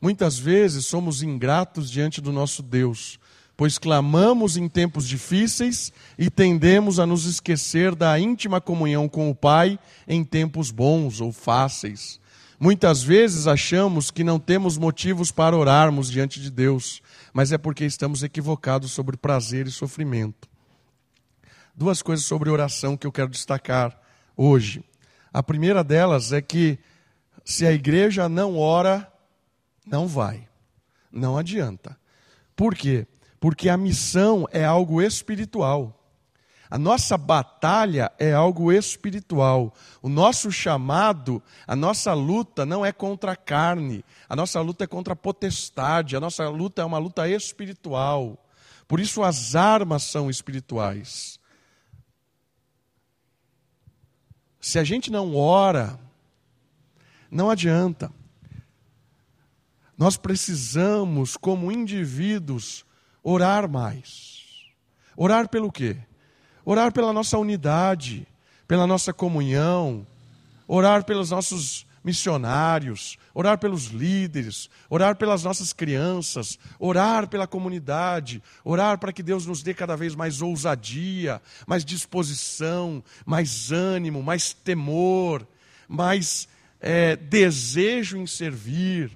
Muitas 0.00 0.36
vezes 0.36 0.86
somos 0.86 1.22
ingratos 1.22 1.88
diante 1.88 2.20
do 2.20 2.32
nosso 2.32 2.60
Deus, 2.60 3.20
pois 3.58 3.76
clamamos 3.76 4.56
em 4.56 4.68
tempos 4.68 5.04
difíceis 5.04 5.92
e 6.16 6.30
tendemos 6.30 7.00
a 7.00 7.04
nos 7.04 7.24
esquecer 7.24 7.92
da 7.96 8.16
íntima 8.16 8.60
comunhão 8.60 9.08
com 9.08 9.28
o 9.28 9.34
Pai 9.34 9.80
em 10.06 10.22
tempos 10.22 10.70
bons 10.70 11.20
ou 11.20 11.32
fáceis. 11.32 12.20
Muitas 12.60 13.02
vezes 13.02 13.48
achamos 13.48 14.12
que 14.12 14.22
não 14.22 14.38
temos 14.38 14.78
motivos 14.78 15.32
para 15.32 15.56
orarmos 15.56 16.08
diante 16.08 16.40
de 16.40 16.52
Deus, 16.52 17.02
mas 17.32 17.50
é 17.50 17.58
porque 17.58 17.84
estamos 17.84 18.22
equivocados 18.22 18.92
sobre 18.92 19.16
prazer 19.16 19.66
e 19.66 19.72
sofrimento. 19.72 20.48
Duas 21.74 22.00
coisas 22.00 22.24
sobre 22.24 22.50
oração 22.50 22.96
que 22.96 23.08
eu 23.08 23.12
quero 23.12 23.28
destacar 23.28 24.00
hoje. 24.36 24.84
A 25.32 25.42
primeira 25.42 25.82
delas 25.82 26.32
é 26.32 26.40
que 26.40 26.78
se 27.44 27.66
a 27.66 27.72
igreja 27.72 28.28
não 28.28 28.56
ora, 28.56 29.12
não 29.84 30.06
vai. 30.06 30.48
Não 31.10 31.36
adianta. 31.36 31.98
Por 32.54 32.76
quê? 32.76 33.04
Porque 33.40 33.68
a 33.68 33.76
missão 33.76 34.46
é 34.50 34.64
algo 34.64 35.00
espiritual. 35.00 35.94
A 36.70 36.76
nossa 36.76 37.16
batalha 37.16 38.12
é 38.18 38.32
algo 38.32 38.70
espiritual. 38.70 39.74
O 40.02 40.08
nosso 40.08 40.52
chamado, 40.52 41.42
a 41.66 41.74
nossa 41.74 42.12
luta 42.12 42.66
não 42.66 42.84
é 42.84 42.92
contra 42.92 43.32
a 43.32 43.36
carne, 43.36 44.04
a 44.28 44.36
nossa 44.36 44.60
luta 44.60 44.84
é 44.84 44.86
contra 44.86 45.14
a 45.14 45.16
potestade, 45.16 46.14
a 46.14 46.20
nossa 46.20 46.46
luta 46.48 46.82
é 46.82 46.84
uma 46.84 46.98
luta 46.98 47.28
espiritual. 47.28 48.44
Por 48.86 49.00
isso 49.00 49.22
as 49.22 49.54
armas 49.56 50.02
são 50.02 50.28
espirituais. 50.28 51.38
Se 54.60 54.78
a 54.78 54.84
gente 54.84 55.10
não 55.10 55.34
ora, 55.34 55.98
não 57.30 57.48
adianta. 57.48 58.12
Nós 59.96 60.16
precisamos, 60.16 61.36
como 61.36 61.72
indivíduos, 61.72 62.84
orar 63.22 63.68
mais. 63.68 64.38
Orar 65.16 65.48
pelo 65.48 65.70
quê? 65.72 65.96
Orar 66.64 66.92
pela 66.92 67.12
nossa 67.12 67.38
unidade, 67.38 68.26
pela 68.66 68.86
nossa 68.86 69.12
comunhão, 69.12 70.06
orar 70.66 71.04
pelos 71.04 71.30
nossos 71.30 71.86
missionários, 72.04 73.18
orar 73.34 73.58
pelos 73.58 73.86
líderes, 73.86 74.70
orar 74.88 75.16
pelas 75.16 75.42
nossas 75.44 75.72
crianças, 75.72 76.58
orar 76.78 77.28
pela 77.28 77.46
comunidade, 77.46 78.42
orar 78.64 78.98
para 78.98 79.12
que 79.12 79.22
Deus 79.22 79.46
nos 79.46 79.62
dê 79.62 79.74
cada 79.74 79.96
vez 79.96 80.14
mais 80.14 80.40
ousadia, 80.40 81.40
mais 81.66 81.84
disposição, 81.84 83.02
mais 83.26 83.72
ânimo, 83.72 84.22
mais 84.22 84.52
temor, 84.52 85.46
mais 85.88 86.48
é, 86.80 87.16
desejo 87.16 88.16
em 88.16 88.26
servir. 88.26 89.10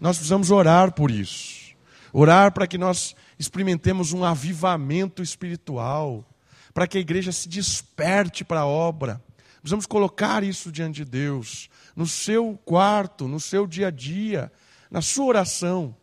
Nós 0.00 0.16
precisamos 0.16 0.50
orar 0.50 0.92
por 0.92 1.10
isso. 1.10 1.74
Orar 2.12 2.52
para 2.52 2.66
que 2.66 2.78
nós 2.78 3.14
experimentemos 3.38 4.12
um 4.12 4.24
avivamento 4.24 5.22
espiritual, 5.22 6.28
para 6.74 6.86
que 6.86 6.98
a 6.98 7.00
igreja 7.00 7.32
se 7.32 7.48
desperte 7.48 8.44
para 8.44 8.60
a 8.60 8.66
obra. 8.66 9.22
Precisamos 9.60 9.86
colocar 9.86 10.42
isso 10.42 10.70
diante 10.70 11.04
de 11.04 11.10
Deus, 11.10 11.68
no 11.94 12.06
seu 12.06 12.58
quarto, 12.64 13.26
no 13.26 13.40
seu 13.40 13.66
dia 13.66 13.88
a 13.88 13.90
dia, 13.90 14.52
na 14.90 15.02
sua 15.02 15.26
oração. 15.26 15.94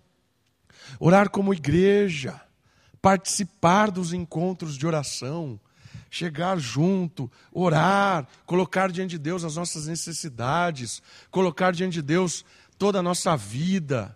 Orar 0.99 1.29
como 1.29 1.53
igreja, 1.53 2.39
participar 3.01 3.91
dos 3.91 4.13
encontros 4.13 4.77
de 4.77 4.85
oração, 4.85 5.59
chegar 6.09 6.57
junto, 6.57 7.31
orar, 7.51 8.27
colocar 8.45 8.91
diante 8.91 9.11
de 9.11 9.19
Deus 9.19 9.43
as 9.43 9.55
nossas 9.55 9.87
necessidades, 9.87 11.01
colocar 11.31 11.71
diante 11.71 11.95
de 11.95 12.01
Deus 12.01 12.45
toda 12.77 12.99
a 12.99 13.03
nossa 13.03 13.35
vida. 13.35 14.15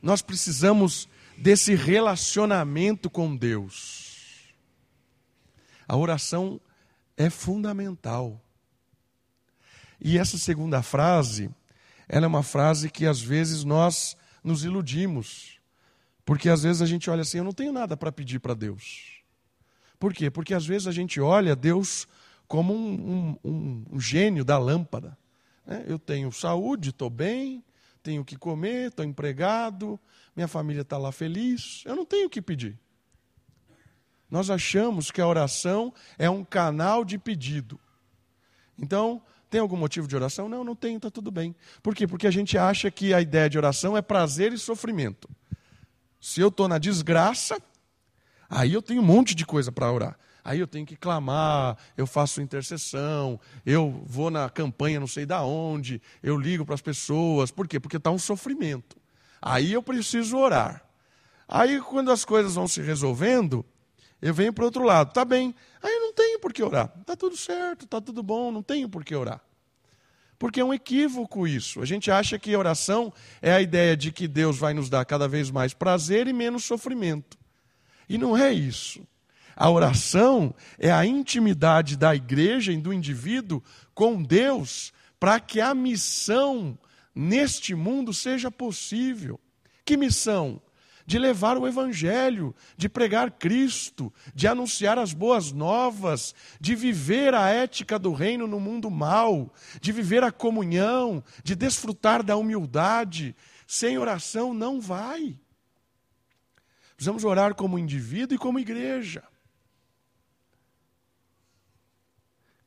Nós 0.00 0.22
precisamos 0.22 1.08
desse 1.40 1.74
relacionamento 1.74 3.08
com 3.08 3.36
Deus. 3.36 4.52
A 5.86 5.96
oração 5.96 6.60
é 7.16 7.30
fundamental. 7.30 8.40
E 10.00 10.18
essa 10.18 10.36
segunda 10.36 10.82
frase, 10.82 11.50
ela 12.08 12.26
é 12.26 12.28
uma 12.28 12.42
frase 12.42 12.90
que 12.90 13.06
às 13.06 13.20
vezes 13.20 13.64
nós 13.64 14.16
nos 14.42 14.64
iludimos. 14.64 15.58
Porque 16.24 16.48
às 16.48 16.62
vezes 16.62 16.82
a 16.82 16.86
gente 16.86 17.08
olha 17.08 17.22
assim, 17.22 17.38
eu 17.38 17.44
não 17.44 17.52
tenho 17.52 17.72
nada 17.72 17.96
para 17.96 18.12
pedir 18.12 18.38
para 18.38 18.54
Deus. 18.54 19.22
Por 19.98 20.12
quê? 20.12 20.30
Porque 20.30 20.54
às 20.54 20.66
vezes 20.66 20.86
a 20.86 20.92
gente 20.92 21.20
olha 21.20 21.56
Deus 21.56 22.06
como 22.46 22.74
um, 22.74 23.36
um, 23.44 23.84
um, 23.92 24.00
gênio 24.00 24.44
da 24.44 24.58
lâmpada. 24.58 25.16
Né? 25.66 25.84
Eu 25.86 25.98
tenho 25.98 26.30
saúde, 26.30 26.90
estou 26.90 27.10
bem, 27.10 27.64
tenho 28.08 28.22
o 28.22 28.24
que 28.24 28.36
comer, 28.36 28.88
estou 28.88 29.04
empregado, 29.04 30.00
minha 30.34 30.48
família 30.48 30.80
está 30.80 30.96
lá 30.96 31.12
feliz, 31.12 31.82
eu 31.84 31.94
não 31.94 32.06
tenho 32.06 32.26
o 32.26 32.30
que 32.30 32.40
pedir. 32.40 32.78
Nós 34.30 34.48
achamos 34.48 35.10
que 35.10 35.20
a 35.20 35.26
oração 35.26 35.92
é 36.16 36.30
um 36.30 36.42
canal 36.42 37.04
de 37.04 37.18
pedido. 37.18 37.78
Então, 38.78 39.20
tem 39.50 39.60
algum 39.60 39.76
motivo 39.76 40.08
de 40.08 40.16
oração? 40.16 40.48
Não, 40.48 40.64
não 40.64 40.74
tem, 40.74 40.96
está 40.96 41.10
tudo 41.10 41.30
bem. 41.30 41.54
Por 41.82 41.94
quê? 41.94 42.06
Porque 42.06 42.26
a 42.26 42.30
gente 42.30 42.56
acha 42.56 42.90
que 42.90 43.12
a 43.12 43.20
ideia 43.20 43.50
de 43.50 43.58
oração 43.58 43.94
é 43.94 44.00
prazer 44.00 44.54
e 44.54 44.58
sofrimento. 44.58 45.28
Se 46.18 46.40
eu 46.40 46.48
estou 46.48 46.66
na 46.66 46.78
desgraça, 46.78 47.60
aí 48.48 48.72
eu 48.72 48.80
tenho 48.80 49.02
um 49.02 49.04
monte 49.04 49.34
de 49.34 49.44
coisa 49.44 49.70
para 49.70 49.92
orar. 49.92 50.18
Aí 50.48 50.60
eu 50.60 50.66
tenho 50.66 50.86
que 50.86 50.96
clamar, 50.96 51.76
eu 51.94 52.06
faço 52.06 52.40
intercessão, 52.40 53.38
eu 53.66 54.02
vou 54.06 54.30
na 54.30 54.48
campanha 54.48 54.98
não 54.98 55.06
sei 55.06 55.26
da 55.26 55.42
onde, 55.42 56.00
eu 56.22 56.38
ligo 56.38 56.64
para 56.64 56.74
as 56.74 56.80
pessoas. 56.80 57.50
Por 57.50 57.68
quê? 57.68 57.78
Porque 57.78 57.98
está 57.98 58.10
um 58.10 58.18
sofrimento. 58.18 58.96
Aí 59.42 59.74
eu 59.74 59.82
preciso 59.82 60.38
orar. 60.38 60.82
Aí 61.46 61.78
quando 61.82 62.10
as 62.10 62.24
coisas 62.24 62.54
vão 62.54 62.66
se 62.66 62.80
resolvendo, 62.80 63.62
eu 64.22 64.32
venho 64.32 64.50
para 64.50 64.62
o 64.62 64.64
outro 64.64 64.84
lado. 64.84 65.12
Tá 65.12 65.22
bem. 65.22 65.54
Aí 65.82 65.98
não 66.00 66.14
tenho 66.14 66.40
por 66.40 66.50
que 66.54 66.62
orar. 66.62 66.90
Está 66.98 67.14
tudo 67.14 67.36
certo, 67.36 67.84
está 67.84 68.00
tudo 68.00 68.22
bom, 68.22 68.50
não 68.50 68.62
tenho 68.62 68.88
por 68.88 69.04
que 69.04 69.14
orar. 69.14 69.42
Porque 70.38 70.60
é 70.60 70.64
um 70.64 70.72
equívoco 70.72 71.46
isso. 71.46 71.82
A 71.82 71.84
gente 71.84 72.10
acha 72.10 72.38
que 72.38 72.56
oração 72.56 73.12
é 73.42 73.52
a 73.52 73.60
ideia 73.60 73.94
de 73.94 74.10
que 74.10 74.26
Deus 74.26 74.56
vai 74.56 74.72
nos 74.72 74.88
dar 74.88 75.04
cada 75.04 75.28
vez 75.28 75.50
mais 75.50 75.74
prazer 75.74 76.26
e 76.26 76.32
menos 76.32 76.64
sofrimento. 76.64 77.36
E 78.08 78.16
não 78.16 78.34
é 78.34 78.50
isso. 78.50 79.06
A 79.60 79.68
oração 79.68 80.54
é 80.78 80.88
a 80.88 81.04
intimidade 81.04 81.96
da 81.96 82.14
igreja 82.14 82.70
e 82.70 82.76
do 82.76 82.92
indivíduo 82.92 83.60
com 83.92 84.22
Deus 84.22 84.92
para 85.18 85.40
que 85.40 85.60
a 85.60 85.74
missão 85.74 86.78
neste 87.12 87.74
mundo 87.74 88.14
seja 88.14 88.52
possível. 88.52 89.40
Que 89.84 89.96
missão? 89.96 90.62
de 91.04 91.18
levar 91.18 91.56
o 91.56 91.66
Evangelho, 91.66 92.54
de 92.76 92.86
pregar 92.86 93.30
Cristo, 93.30 94.12
de 94.34 94.46
anunciar 94.46 94.98
as 94.98 95.14
boas 95.14 95.52
novas, 95.52 96.34
de 96.60 96.74
viver 96.74 97.34
a 97.34 97.48
ética 97.48 97.98
do 97.98 98.12
reino 98.12 98.46
no 98.46 98.60
mundo 98.60 98.90
mal, 98.90 99.50
de 99.80 99.90
viver 99.90 100.22
a 100.22 100.30
comunhão, 100.30 101.24
de 101.42 101.54
desfrutar 101.54 102.22
da 102.22 102.36
humildade. 102.36 103.34
Sem 103.66 103.96
oração 103.96 104.52
não 104.52 104.82
vai. 104.82 105.40
Precisamos 106.94 107.24
orar 107.24 107.54
como 107.54 107.78
indivíduo 107.78 108.34
e 108.34 108.38
como 108.38 108.60
igreja. 108.60 109.24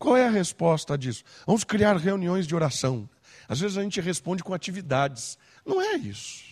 Qual 0.01 0.17
é 0.17 0.25
a 0.25 0.31
resposta 0.31 0.97
disso? 0.97 1.23
Vamos 1.45 1.63
criar 1.63 1.95
reuniões 1.95 2.47
de 2.47 2.55
oração. 2.55 3.07
Às 3.47 3.59
vezes 3.59 3.77
a 3.77 3.83
gente 3.83 4.01
responde 4.01 4.43
com 4.43 4.51
atividades. 4.51 5.37
Não 5.63 5.79
é 5.79 5.93
isso. 5.95 6.43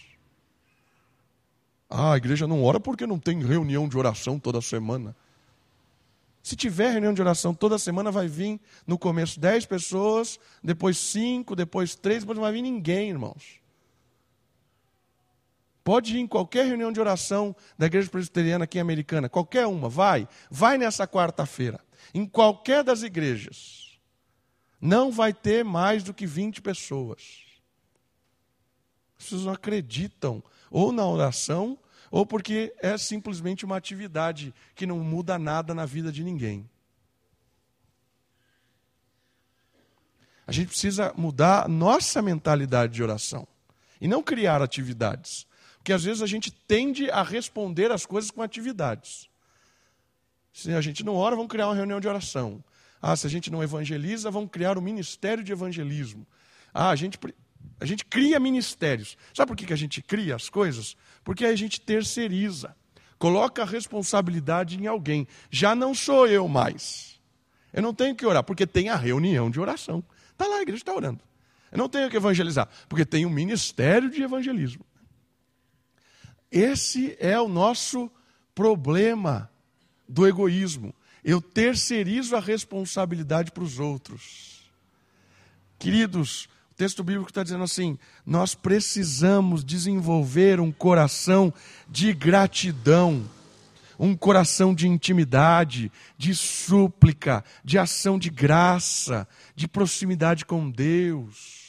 Ah, 1.89 2.13
a 2.13 2.17
igreja 2.17 2.45
não 2.45 2.63
ora 2.63 2.79
porque 2.79 3.07
não 3.07 3.17
tem 3.17 3.43
reunião 3.43 3.89
de 3.89 3.97
oração 3.97 4.37
toda 4.37 4.61
semana. 4.61 5.15
Se 6.43 6.55
tiver 6.55 6.91
reunião 6.91 7.11
de 7.11 7.23
oração 7.23 7.51
toda 7.51 7.79
semana, 7.79 8.11
vai 8.11 8.27
vir 8.27 8.61
no 8.85 8.99
começo 8.99 9.39
dez 9.39 9.65
pessoas, 9.65 10.39
depois 10.63 10.99
cinco, 10.99 11.55
depois 11.55 11.95
três, 11.95 12.19
depois 12.19 12.37
não 12.37 12.43
vai 12.43 12.53
vir 12.53 12.61
ninguém, 12.61 13.09
irmãos. 13.09 13.59
Pode 15.83 16.15
ir 16.15 16.19
em 16.19 16.27
qualquer 16.27 16.67
reunião 16.67 16.91
de 16.91 16.99
oração 16.99 17.55
da 17.79 17.87
igreja 17.87 18.11
presbiteriana 18.11 18.65
aqui 18.65 18.77
em 18.77 18.81
Americana, 18.81 19.27
qualquer 19.27 19.65
uma, 19.65 19.89
vai. 19.89 20.27
Vai 20.51 20.77
nessa 20.77 21.07
quarta-feira. 21.07 21.79
Em 22.13 22.25
qualquer 22.25 22.83
das 22.83 23.03
igrejas. 23.03 23.99
Não 24.81 25.11
vai 25.11 25.33
ter 25.33 25.63
mais 25.63 26.03
do 26.03 26.13
que 26.13 26.25
20 26.25 26.61
pessoas. 26.61 27.43
As 29.17 29.25
pessoas 29.25 29.43
não 29.43 29.53
acreditam 29.53 30.41
ou 30.71 30.91
na 30.91 31.05
oração, 31.05 31.77
ou 32.09 32.25
porque 32.25 32.73
é 32.79 32.97
simplesmente 32.97 33.65
uma 33.65 33.75
atividade 33.75 34.53
que 34.75 34.85
não 34.85 34.99
muda 34.99 35.37
nada 35.37 35.73
na 35.73 35.85
vida 35.85 36.11
de 36.11 36.23
ninguém. 36.23 36.69
A 40.47 40.51
gente 40.51 40.69
precisa 40.69 41.13
mudar 41.15 41.69
nossa 41.69 42.23
mentalidade 42.23 42.93
de 42.93 43.03
oração 43.03 43.47
e 44.01 44.07
não 44.07 44.23
criar 44.23 44.63
atividades. 44.63 45.45
Porque 45.77 45.93
às 45.93 46.03
vezes 46.03 46.23
a 46.23 46.25
gente 46.25 46.49
tende 46.49 47.09
a 47.11 47.21
responder 47.21 47.91
as 47.91 48.05
coisas 48.05 48.31
com 48.31 48.41
atividades. 48.41 49.28
Se 50.51 50.73
a 50.73 50.81
gente 50.81 51.03
não 51.03 51.15
ora, 51.15 51.35
vamos 51.35 51.51
criar 51.51 51.67
uma 51.67 51.75
reunião 51.75 51.99
de 51.99 52.07
oração. 52.07 52.63
Ah, 53.01 53.15
se 53.15 53.25
a 53.25 53.29
gente 53.29 53.51
não 53.51 53.63
evangeliza, 53.63 54.29
vamos 54.29 54.49
criar 54.51 54.77
um 54.77 54.81
ministério 54.81 55.43
de 55.43 55.51
evangelismo. 55.51 56.27
Ah, 56.73 56.89
a 56.89 56.95
gente 56.95 57.17
a 57.79 57.85
gente 57.85 58.03
cria 58.05 58.39
ministérios. 58.39 59.17
Sabe 59.33 59.47
por 59.47 59.55
que 59.55 59.71
a 59.71 59.77
gente 59.77 60.01
cria 60.01 60.35
as 60.35 60.49
coisas? 60.49 60.97
Porque 61.23 61.45
a 61.45 61.55
gente 61.55 61.79
terceiriza. 61.79 62.75
Coloca 63.17 63.61
a 63.61 63.65
responsabilidade 63.65 64.77
em 64.77 64.87
alguém. 64.87 65.27
Já 65.49 65.73
não 65.75 65.93
sou 65.93 66.27
eu 66.27 66.47
mais. 66.47 67.19
Eu 67.71 67.81
não 67.81 67.93
tenho 67.93 68.15
que 68.15 68.25
orar, 68.25 68.43
porque 68.43 68.65
tem 68.65 68.89
a 68.89 68.95
reunião 68.95 69.49
de 69.49 69.59
oração. 69.59 70.03
Está 70.31 70.47
lá, 70.47 70.57
a 70.57 70.61
igreja 70.61 70.81
está 70.81 70.93
orando. 70.93 71.21
Eu 71.71 71.77
não 71.77 71.87
tenho 71.87 72.09
que 72.09 72.17
evangelizar, 72.17 72.67
porque 72.87 73.05
tem 73.05 73.25
o 73.25 73.29
um 73.29 73.31
ministério 73.31 74.09
de 74.09 74.23
evangelismo. 74.23 74.83
Esse 76.51 77.15
é 77.19 77.39
o 77.39 77.47
nosso 77.47 78.11
problema 78.55 79.49
do 80.09 80.27
egoísmo. 80.27 80.93
Eu 81.23 81.39
terceirizo 81.39 82.35
a 82.35 82.39
responsabilidade 82.39 83.51
para 83.51 83.63
os 83.63 83.79
outros. 83.79 84.69
Queridos, 85.77 86.49
texto 86.79 87.03
bíblico 87.03 87.29
está 87.29 87.43
dizendo 87.43 87.65
assim: 87.65 87.99
nós 88.25 88.55
precisamos 88.55 89.65
desenvolver 89.65 90.61
um 90.61 90.71
coração 90.71 91.53
de 91.89 92.13
gratidão, 92.13 93.29
um 93.99 94.15
coração 94.15 94.73
de 94.73 94.87
intimidade, 94.87 95.91
de 96.17 96.33
súplica, 96.33 97.43
de 97.65 97.77
ação 97.77 98.17
de 98.17 98.29
graça, 98.29 99.27
de 99.53 99.67
proximidade 99.67 100.45
com 100.45 100.71
Deus. 100.71 101.59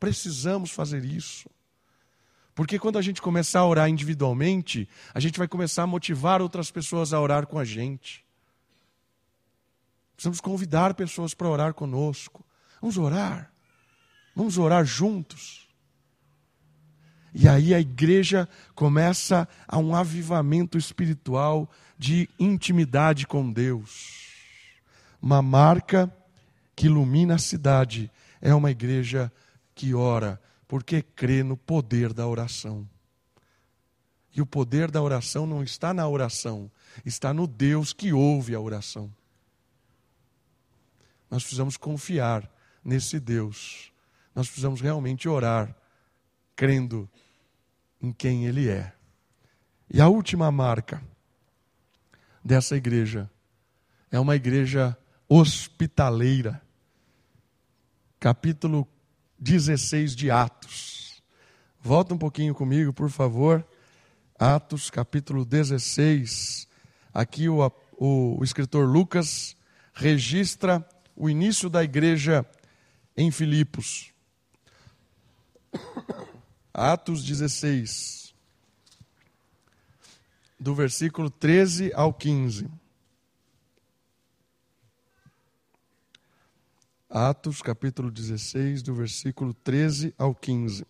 Precisamos 0.00 0.72
fazer 0.72 1.04
isso. 1.04 1.48
Porque 2.58 2.76
quando 2.76 2.98
a 2.98 3.02
gente 3.02 3.22
começar 3.22 3.60
a 3.60 3.66
orar 3.68 3.88
individualmente, 3.88 4.88
a 5.14 5.20
gente 5.20 5.38
vai 5.38 5.46
começar 5.46 5.84
a 5.84 5.86
motivar 5.86 6.42
outras 6.42 6.72
pessoas 6.72 7.12
a 7.12 7.20
orar 7.20 7.46
com 7.46 7.56
a 7.56 7.64
gente. 7.64 8.24
Precisamos 10.16 10.40
convidar 10.40 10.94
pessoas 10.94 11.34
para 11.34 11.48
orar 11.48 11.72
conosco. 11.72 12.44
Vamos 12.80 12.98
orar. 12.98 13.52
Vamos 14.34 14.58
orar 14.58 14.84
juntos. 14.84 15.68
E 17.32 17.46
aí 17.46 17.72
a 17.72 17.78
igreja 17.78 18.48
começa 18.74 19.48
a 19.68 19.78
um 19.78 19.94
avivamento 19.94 20.76
espiritual 20.76 21.70
de 21.96 22.28
intimidade 22.40 23.24
com 23.24 23.52
Deus. 23.52 24.32
Uma 25.22 25.40
marca 25.40 26.12
que 26.74 26.86
ilumina 26.86 27.36
a 27.36 27.38
cidade 27.38 28.10
é 28.42 28.52
uma 28.52 28.72
igreja 28.72 29.30
que 29.76 29.94
ora, 29.94 30.40
porque 30.68 31.02
crê 31.02 31.42
no 31.42 31.56
poder 31.56 32.12
da 32.12 32.26
oração. 32.28 32.88
E 34.32 34.40
o 34.40 34.46
poder 34.46 34.90
da 34.90 35.02
oração 35.02 35.46
não 35.46 35.64
está 35.64 35.92
na 35.92 36.06
oração, 36.06 36.70
está 37.04 37.34
no 37.34 37.48
Deus 37.48 37.92
que 37.92 38.12
ouve 38.12 38.54
a 38.54 38.60
oração. 38.60 39.12
Nós 41.28 41.42
precisamos 41.42 41.76
confiar 41.76 42.48
nesse 42.84 43.18
Deus 43.18 43.90
nós 44.38 44.46
precisamos 44.46 44.80
realmente 44.80 45.28
orar, 45.28 45.74
crendo 46.54 47.10
em 48.00 48.12
quem 48.12 48.46
Ele 48.46 48.68
é. 48.68 48.94
E 49.90 50.00
a 50.00 50.06
última 50.06 50.48
marca 50.52 51.02
dessa 52.44 52.76
igreja 52.76 53.28
é 54.12 54.20
uma 54.20 54.36
igreja 54.36 54.96
hospitaleira. 55.28 56.62
Capítulo 58.20 58.86
16 59.38 60.16
de 60.16 60.30
Atos. 60.30 61.22
Volta 61.80 62.14
um 62.14 62.18
pouquinho 62.18 62.54
comigo, 62.54 62.92
por 62.92 63.10
favor. 63.10 63.66
Atos, 64.38 64.90
capítulo 64.90 65.44
16. 65.44 66.68
Aqui 67.12 67.48
o, 67.48 67.64
o, 67.96 68.38
o 68.40 68.44
escritor 68.44 68.86
Lucas 68.86 69.56
registra 69.94 70.86
o 71.16 71.28
início 71.28 71.68
da 71.68 71.82
igreja 71.82 72.46
em 73.16 73.30
Filipos. 73.30 74.12
Atos 76.72 77.24
16, 77.24 78.32
do 80.60 80.74
versículo 80.74 81.28
13 81.28 81.92
ao 81.92 82.14
15. 82.14 82.70
Atos, 87.18 87.60
capítulo 87.60 88.12
16, 88.12 88.80
do 88.80 88.94
versículo 88.94 89.52
13 89.52 90.14
ao 90.16 90.32
15. 90.32 90.86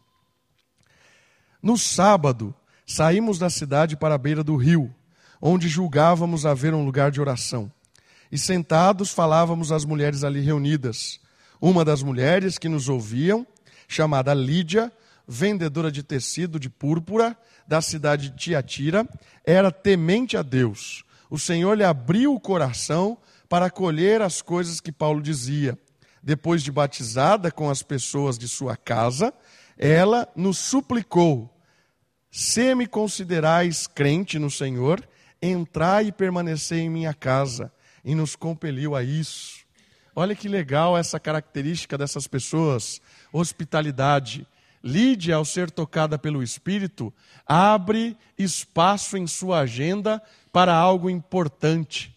No 1.62 1.78
sábado, 1.78 2.54
saímos 2.86 3.38
da 3.38 3.48
cidade 3.48 3.96
para 3.96 4.14
a 4.14 4.18
beira 4.18 4.44
do 4.44 4.54
rio, 4.54 4.94
onde 5.40 5.68
julgávamos 5.68 6.44
haver 6.44 6.74
um 6.74 6.84
lugar 6.84 7.10
de 7.10 7.18
oração. 7.18 7.72
E 8.30 8.36
sentados 8.36 9.10
falávamos 9.10 9.72
às 9.72 9.86
mulheres 9.86 10.22
ali 10.22 10.40
reunidas. 10.40 11.18
Uma 11.58 11.82
das 11.82 12.02
mulheres 12.02 12.58
que 12.58 12.68
nos 12.68 12.90
ouviam 12.90 13.46
chamada 13.88 14.34
Lídia, 14.34 14.92
vendedora 15.26 15.90
de 15.90 16.02
tecido 16.02 16.60
de 16.60 16.68
púrpura 16.68 17.38
da 17.66 17.80
cidade 17.80 18.28
de 18.28 18.36
Tiatira, 18.36 19.08
era 19.46 19.72
temente 19.72 20.36
a 20.36 20.42
Deus, 20.42 21.04
o 21.30 21.38
Senhor 21.38 21.74
lhe 21.74 21.84
abriu 21.84 22.34
o 22.34 22.40
coração 22.40 23.16
para 23.48 23.66
acolher 23.66 24.20
as 24.20 24.42
coisas 24.42 24.78
que 24.78 24.92
Paulo 24.92 25.22
dizia. 25.22 25.78
Depois 26.22 26.62
de 26.62 26.72
batizada 26.72 27.50
com 27.50 27.70
as 27.70 27.82
pessoas 27.82 28.38
de 28.38 28.48
sua 28.48 28.76
casa, 28.76 29.32
ela 29.78 30.28
nos 30.34 30.58
suplicou: 30.58 31.48
Se 32.30 32.74
me 32.74 32.86
considerais 32.86 33.86
crente 33.86 34.38
no 34.38 34.50
Senhor, 34.50 35.06
entrai 35.40 36.06
e 36.06 36.12
permanecei 36.12 36.80
em 36.80 36.90
minha 36.90 37.14
casa. 37.14 37.72
E 38.04 38.14
nos 38.14 38.34
compeliu 38.34 38.94
a 38.94 39.02
isso. 39.02 39.58
Olha 40.14 40.34
que 40.34 40.48
legal 40.48 40.96
essa 40.96 41.20
característica 41.20 41.96
dessas 41.96 42.26
pessoas: 42.26 43.00
hospitalidade. 43.32 44.46
Lídia, 44.82 45.34
ao 45.34 45.44
ser 45.44 45.70
tocada 45.70 46.16
pelo 46.16 46.42
Espírito, 46.42 47.12
abre 47.44 48.16
espaço 48.38 49.16
em 49.16 49.26
sua 49.26 49.60
agenda 49.60 50.22
para 50.52 50.74
algo 50.74 51.10
importante: 51.10 52.14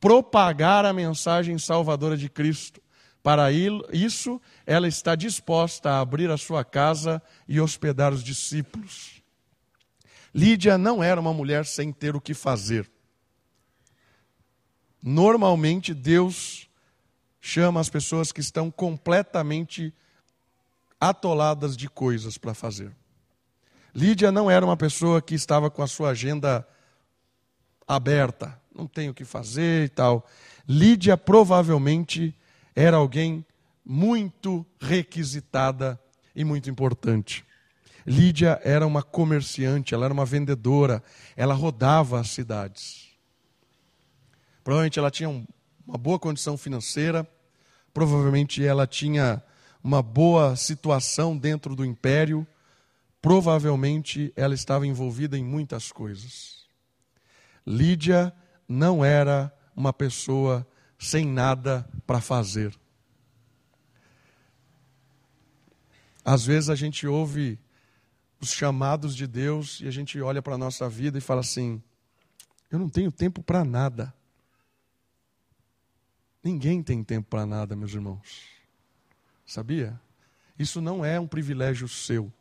propagar 0.00 0.84
a 0.84 0.92
mensagem 0.92 1.58
salvadora 1.58 2.16
de 2.16 2.28
Cristo. 2.28 2.79
Para 3.22 3.52
isso, 3.52 4.40
ela 4.64 4.88
está 4.88 5.14
disposta 5.14 5.90
a 5.90 6.00
abrir 6.00 6.30
a 6.30 6.38
sua 6.38 6.64
casa 6.64 7.22
e 7.46 7.60
hospedar 7.60 8.12
os 8.12 8.24
discípulos. 8.24 9.22
Lídia 10.34 10.78
não 10.78 11.02
era 11.02 11.20
uma 11.20 11.34
mulher 11.34 11.66
sem 11.66 11.92
ter 11.92 12.16
o 12.16 12.20
que 12.20 12.32
fazer. 12.32 12.90
Normalmente, 15.02 15.92
Deus 15.92 16.68
chama 17.40 17.80
as 17.80 17.90
pessoas 17.90 18.32
que 18.32 18.40
estão 18.40 18.70
completamente 18.70 19.92
atoladas 21.00 21.76
de 21.76 21.88
coisas 21.88 22.38
para 22.38 22.54
fazer. 22.54 22.94
Lídia 23.94 24.30
não 24.30 24.50
era 24.50 24.64
uma 24.64 24.76
pessoa 24.76 25.20
que 25.20 25.34
estava 25.34 25.70
com 25.70 25.82
a 25.82 25.86
sua 25.86 26.10
agenda 26.10 26.66
aberta, 27.88 28.60
não 28.74 28.86
tenho 28.86 29.10
o 29.10 29.14
que 29.14 29.24
fazer 29.24 29.86
e 29.86 29.88
tal. 29.88 30.26
Lídia 30.68 31.16
provavelmente 31.16 32.36
era 32.74 32.96
alguém 32.96 33.44
muito 33.84 34.64
requisitada 34.80 36.00
e 36.34 36.44
muito 36.44 36.70
importante. 36.70 37.44
Lídia 38.06 38.60
era 38.64 38.86
uma 38.86 39.02
comerciante, 39.02 39.94
ela 39.94 40.06
era 40.06 40.14
uma 40.14 40.24
vendedora, 40.24 41.02
ela 41.36 41.54
rodava 41.54 42.18
as 42.18 42.30
cidades. 42.30 43.08
Provavelmente 44.64 44.98
ela 44.98 45.10
tinha 45.10 45.28
uma 45.28 45.98
boa 45.98 46.18
condição 46.18 46.56
financeira, 46.56 47.28
provavelmente 47.92 48.64
ela 48.64 48.86
tinha 48.86 49.42
uma 49.82 50.02
boa 50.02 50.56
situação 50.56 51.36
dentro 51.36 51.74
do 51.74 51.84
império, 51.84 52.46
provavelmente 53.20 54.32
ela 54.36 54.54
estava 54.54 54.86
envolvida 54.86 55.36
em 55.36 55.44
muitas 55.44 55.90
coisas. 55.90 56.66
Lídia 57.66 58.32
não 58.68 59.04
era 59.04 59.52
uma 59.74 59.92
pessoa 59.92 60.66
sem 60.98 61.26
nada 61.26 61.88
para 62.10 62.20
fazer. 62.20 62.76
Às 66.24 66.44
vezes 66.44 66.68
a 66.68 66.74
gente 66.74 67.06
ouve 67.06 67.56
os 68.40 68.50
chamados 68.50 69.14
de 69.14 69.28
Deus 69.28 69.78
e 69.80 69.86
a 69.86 69.92
gente 69.92 70.20
olha 70.20 70.42
para 70.42 70.56
a 70.56 70.58
nossa 70.58 70.88
vida 70.88 71.18
e 71.18 71.20
fala 71.20 71.40
assim: 71.40 71.80
eu 72.68 72.80
não 72.80 72.88
tenho 72.88 73.12
tempo 73.12 73.44
para 73.44 73.64
nada. 73.64 74.12
Ninguém 76.42 76.82
tem 76.82 77.04
tempo 77.04 77.28
para 77.28 77.46
nada, 77.46 77.76
meus 77.76 77.94
irmãos. 77.94 78.44
Sabia? 79.46 79.96
Isso 80.58 80.80
não 80.80 81.04
é 81.04 81.20
um 81.20 81.28
privilégio 81.28 81.86
seu. 81.86 82.32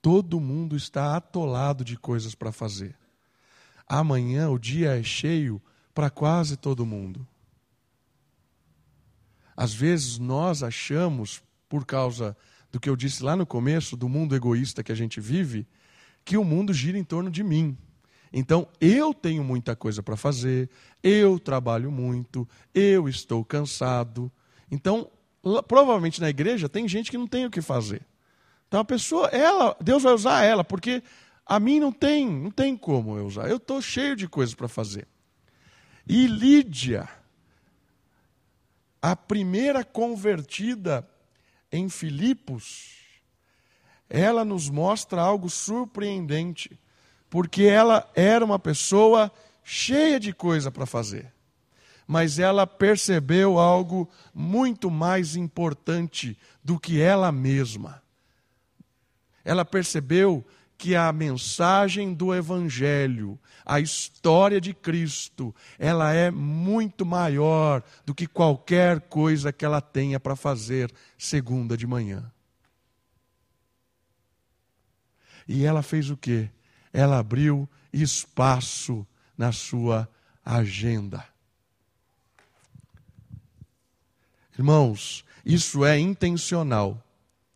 Todo 0.00 0.40
mundo 0.40 0.74
está 0.74 1.14
atolado 1.16 1.84
de 1.84 1.98
coisas 1.98 2.34
para 2.34 2.50
fazer. 2.50 2.96
Amanhã 3.86 4.48
o 4.48 4.58
dia 4.58 4.98
é 4.98 5.02
cheio 5.02 5.60
para 5.92 6.08
quase 6.08 6.56
todo 6.56 6.86
mundo. 6.86 7.28
Às 9.58 9.74
vezes 9.74 10.20
nós 10.20 10.62
achamos, 10.62 11.42
por 11.68 11.84
causa 11.84 12.36
do 12.70 12.78
que 12.78 12.88
eu 12.88 12.94
disse 12.94 13.24
lá 13.24 13.34
no 13.34 13.44
começo, 13.44 13.96
do 13.96 14.08
mundo 14.08 14.36
egoísta 14.36 14.84
que 14.84 14.92
a 14.92 14.94
gente 14.94 15.20
vive, 15.20 15.66
que 16.24 16.36
o 16.36 16.44
mundo 16.44 16.72
gira 16.72 16.96
em 16.96 17.02
torno 17.02 17.28
de 17.28 17.42
mim. 17.42 17.76
Então, 18.32 18.68
eu 18.80 19.12
tenho 19.12 19.42
muita 19.42 19.74
coisa 19.74 20.00
para 20.00 20.16
fazer, 20.16 20.70
eu 21.02 21.40
trabalho 21.40 21.90
muito, 21.90 22.48
eu 22.72 23.08
estou 23.08 23.44
cansado. 23.44 24.30
Então, 24.70 25.10
provavelmente 25.66 26.20
na 26.20 26.30
igreja 26.30 26.68
tem 26.68 26.86
gente 26.86 27.10
que 27.10 27.18
não 27.18 27.26
tem 27.26 27.44
o 27.44 27.50
que 27.50 27.60
fazer. 27.60 28.02
Então 28.68 28.78
a 28.78 28.84
pessoa, 28.84 29.26
ela, 29.28 29.76
Deus 29.80 30.04
vai 30.04 30.12
usar 30.12 30.44
ela, 30.44 30.62
porque 30.62 31.02
a 31.44 31.58
mim 31.58 31.80
não 31.80 31.90
tem, 31.90 32.30
não 32.30 32.52
tem 32.52 32.76
como 32.76 33.18
eu 33.18 33.26
usar. 33.26 33.50
Eu 33.50 33.56
estou 33.56 33.82
cheio 33.82 34.14
de 34.14 34.28
coisas 34.28 34.54
para 34.54 34.68
fazer. 34.68 35.08
E 36.06 36.28
Lídia, 36.28 37.08
a 39.00 39.14
primeira 39.14 39.84
convertida 39.84 41.08
em 41.70 41.88
Filipos, 41.88 42.96
ela 44.08 44.44
nos 44.44 44.68
mostra 44.70 45.20
algo 45.20 45.50
surpreendente, 45.50 46.78
porque 47.28 47.64
ela 47.64 48.10
era 48.14 48.44
uma 48.44 48.58
pessoa 48.58 49.30
cheia 49.62 50.18
de 50.18 50.32
coisa 50.32 50.70
para 50.70 50.86
fazer 50.86 51.32
mas 52.08 52.38
ela 52.38 52.66
percebeu 52.66 53.58
algo 53.58 54.08
muito 54.32 54.90
mais 54.90 55.36
importante 55.36 56.38
do 56.64 56.80
que 56.80 57.02
ela 57.02 57.30
mesma. 57.30 58.02
Ela 59.44 59.62
percebeu 59.62 60.42
que 60.78 60.94
a 60.94 61.12
mensagem 61.12 62.14
do 62.14 62.32
Evangelho, 62.32 63.36
a 63.66 63.80
história 63.80 64.60
de 64.60 64.72
Cristo, 64.72 65.52
ela 65.76 66.14
é 66.14 66.30
muito 66.30 67.04
maior 67.04 67.82
do 68.06 68.14
que 68.14 68.28
qualquer 68.28 69.00
coisa 69.00 69.52
que 69.52 69.64
ela 69.64 69.80
tenha 69.80 70.20
para 70.20 70.36
fazer 70.36 70.94
segunda 71.18 71.76
de 71.76 71.84
manhã. 71.84 72.30
E 75.48 75.64
ela 75.64 75.82
fez 75.82 76.10
o 76.10 76.16
quê? 76.16 76.48
Ela 76.92 77.18
abriu 77.18 77.68
espaço 77.92 79.04
na 79.36 79.50
sua 79.50 80.08
agenda. 80.44 81.26
Irmãos, 84.56 85.24
isso 85.44 85.84
é 85.84 85.98
intencional, 85.98 87.02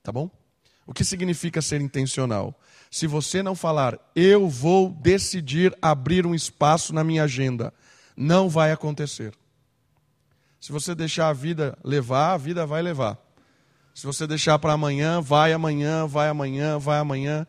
tá 0.03 0.11
bom? 0.11 0.42
O 0.87 0.93
que 0.93 1.05
significa 1.05 1.63
ser 1.63 1.81
intencional? 1.81 2.59
Se 2.91 3.07
você 3.07 3.43
não 3.43 3.55
falar, 3.55 3.99
eu 4.15 4.49
vou 4.49 4.91
decidir 4.91 5.77
abrir 5.81 6.27
um 6.27 6.35
espaço 6.35 6.93
na 6.93 7.03
minha 7.03 7.25
agenda, 7.25 7.73
não 8.17 8.49
vai 8.49 8.73
acontecer. 8.73 9.33
Se 10.61 10.71
você 10.71 10.95
deixar 10.95 11.29
a 11.29 11.33
vida 11.33 11.77
levar, 11.83 12.35
a 12.35 12.37
vida 12.37 12.67
vai 12.67 12.83
levar. 12.83 13.19
Se 13.95 14.07
você 14.07 14.27
deixar 14.27 14.59
para 14.59 14.73
amanhã, 14.73 15.21
vai 15.21 15.53
amanhã, 15.53 16.07
vai 16.07 16.29
amanhã, 16.29 16.79
vai 16.79 16.99
amanhã. 16.99 17.47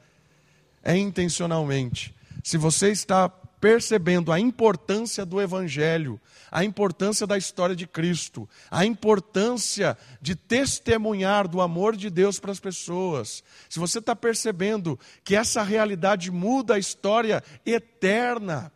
É 0.83 0.97
intencionalmente. 0.97 2.13
Se 2.43 2.57
você 2.57 2.91
está 2.91 3.31
percebendo 3.63 4.29
a 4.29 4.37
importância 4.37 5.25
do 5.25 5.41
Evangelho, 5.41 6.19
a 6.51 6.65
importância 6.65 7.25
da 7.25 7.37
história 7.37 7.73
de 7.73 7.87
Cristo, 7.87 8.47
a 8.69 8.85
importância 8.85 9.97
de 10.21 10.35
testemunhar 10.35 11.47
do 11.47 11.61
amor 11.61 11.95
de 11.95 12.09
Deus 12.09 12.41
para 12.41 12.51
as 12.51 12.59
pessoas, 12.59 13.41
se 13.69 13.79
você 13.79 13.99
está 13.99 14.13
percebendo 14.13 14.99
que 15.23 15.33
essa 15.33 15.63
realidade 15.63 16.29
muda 16.29 16.75
a 16.75 16.77
história 16.77 17.41
eterna, 17.65 18.69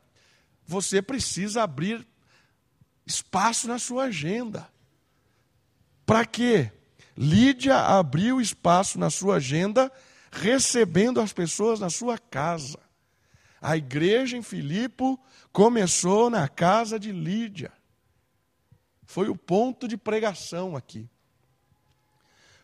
você 0.66 1.02
precisa 1.02 1.64
abrir 1.64 2.08
espaço 3.06 3.68
na 3.68 3.80
sua 3.80 4.06
agenda. 4.06 4.70
Para 6.06 6.24
quê? 6.24 6.72
Lídia 7.18 7.76
abriu 7.76 8.40
espaço 8.40 8.98
na 8.98 9.10
sua 9.10 9.36
agenda, 9.36 9.92
recebendo 10.32 11.20
as 11.20 11.34
pessoas 11.34 11.78
na 11.78 11.90
sua 11.90 12.18
casa. 12.18 12.87
A 13.62 13.76
igreja 13.76 14.38
em 14.38 14.42
Filipo 14.42 15.20
começou 15.52 16.30
na 16.30 16.48
casa 16.48 17.00
de 17.00 17.12
Lídia. 17.12 17.72
Foi 19.06 19.30
o 19.30 19.36
ponto 19.36 19.88
de 19.88 19.98
pregação 19.98 20.76
aqui. 20.76 21.10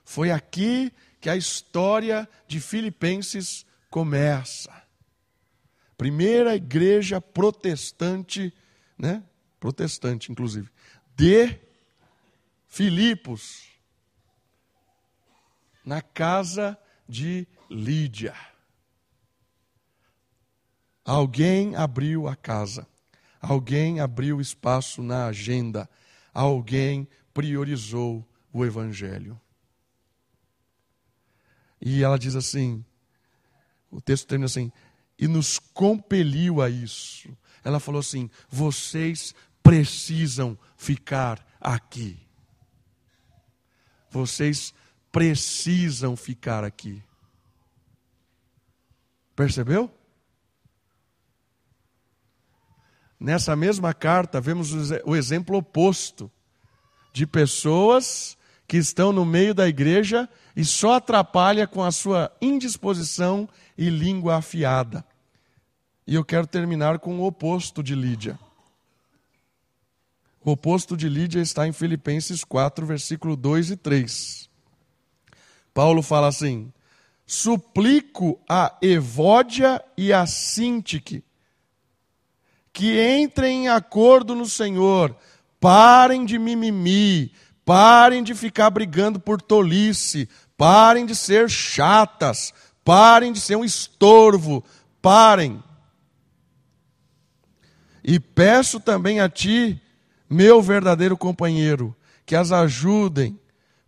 Foi 0.03 0.29
aqui 0.29 0.91
que 1.19 1.29
a 1.29 1.37
história 1.37 2.29
de 2.47 2.59
Filipenses 2.59 3.65
começa. 3.89 4.83
Primeira 5.97 6.55
igreja 6.55 7.21
protestante, 7.21 8.53
né? 8.97 9.23
Protestante, 9.59 10.31
inclusive, 10.31 10.69
de 11.15 11.57
Filipos, 12.67 13.69
na 15.85 16.01
casa 16.01 16.77
de 17.07 17.47
Lídia. 17.69 18.35
Alguém 21.05 21.75
abriu 21.75 22.27
a 22.27 22.35
casa, 22.35 22.87
alguém 23.41 23.99
abriu 23.99 24.39
espaço 24.39 25.03
na 25.03 25.25
agenda, 25.25 25.89
alguém 26.33 27.07
priorizou 27.33 28.25
o 28.53 28.63
Evangelho. 28.63 29.39
E 31.81 32.03
ela 32.03 32.17
diz 32.17 32.35
assim: 32.35 32.83
o 33.91 33.99
texto 33.99 34.27
termina 34.27 34.45
assim, 34.45 34.71
e 35.19 35.27
nos 35.27 35.59
compeliu 35.59 36.61
a 36.61 36.69
isso. 36.69 37.35
Ela 37.63 37.79
falou 37.79 37.99
assim: 37.99 38.29
vocês 38.49 39.35
precisam 39.61 40.57
ficar 40.77 41.45
aqui. 41.59 42.19
Vocês 44.09 44.73
precisam 45.11 46.15
ficar 46.15 46.63
aqui. 46.63 47.03
Percebeu? 49.35 49.91
Nessa 53.23 53.55
mesma 53.55 53.93
carta, 53.93 54.41
vemos 54.41 54.73
o 55.05 55.15
exemplo 55.15 55.55
oposto 55.55 56.29
de 57.13 57.25
pessoas 57.25 58.37
que 58.67 58.75
estão 58.75 59.13
no 59.13 59.23
meio 59.23 59.53
da 59.53 59.65
igreja 59.65 60.27
e 60.53 60.65
só 60.65 60.95
atrapalha 60.95 61.65
com 61.65 61.81
a 61.81 61.89
sua 61.89 62.29
indisposição 62.41 63.47
e 63.77 63.89
língua 63.89 64.35
afiada. 64.35 65.05
E 66.05 66.15
eu 66.15 66.25
quero 66.25 66.45
terminar 66.45 66.99
com 66.99 67.17
o 67.17 67.25
oposto 67.25 67.81
de 67.81 67.95
Lídia. 67.95 68.37
O 70.43 70.51
oposto 70.51 70.97
de 70.97 71.07
Lídia 71.07 71.39
está 71.39 71.65
em 71.65 71.71
Filipenses 71.71 72.43
4, 72.43 72.85
versículo 72.85 73.37
2 73.37 73.71
e 73.71 73.77
3. 73.77 74.49
Paulo 75.73 76.01
fala 76.01 76.27
assim: 76.27 76.73
Suplico 77.25 78.37
a 78.49 78.77
Evódia 78.81 79.81
e 79.95 80.11
a 80.11 80.25
Sintique 80.25 81.23
que 82.73 82.99
entrem 83.21 83.65
em 83.65 83.69
acordo 83.69 84.33
no 84.33 84.47
Senhor, 84.47 85.15
parem 85.59 86.25
de 86.25 86.39
mimimi, 86.39 87.31
parem 87.63 88.23
de 88.23 88.33
ficar 88.33 88.71
brigando 88.71 89.19
por 89.19 89.39
tolice, 89.39 90.27
parem 90.57 91.05
de 91.05 91.15
ser 91.15 91.47
chatas, 91.49 92.51
parem 92.83 93.31
de 93.31 93.39
ser 93.39 93.55
um 93.55 93.63
estorvo, 93.63 94.63
parem. 94.99 95.63
E 98.03 98.19
peço 98.19 98.79
também 98.79 99.19
a 99.19 99.29
ti, 99.29 99.79
meu 100.27 100.59
verdadeiro 100.59 101.15
companheiro, 101.15 101.95
que 102.25 102.35
as 102.35 102.51
ajudem, 102.51 103.39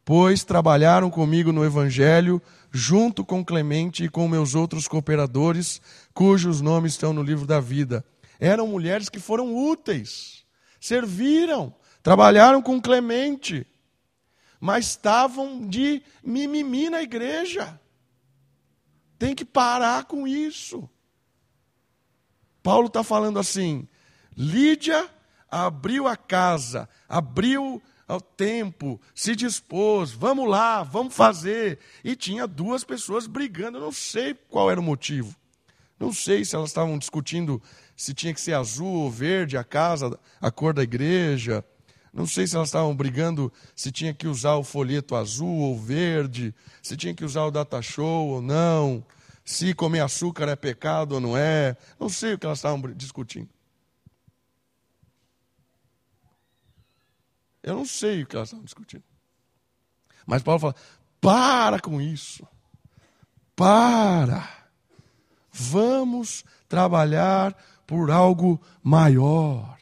pois 0.05 0.43
trabalharam 0.43 1.09
comigo 1.09 1.51
no 1.51 1.65
Evangelho, 1.65 2.39
junto 2.71 3.25
com 3.25 3.43
Clemente 3.43 4.03
e 4.03 4.09
com 4.09 4.27
meus 4.27 4.53
outros 4.53 4.87
cooperadores, 4.87 5.81
cujos 6.13 6.61
nomes 6.61 6.93
estão 6.93 7.11
no 7.11 7.23
livro 7.23 7.47
da 7.47 7.59
vida. 7.59 8.05
Eram 8.39 8.67
mulheres 8.67 9.09
que 9.09 9.19
foram 9.19 9.55
úteis, 9.55 10.45
serviram, 10.79 11.73
trabalharam 12.03 12.61
com 12.61 12.81
Clemente, 12.81 13.65
mas 14.59 14.87
estavam 14.87 15.67
de 15.67 16.01
mimimi 16.23 16.89
na 16.89 17.01
igreja. 17.01 17.79
Tem 19.17 19.33
que 19.33 19.45
parar 19.45 20.05
com 20.05 20.27
isso. 20.27 20.89
Paulo 22.61 22.87
está 22.87 23.03
falando 23.03 23.39
assim: 23.39 23.87
Lídia 24.35 25.09
abriu 25.49 26.07
a 26.07 26.17
casa, 26.17 26.89
abriu 27.07 27.81
o 28.07 28.21
tempo, 28.21 29.01
se 29.13 29.35
dispôs, 29.35 30.11
vamos 30.11 30.49
lá, 30.49 30.83
vamos 30.83 31.15
fazer. 31.15 31.79
E 32.03 32.15
tinha 32.15 32.47
duas 32.47 32.83
pessoas 32.83 33.25
brigando, 33.25 33.79
não 33.79 33.91
sei 33.91 34.33
qual 34.33 34.69
era 34.69 34.79
o 34.79 34.83
motivo. 34.83 35.35
Não 35.97 36.11
sei 36.11 36.43
se 36.43 36.55
elas 36.55 36.69
estavam 36.69 36.97
discutindo 36.97 37.61
se 37.95 38.13
tinha 38.13 38.33
que 38.33 38.41
ser 38.41 38.53
azul 38.53 39.03
ou 39.03 39.11
verde 39.11 39.57
a 39.57 39.63
casa, 39.63 40.19
a 40.41 40.51
cor 40.51 40.73
da 40.73 40.83
igreja. 40.83 41.63
Não 42.13 42.25
sei 42.25 42.47
se 42.47 42.55
elas 42.55 42.69
estavam 42.69 42.95
brigando 42.95 43.51
se 43.75 43.91
tinha 43.91 44.13
que 44.13 44.27
usar 44.27 44.55
o 44.55 44.63
folheto 44.63 45.15
azul 45.15 45.59
ou 45.59 45.77
verde, 45.77 46.55
se 46.81 46.95
tinha 46.95 47.13
que 47.13 47.25
usar 47.25 47.45
o 47.45 47.51
data 47.51 47.81
show 47.81 48.29
ou 48.29 48.41
não, 48.41 49.05
se 49.43 49.73
comer 49.73 49.99
açúcar 49.99 50.47
é 50.47 50.55
pecado 50.55 51.13
ou 51.13 51.21
não 51.21 51.37
é. 51.37 51.75
Não 51.99 52.09
sei 52.09 52.33
o 52.33 52.39
que 52.39 52.45
elas 52.45 52.59
estavam 52.59 52.81
discutindo. 52.93 53.49
Eu 57.61 57.75
não 57.75 57.85
sei 57.85 58.23
o 58.23 58.27
que 58.27 58.35
elas 58.35 58.49
estavam 58.49 58.63
discutindo. 58.63 59.03
Mas 60.25 60.41
Paulo 60.41 60.59
fala: 60.59 60.75
para 61.19 61.79
com 61.79 62.01
isso. 62.01 62.47
Para. 63.55 64.47
Vamos 65.51 66.43
trabalhar 66.67 67.55
por 67.85 68.11
algo 68.11 68.61
maior. 68.83 69.77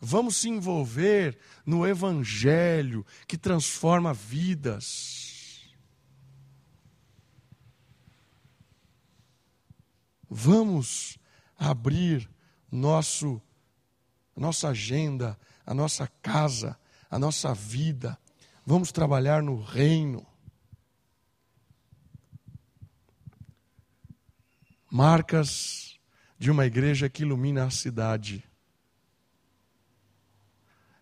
Vamos 0.00 0.36
se 0.36 0.48
envolver 0.48 1.38
no 1.64 1.86
Evangelho 1.86 3.06
que 3.26 3.38
transforma 3.38 4.12
vidas. 4.12 5.70
Vamos 10.28 11.18
abrir 11.56 12.28
nosso, 12.70 13.40
nossa 14.34 14.70
agenda 14.70 15.38
a 15.64 15.74
nossa 15.74 16.06
casa, 16.20 16.78
a 17.10 17.18
nossa 17.18 17.54
vida. 17.54 18.18
Vamos 18.64 18.92
trabalhar 18.92 19.42
no 19.42 19.60
reino. 19.60 20.26
Marcas 24.90 25.91
de 26.42 26.50
uma 26.50 26.66
igreja 26.66 27.08
que 27.08 27.22
ilumina 27.22 27.64
a 27.64 27.70
cidade. 27.70 28.42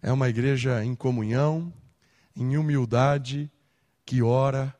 É 0.02 0.12
uma 0.12 0.28
igreja 0.28 0.84
em 0.84 0.94
comunhão, 0.94 1.72
em 2.36 2.58
humildade, 2.58 3.50
que 4.04 4.22
ora 4.22 4.76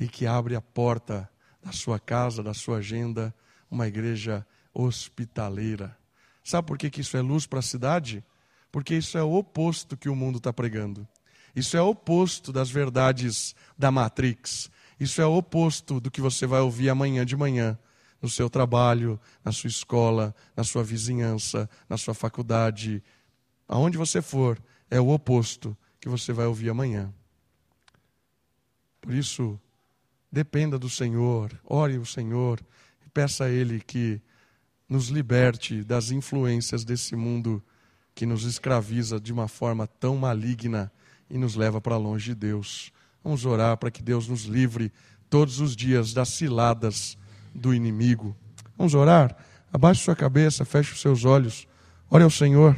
e 0.00 0.08
que 0.08 0.26
abre 0.26 0.56
a 0.56 0.62
porta 0.62 1.28
da 1.62 1.72
sua 1.72 2.00
casa, 2.00 2.42
da 2.42 2.54
sua 2.54 2.78
agenda, 2.78 3.34
uma 3.70 3.86
igreja 3.86 4.46
hospitaleira. 4.72 5.94
Sabe 6.42 6.66
por 6.66 6.78
que, 6.78 6.88
que 6.88 7.02
isso 7.02 7.14
é 7.14 7.20
luz 7.20 7.46
para 7.46 7.58
a 7.58 7.62
cidade? 7.62 8.24
porque 8.70 8.94
isso 8.94 9.16
é 9.16 9.22
o 9.22 9.34
oposto 9.34 9.96
que 9.96 10.08
o 10.08 10.16
mundo 10.16 10.38
está 10.38 10.52
pregando. 10.52 11.06
Isso 11.54 11.76
é 11.76 11.82
o 11.82 11.88
oposto 11.88 12.52
das 12.52 12.70
verdades 12.70 13.54
da 13.76 13.90
Matrix. 13.90 14.70
Isso 15.00 15.20
é 15.20 15.26
o 15.26 15.36
oposto 15.36 16.00
do 16.00 16.10
que 16.10 16.20
você 16.20 16.46
vai 16.46 16.60
ouvir 16.60 16.90
amanhã 16.90 17.24
de 17.24 17.36
manhã, 17.36 17.78
no 18.20 18.28
seu 18.28 18.50
trabalho, 18.50 19.18
na 19.44 19.52
sua 19.52 19.68
escola, 19.68 20.34
na 20.56 20.64
sua 20.64 20.82
vizinhança, 20.82 21.68
na 21.88 21.96
sua 21.96 22.14
faculdade. 22.14 23.02
Aonde 23.66 23.96
você 23.96 24.20
for, 24.20 24.60
é 24.90 25.00
o 25.00 25.08
oposto 25.08 25.76
que 26.00 26.08
você 26.08 26.32
vai 26.32 26.46
ouvir 26.46 26.70
amanhã. 26.70 27.12
Por 29.00 29.14
isso, 29.14 29.58
dependa 30.30 30.78
do 30.78 30.90
Senhor, 30.90 31.58
ore 31.64 31.98
o 31.98 32.06
Senhor 32.06 32.60
e 33.04 33.08
peça 33.08 33.44
a 33.44 33.50
Ele 33.50 33.80
que 33.80 34.20
nos 34.88 35.08
liberte 35.08 35.84
das 35.84 36.10
influências 36.10 36.84
desse 36.84 37.14
mundo 37.14 37.62
que 38.14 38.26
nos 38.26 38.44
escraviza 38.44 39.20
de 39.20 39.32
uma 39.32 39.46
forma 39.46 39.86
tão 39.86 40.16
maligna 40.16 40.90
e 41.30 41.38
nos 41.38 41.54
leva 41.54 41.80
para 41.80 41.96
longe 41.96 42.30
de 42.30 42.34
Deus. 42.34 42.92
Vamos 43.22 43.44
orar 43.44 43.76
para 43.76 43.90
que 43.90 44.02
Deus 44.02 44.26
nos 44.26 44.44
livre 44.44 44.92
todos 45.28 45.60
os 45.60 45.76
dias 45.76 46.12
das 46.12 46.30
ciladas 46.30 47.16
do 47.58 47.74
inimigo. 47.74 48.36
Vamos 48.76 48.94
orar? 48.94 49.36
Abaixe 49.72 50.02
sua 50.02 50.16
cabeça, 50.16 50.64
feche 50.64 50.92
os 50.92 51.00
seus 51.00 51.24
olhos. 51.24 51.66
Ore 52.10 52.24
ao 52.24 52.30
Senhor. 52.30 52.76